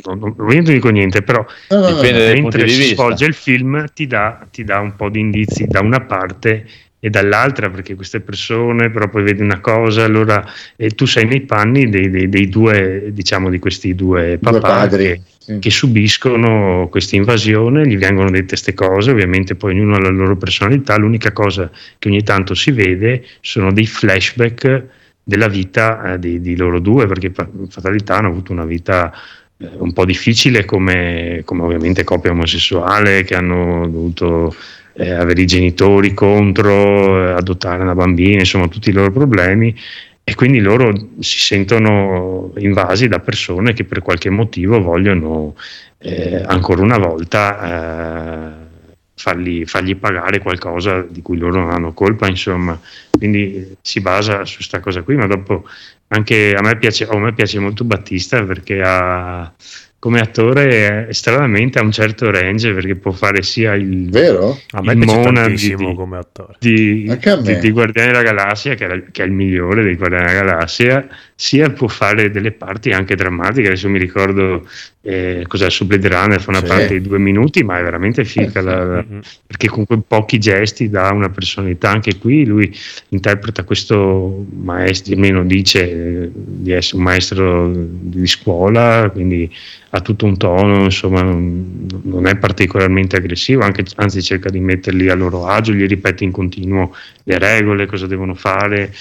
[0.05, 4.47] non, non, non dico niente, però no, no, mentre si svolge il film ti dà,
[4.51, 6.66] ti dà un po' di indizi da una parte
[7.01, 10.45] e dall'altra perché queste persone però poi vedi una cosa allora
[10.75, 15.20] e tu sei nei panni dei, dei, dei due diciamo di questi due papà che,
[15.39, 15.59] sì.
[15.61, 20.37] che, subiscono questa invasione gli vengono dette queste cose ovviamente poi ognuno ha la loro
[20.37, 24.85] personalità l'unica cosa che ogni tanto si vede sono dei flashback
[25.23, 29.12] della vita eh, di, di, loro due perché in fatalità hanno avuto una vita
[29.59, 34.55] eh, un po' difficile come, come ovviamente coppia omosessuale che hanno dovuto
[34.99, 39.75] eh, avere i genitori contro, eh, adottare una bambina, insomma tutti i loro problemi
[40.25, 45.55] e quindi loro si sentono invasi da persone che per qualche motivo vogliono
[45.99, 48.66] eh, ancora una volta eh,
[49.15, 52.79] fargli, fargli, pagare qualcosa di cui loro non hanno colpa, insomma.
[53.11, 55.65] Quindi si basa su questa cosa qui, ma dopo
[56.09, 59.51] anche a me piace, a me piace molto Battista perché ha
[60.01, 64.57] come attore è stranamente a un certo range perché può fare sia il vero?
[64.70, 66.55] A me il Mona di, come attore.
[66.61, 67.11] di,
[67.43, 71.09] di, di, Guardiani della Galassia che è, che è, il migliore dei Guardiani della Galassia
[71.35, 74.69] sia può fare delle parti anche drammatiche adesso mi ricordo
[75.09, 76.66] eh, cos'è su Blade Runner fa una sì.
[76.66, 79.05] parte di due minuti ma è veramente figa la, la,
[79.47, 81.90] perché con quei pochi gesti dà una personalità.
[81.90, 82.70] Anche qui lui
[83.09, 89.51] interpreta questo maestro almeno dice di essere un maestro di scuola quindi
[89.90, 95.14] ha tutto un tono insomma non è particolarmente aggressivo anche, anzi cerca di metterli a
[95.14, 98.93] loro agio gli ripete in continuo le regole cosa devono fare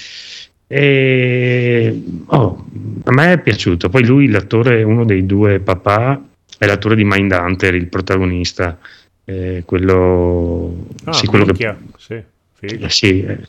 [0.68, 2.66] e, oh,
[3.04, 3.88] a me è piaciuto.
[3.88, 6.22] Poi lui, l'attore, uno dei due papà,
[6.58, 8.78] è l'attore di Mindhunter, il protagonista.
[9.24, 12.14] Eh, quello, ah, sì, quello che, sì,
[12.60, 13.40] eh, sì, eh,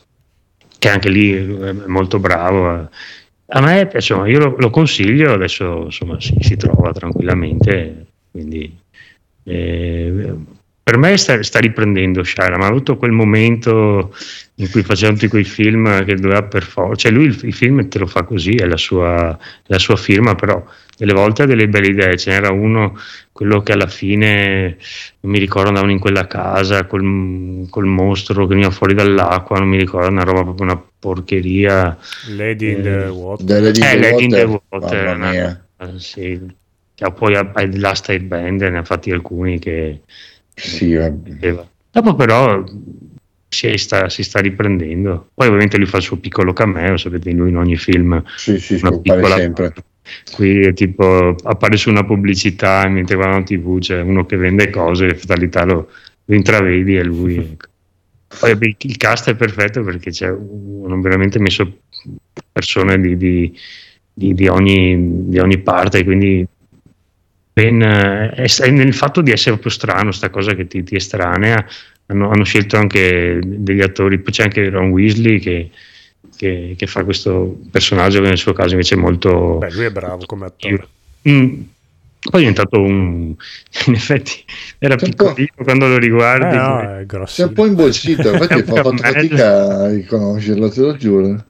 [0.78, 2.88] che anche lì è molto bravo.
[3.52, 8.76] A me piace, io lo, lo consiglio, adesso insomma si, si trova tranquillamente, quindi
[9.44, 10.34] eh,
[10.82, 14.14] per me sta, sta riprendendo Shara, ma ha avuto quel momento
[14.56, 17.88] in cui faceva tutti quei film che doveva per forza, cioè lui il, il, film
[17.88, 20.62] te lo fa così, è la sua, la sua, firma, però
[20.96, 22.98] delle volte ha delle belle idee, ce n'era uno,
[23.32, 24.76] quello che alla fine,
[25.20, 29.68] non mi ricordo, andavano in quella casa col, col mostro che veniva fuori dall'acqua, non
[29.68, 31.96] mi ricordo, una roba proprio una porcheria.
[32.36, 33.62] Lady eh, in the Water.
[33.62, 36.58] Lady eh, Lady in the Water, una, sì.
[36.94, 40.00] Cioè, poi ai Last Band ne ha fatti alcuni che
[40.54, 40.98] sì,
[41.92, 42.64] Dopo però
[43.48, 45.30] si sta, si sta, riprendendo.
[45.34, 48.22] Poi ovviamente lui fa il suo piccolo cameo, sapete, lui in ogni film.
[48.36, 49.72] Sì, sì, piccola, sempre.
[50.32, 55.06] Qui tipo appare su una pubblicità mentre va in tv c'è uno che vende cose
[55.06, 55.88] e fatalità lo,
[56.24, 57.56] lo intravedi e lui.
[58.38, 61.80] Poi il cast è perfetto perché c'è hanno veramente messo
[62.52, 63.52] persone di, di,
[64.12, 66.46] di, di ogni, ogni parte, quindi
[67.60, 71.64] ben, eh, è, nel fatto di essere proprio strano, questa cosa che ti, ti estranea.
[72.06, 75.70] Hanno, hanno, scelto anche degli attori, poi c'è anche Ron Weasley che,
[76.36, 79.58] che, che, fa questo personaggio che nel suo caso invece è molto...
[79.58, 80.88] Beh, lui è bravo come attore.
[81.28, 81.60] Mm.
[82.18, 83.34] Poi è diventato un...
[83.86, 84.44] in effetti
[84.78, 86.54] era c'è piccolino quando lo riguardi.
[86.54, 87.42] Eh, no, è grosso.
[87.42, 91.44] È un po' imbolsito, infatti fa fatto fatica a riconoscerlo, te lo giuro.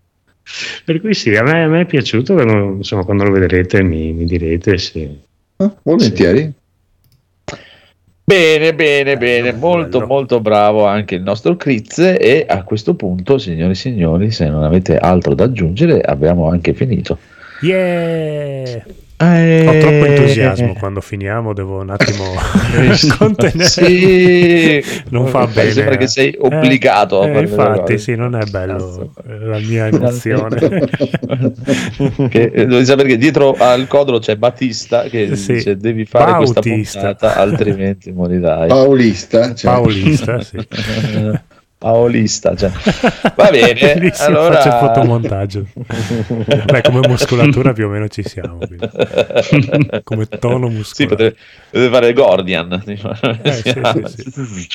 [0.84, 4.12] Per cui sì, a me, a me è piaciuto, quando, insomma, quando lo vedrete mi,
[4.12, 5.20] mi direte se,
[5.82, 6.52] Volentieri.
[8.24, 10.06] Bene, bene, bene, molto bello.
[10.06, 14.62] molto bravo anche il nostro Critz e a questo punto, signori e signori, se non
[14.62, 17.18] avete altro da aggiungere, abbiamo anche finito.
[17.62, 18.84] Yeah!
[19.22, 19.66] Eh...
[19.66, 22.24] Ho troppo entusiasmo quando finiamo, devo un attimo
[23.18, 23.66] contenere.
[23.66, 25.72] Sì, non fa bene.
[25.72, 30.56] Sembra che sei obbligato eh, a eh, Infatti, sì, non è bello la mia emozione.
[32.30, 35.52] che, eh, devi sapere che dietro al codolo c'è Battista che sì.
[35.52, 36.60] dice devi fare Bautista.
[36.62, 38.68] questa puntata, altrimenti morirai.
[38.68, 39.70] Paulista, cioè.
[39.70, 40.56] Paulista, sì.
[41.80, 42.54] paolista.
[42.54, 42.70] Cioè.
[43.34, 44.60] Va bene, allora...
[44.60, 45.66] faccio il fotomontaggio.
[46.66, 48.58] Beh, come muscolatura più o meno ci siamo.
[50.04, 50.84] Come tono muscolare.
[50.84, 51.36] Sì, potrebbe,
[51.70, 52.82] potrebbe fare Gordian.
[52.86, 54.68] Eh, sì, sì, sì.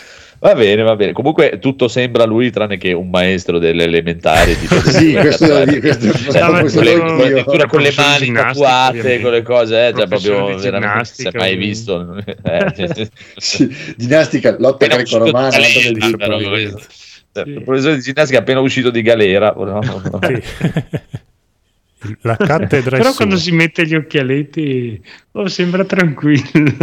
[0.42, 1.12] Va bene, va bene.
[1.12, 4.56] Comunque tutto sembra lui tranne che un maestro delle elementari.
[4.56, 9.88] Di sì, questo è questo, cioè, questo addirittura con le mani tatuate, con le cose,
[9.88, 12.16] eh, cioè proprio veramente si è mai visto.
[12.42, 15.50] Eh, sì, ginnastica, lotta greco-romana.
[15.50, 15.88] Sì.
[15.88, 19.52] Il professore di ginnastica appena uscito di galera.
[19.54, 19.80] No?
[20.22, 20.42] Sì.
[22.22, 25.02] La cattedra Però quando si mette gli occhialetti
[25.32, 26.72] oh, sembra tranquillo.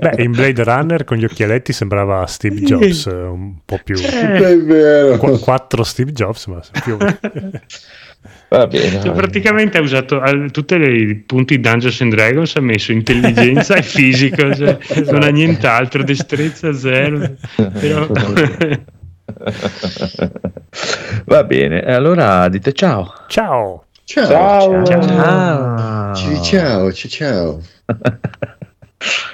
[0.00, 3.96] Beh, in Blade Runner con gli occhialetti sembrava Steve Jobs, un po' più...
[3.96, 5.16] È vero.
[5.18, 6.96] Qu- quattro Steve Jobs, ma più...
[8.48, 13.74] Va bene, cioè, praticamente ha usato tutti i punti Dungeons and Dragons ha messo intelligenza
[13.74, 15.10] e fisico cioè, esatto.
[15.10, 17.34] non ha nient'altro destrezza zero.
[17.56, 18.06] Però
[21.26, 23.12] Va bene, allora dite ciao.
[23.28, 23.84] Ciao.
[24.04, 24.26] Ciao.
[24.26, 24.84] Ciao.
[24.84, 26.14] ciao.
[26.14, 26.42] ciao.
[26.42, 26.92] ciao.
[26.92, 26.92] ciao.
[26.92, 27.60] ciao.